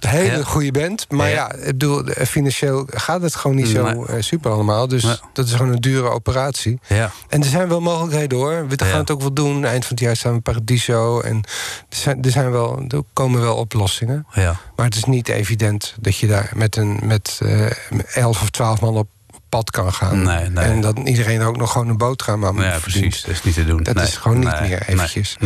hele 0.08 0.38
Ja. 0.38 0.44
goede 0.44 0.72
band. 0.72 1.06
Maar 1.10 1.30
Ja. 1.30 1.34
ja, 1.36 1.54
ik 1.54 1.66
bedoel, 1.66 2.04
financieel 2.28 2.88
gaat 2.90 3.22
het 3.22 3.36
gewoon 3.36 3.58
niet 3.58 3.68
zo 3.68 3.84
Nee. 3.84 4.06
eh, 4.06 4.16
super 4.22 4.52
allemaal. 4.52 4.88
Dus 4.88 5.04
Nee. 5.04 5.16
dat 5.34 5.46
is 5.48 5.54
gewoon 5.54 5.72
een 5.74 5.82
dure 5.82 6.10
operatie. 6.10 6.80
Ja. 6.88 7.12
En 7.30 7.42
er 7.42 7.48
zijn 7.50 7.68
wel 7.68 7.82
mogelijkheden 7.82 8.38
hoor. 8.38 8.68
We 8.68 8.86
gaan 8.86 9.00
het 9.00 9.12
ook 9.12 9.22
wel 9.22 9.34
doen. 9.34 9.66
Eind 9.66 9.86
van 9.86 9.96
het 9.96 10.00
jaar 10.06 10.16
staan 10.16 10.32
we 10.32 10.38
in 10.38 10.44
Paradiso. 10.44 11.20
En 11.20 11.36
er, 11.90 11.98
zijn, 11.98 12.22
er, 12.24 12.32
zijn 12.32 12.52
wel, 12.52 12.84
er 12.88 13.02
komen 13.14 13.42
wel 13.42 13.56
oplossingen. 13.56 14.26
Ja. 14.34 14.60
Maar 14.76 14.86
het 14.86 14.96
is 14.96 15.04
niet 15.04 15.28
evident 15.28 15.96
dat 16.00 16.18
je 16.18 16.28
daar 16.28 16.52
met, 16.56 16.76
een, 16.76 17.00
met 17.04 17.40
eh 17.44 17.66
11 18.14 18.42
of 18.42 18.50
12 18.50 18.82
man 18.82 18.98
op 18.98 19.08
pad 19.52 19.72
kan 19.72 19.94
gaan. 19.94 20.22
Nee, 20.24 20.50
nee. 20.50 20.64
En 20.66 20.82
dat 20.82 20.98
iedereen 21.04 21.42
ook 21.42 21.58
nog 21.58 21.72
gewoon 21.72 21.88
een 21.90 21.98
boterham 21.98 22.46
aan 22.46 22.56
ja, 22.56 22.80
verdient. 22.80 22.82
precies. 22.82 23.22
Dat 23.22 23.32
is 23.32 23.44
niet 23.44 23.54
te 23.54 23.66
doen. 23.66 23.84
Dat 23.84 23.96
Nee. 23.96 24.04
is 24.06 24.16
gewoon 24.18 24.40
niet 24.40 24.60
meer 24.62 24.82
eventjes. 24.88 25.38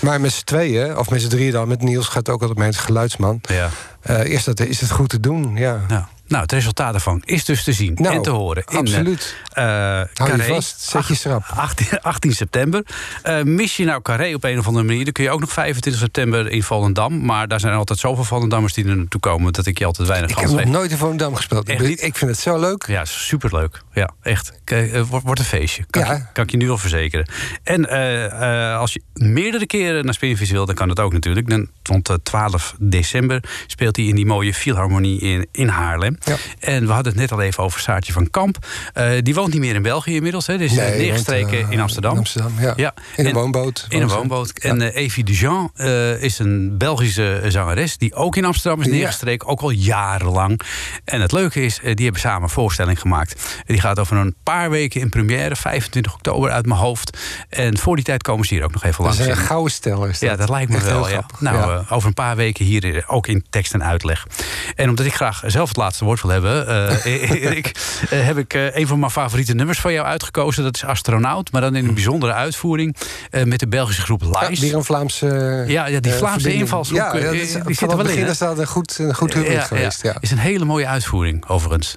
Maar 0.00 0.20
met 0.20 0.32
z'n 0.32 0.44
tweeën, 0.44 0.96
of 0.98 1.10
met 1.10 1.20
z'n 1.22 1.28
drieën 1.28 1.52
dan, 1.52 1.68
met 1.68 1.82
Niels 1.82 2.08
gaat 2.08 2.28
ook 2.28 2.40
altijd 2.40 2.58
mee, 2.58 2.68
het 2.68 2.76
geluidsman. 2.76 3.40
Ja. 3.42 3.68
Eh, 4.00 4.24
is, 4.24 4.44
dat, 4.44 4.60
is 4.60 4.80
het 4.80 4.90
goed 4.90 5.08
te 5.08 5.20
doen, 5.20 5.56
ja. 5.56 5.80
Ja. 5.88 6.08
Nou, 6.28 6.42
het 6.42 6.52
resultaat 6.52 6.94
ervan 6.94 7.22
is 7.24 7.44
dus 7.44 7.64
te 7.64 7.72
zien 7.72 7.92
Nou, 7.94 8.14
en 8.14 8.22
te 8.22 8.30
horen. 8.30 8.64
In, 8.68 8.76
absoluut. 8.78 9.36
eh, 9.52 9.64
je 9.64 10.08
Carré, 10.14 10.44
vast, 10.44 10.80
zet 10.80 11.06
je 11.06 11.14
schrap. 11.14 11.44
18, 11.56 12.00
18 12.00 12.32
september. 12.42 12.82
Eh, 13.22 13.42
mis 13.42 13.76
je 13.76 13.84
nou 13.84 14.02
Carré 14.02 14.34
op 14.34 14.44
een 14.44 14.58
of 14.58 14.66
andere 14.66 14.84
manier... 14.84 15.04
dan 15.04 15.12
kun 15.12 15.24
je 15.24 15.30
ook 15.30 15.40
nog 15.40 15.52
25 15.52 16.02
september 16.02 16.50
in 16.50 16.62
Volendam. 16.62 17.24
Maar 17.24 17.48
daar 17.48 17.60
zijn 17.60 17.74
altijd 17.74 17.98
zoveel 17.98 18.24
Volendammers 18.24 18.72
die 18.72 18.86
er 18.88 18.96
naartoe 18.96 19.20
komen... 19.20 19.52
dat 19.52 19.66
ik 19.66 19.78
je 19.78 19.84
altijd 19.84 20.08
weinig 20.08 20.30
Ik 20.30 20.36
heb 20.36 20.44
kans 20.44 20.56
nog 20.58 20.66
geef. 20.66 20.76
nooit 20.78 20.90
in 20.90 20.96
Volendam 20.96 21.34
gespeeld. 21.34 21.68
Ik, 21.68 21.80
Echt 21.80 22.18
vind 22.18 22.30
het 22.30 22.40
zo 22.40 22.58
leuk. 22.60 22.84
Ja, 22.86 23.04
superleuk. 23.04 23.82
Ja, 23.92 24.10
echt. 24.22 24.52
Eh, 24.64 25.02
wordt, 25.02 25.38
een 25.38 25.44
feestje. 25.44 25.84
Kan, 25.90 26.02
Ja. 26.04 26.12
ik, 26.12 26.22
kan 26.32 26.44
ik 26.44 26.50
je 26.50 26.56
nu 26.56 26.70
al 26.70 26.78
verzekeren. 26.78 27.28
En 27.62 27.88
eh, 27.88 28.70
eh, 28.72 28.78
als 28.78 28.92
je 28.92 29.02
meerdere 29.14 29.66
keren 29.66 30.04
naar 30.04 30.14
Spinvis 30.14 30.50
wil, 30.50 30.66
dan 30.66 30.74
kan 30.74 30.88
dat 30.88 31.00
ook 31.00 31.12
natuurlijk. 31.12 31.48
Dan, 31.48 31.68
rond 31.82 32.08
eh, 32.08 32.16
12 32.22 32.74
december 32.78 33.42
speelt 33.66 33.96
hij 33.96 34.04
in 34.04 34.14
die 34.14 34.26
mooie 34.26 34.54
Philharmonie 34.54 35.20
in, 35.20 35.46
in 35.52 35.68
Haarlem. 35.68 36.15
Ja. 36.24 36.36
En 36.58 36.86
we 36.86 36.92
hadden 36.92 37.12
het 37.12 37.20
net 37.20 37.32
al 37.32 37.40
even 37.40 37.62
over 37.64 37.80
Saartje 37.80 38.12
van 38.12 38.30
Kamp. 38.30 38.66
Eh, 38.92 39.10
die 39.22 39.34
woont 39.34 39.52
niet 39.52 39.60
meer 39.60 39.74
in 39.74 39.82
België 39.82 40.14
inmiddels. 40.14 40.46
Hè. 40.46 40.56
Nee, 40.56 40.68
neergestreken 40.68 41.58
eh, 41.58 41.70
in 41.70 41.80
Amsterdam. 41.80 42.12
In 42.12 42.18
Amsterdam, 42.18 42.52
ja. 42.60 42.72
Ja. 42.76 42.94
In 43.16 43.24
een 43.24 43.30
En- 43.30 43.36
woonboot. 43.36 43.86
In 43.88 44.02
een 44.02 44.08
woonboot. 44.08 44.50
En 44.58 44.80
Evie 44.82 45.24
Dujean 45.24 45.70
eh, 45.74 46.22
is 46.22 46.38
een 46.38 46.78
Belgische 46.78 47.42
zangeres... 47.48 47.96
die 47.98 48.14
ook 48.14 48.36
in 48.36 48.44
Amsterdam 48.44 48.80
is 48.80 48.86
neergestreken, 48.86 49.48
ook 49.48 49.60
al 49.60 49.70
jarenlang. 49.70 50.60
En 51.04 51.20
het 51.20 51.32
leuke 51.32 51.64
is, 51.64 51.78
die 51.82 52.04
hebben 52.04 52.20
samen 52.20 52.42
een 52.42 52.48
voorstelling 52.48 53.00
gemaakt. 53.00 53.44
Die 53.66 53.80
gaat 53.80 53.98
over 53.98 54.16
een 54.16 54.34
paar 54.42 54.70
weken 54.70 55.00
in 55.00 55.08
première, 55.08 55.56
25 55.56 56.14
oktober 56.14 56.50
uit 56.50 56.66
mijn 56.66 56.80
hoofd. 56.80 57.18
En 57.48 57.78
voor 57.78 57.96
die 57.96 58.04
tijd 58.04 58.22
komen 58.22 58.46
ze 58.46 58.54
hier 58.54 58.64
ook 58.64 58.72
nog 58.72 58.82
even 58.84 58.96
Dat 58.96 59.06
langs. 59.06 59.18
is 59.18 59.26
een 59.26 59.32
En- 59.42 59.46
gouden 59.48 59.72
stel. 59.72 60.04
Is 60.06 60.18
dat. 60.18 60.30
ja, 60.30 60.36
dat 60.36 60.48
lijkt 60.48 60.70
me 60.70 60.76
Echt 60.76 60.84
wel. 60.86 61.08
Ja. 61.08 61.26
Nou, 61.38 61.84
over 61.90 62.08
een 62.08 62.14
paar 62.14 62.36
weken 62.36 62.64
hier 62.64 63.04
ook 63.06 63.26
in 63.26 63.44
tekst 63.50 63.74
en 63.74 63.84
uitleg. 63.84 64.26
En 64.74 64.88
omdat 64.88 65.06
ik 65.06 65.14
graag 65.14 65.42
zelf 65.46 65.68
het 65.68 65.76
laatste 65.76 66.04
woord 66.06 66.22
wil 66.22 66.30
hebben, 66.30 66.66
eh, 66.66 67.04
Erik, 67.42 67.72
eh, 68.10 68.26
heb 68.26 68.38
ik 68.38 68.54
eh, 68.54 68.76
een 68.76 68.86
van 68.86 68.98
mijn 68.98 69.10
favoriete 69.10 69.54
nummers 69.54 69.80
van 69.80 69.92
jou 69.92 70.06
uitgekozen. 70.06 70.62
Dat 70.62 70.74
is 70.74 70.84
Astronaut, 70.84 71.52
maar 71.52 71.60
dan 71.60 71.76
in 71.76 71.88
een 71.88 71.94
bijzondere 71.94 72.32
uitvoering 72.32 72.96
met 73.44 73.60
de 73.60 73.68
Belgische 73.68 74.02
groep 74.02 74.22
Ja, 74.22 74.48
Lies. 74.48 74.60
weer 74.60 74.74
een 74.74 74.84
Vlaamse. 74.84 75.64
Ja, 75.66 75.86
ja, 75.86 76.00
die 76.00 76.12
Vlaamse 76.12 76.52
invalshoek, 76.52 76.96
Ja, 76.96 77.16
ja, 77.16 77.20
die 77.20 77.22
dat 77.22 77.34
is, 77.34 77.50
zit 77.50 77.78
van 77.78 77.90
er 77.90 77.96
wel 77.96 78.08
in, 78.08 78.26
is 78.26 78.38
dat 78.38 78.58
een 78.58 78.66
goed, 78.66 78.98
een 78.98 79.14
goed 79.14 79.34
huwelijk 79.34 79.60
ja, 79.60 79.66
geweest. 79.66 80.02
Ja. 80.02 80.16
Is 80.20 80.30
een 80.30 80.38
hele 80.38 80.64
mooie 80.64 80.86
uitvoering, 80.86 81.46
overigens. 81.48 81.94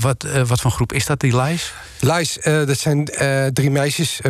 Wat, 0.00 0.26
wat 0.46 0.60
voor 0.60 0.70
groep 0.70 0.92
is 0.92 1.06
dat, 1.06 1.20
die 1.20 1.40
Lies? 1.40 1.72
Lies, 2.00 2.38
dat 2.42 2.78
zijn 2.78 3.04
drie 3.52 3.70
meisjes, 3.70 4.20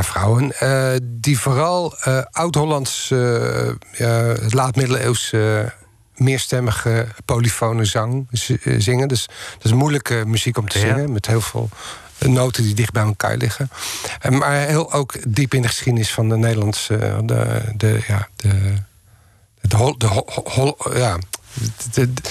vrouwen, 0.00 0.52
die 1.02 1.38
vooral 1.38 1.94
oud-Hollands, 2.30 3.08
ja, 3.92 4.34
laat-middeleeuws, 4.48 5.32
meerstemmige 6.18 7.06
polyfone 7.24 7.84
zang 7.84 8.26
eh, 8.30 8.74
zingen. 8.78 9.08
Dus 9.08 9.26
dat 9.54 9.64
is 9.64 9.72
moeilijke 9.72 10.22
muziek 10.26 10.58
om 10.58 10.68
te 10.68 10.78
Ja. 10.78 10.86
zingen, 10.86 11.12
met 11.12 11.26
heel 11.26 11.40
veel 11.40 11.68
noten 12.18 12.62
die 12.62 12.74
dicht 12.74 12.92
bij 12.92 13.02
elkaar 13.02 13.36
liggen. 13.36 13.70
Eh, 14.20 14.30
maar 14.30 14.52
heel 14.66 14.92
ook 14.92 15.14
diep 15.28 15.54
in 15.54 15.62
de 15.62 15.68
geschiedenis 15.68 16.12
van 16.12 16.28
de 16.28 16.36
Nederlandse, 16.36 17.22
de, 17.24 17.62
de, 17.76 18.00
ja, 18.06 18.28
de, 18.36 18.74
de, 19.60 19.76
hol, 19.76 19.98
de 19.98 20.06
hol- 20.06 20.28
hol- 20.44 20.96
ja, 20.98 21.18
de- 21.92 22.12
de- 22.12 22.22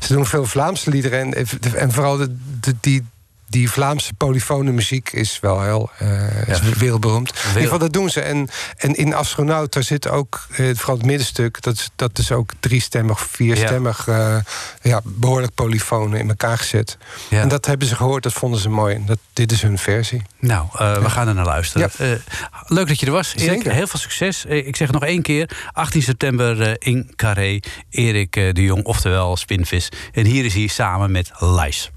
ze 0.00 0.12
doen 0.12 0.26
veel 0.26 0.44
Vlaamse 0.46 0.90
liederen 0.90 1.34
en, 1.34 1.48
en 1.74 1.92
vooral 1.92 2.16
de, 2.16 2.36
de- 2.60 2.74
die, 2.80 3.06
die 3.48 3.70
Vlaamse 3.70 4.14
polyfone 4.14 4.72
muziek 4.72 5.12
is 5.12 5.40
wel 5.40 5.62
heel 5.62 5.90
eh, 5.98 6.48
is 6.48 6.58
Ja. 6.58 6.78
wereldberoemd. 6.78 7.28
In 7.30 7.46
ieder 7.48 7.62
geval, 7.62 7.78
dat 7.78 7.92
doen 7.92 8.10
ze. 8.10 8.20
En, 8.20 8.48
en 8.76 8.94
in 8.94 9.14
Astronaut, 9.14 9.72
daar 9.72 9.82
zit 9.82 10.08
ook, 10.08 10.46
eh, 10.50 10.70
vooral 10.74 10.96
het 10.96 11.04
middenstuk, 11.06 11.62
dat 11.62 11.74
is, 11.74 11.90
dat 11.96 12.18
is 12.18 12.32
ook 12.32 12.52
driestemmig, 12.60 13.20
vierstemmig, 13.30 14.08
eh, 14.08 14.36
ja, 14.82 15.00
behoorlijk 15.04 15.54
polyfonen 15.54 16.18
in 16.18 16.28
elkaar 16.28 16.58
gezet. 16.58 16.96
Ja. 17.28 17.40
En 17.40 17.48
dat 17.48 17.66
hebben 17.66 17.88
ze 17.88 17.96
gehoord, 17.96 18.22
dat 18.22 18.32
vonden 18.32 18.60
ze 18.60 18.68
mooi. 18.68 19.02
Dat, 19.06 19.18
dit 19.32 19.52
is 19.52 19.62
hun 19.62 19.78
versie. 19.78 20.22
Nou, 20.38 20.66
eh, 20.78 20.96
we 21.02 21.10
gaan 21.10 21.28
er 21.28 21.34
naar 21.34 21.44
luisteren. 21.44 21.90
Ja. 21.98 22.04
Eh, 22.04 22.18
leuk 22.66 22.88
dat 22.88 23.00
je 23.00 23.06
er 23.06 23.12
was, 23.12 23.34
Erik. 23.34 23.48
Zeker. 23.48 23.72
Heel 23.72 23.86
veel 23.86 24.00
succes. 24.00 24.46
Eh, 24.46 24.66
ik 24.66 24.76
zeg 24.76 24.86
het 24.88 25.00
nog 25.00 25.04
één 25.08 25.22
keer. 25.22 25.50
18 25.72 26.02
september 26.02 26.62
eh, 26.62 26.72
in 26.78 27.12
Carré. 27.16 27.60
Erik 27.90 28.36
eh, 28.36 28.52
de 28.52 28.62
Jong, 28.62 28.84
oftewel 28.84 29.36
Spinvis. 29.36 29.88
En 30.12 30.24
hier 30.24 30.44
is 30.44 30.54
hij 30.54 30.66
samen 30.66 31.10
met 31.10 31.30
Lies. 31.38 31.90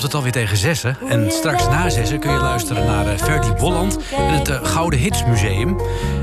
Loopt 0.00 0.12
het 0.12 0.22
alweer 0.24 0.44
tegen 0.44 0.56
zessen. 0.56 0.96
En 1.08 1.30
straks 1.30 1.68
na 1.68 1.90
zessen 1.90 2.18
kun 2.18 2.32
je 2.32 2.38
luisteren 2.38 2.86
naar 2.86 3.06
eh, 3.06 3.18
Ferdy 3.18 3.52
Bolland 3.52 3.98
en 4.16 4.28
het 4.28 4.48
eh, 4.48 4.64
Gouden 4.64 4.98
Hits 4.98 5.24
Museum. 5.24 5.76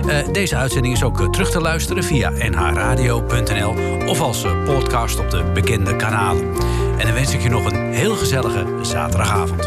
Eh, 0.07 0.17
deze 0.32 0.55
uitzending 0.55 0.93
is 0.93 1.03
ook 1.03 1.21
eh, 1.21 1.30
terug 1.30 1.49
te 1.49 1.61
luisteren 1.61 2.03
via 2.03 2.30
nhradio.nl 2.30 3.75
of 4.07 4.21
als 4.21 4.43
eh, 4.43 4.63
podcast 4.63 5.19
op 5.19 5.30
de 5.30 5.43
bekende 5.53 5.95
kanalen. 5.95 6.53
En 6.97 7.05
dan 7.05 7.13
wens 7.13 7.34
ik 7.34 7.41
je 7.41 7.49
nog 7.49 7.65
een 7.65 7.93
heel 7.93 8.15
gezellige 8.15 8.65
zaterdagavond. 8.82 9.66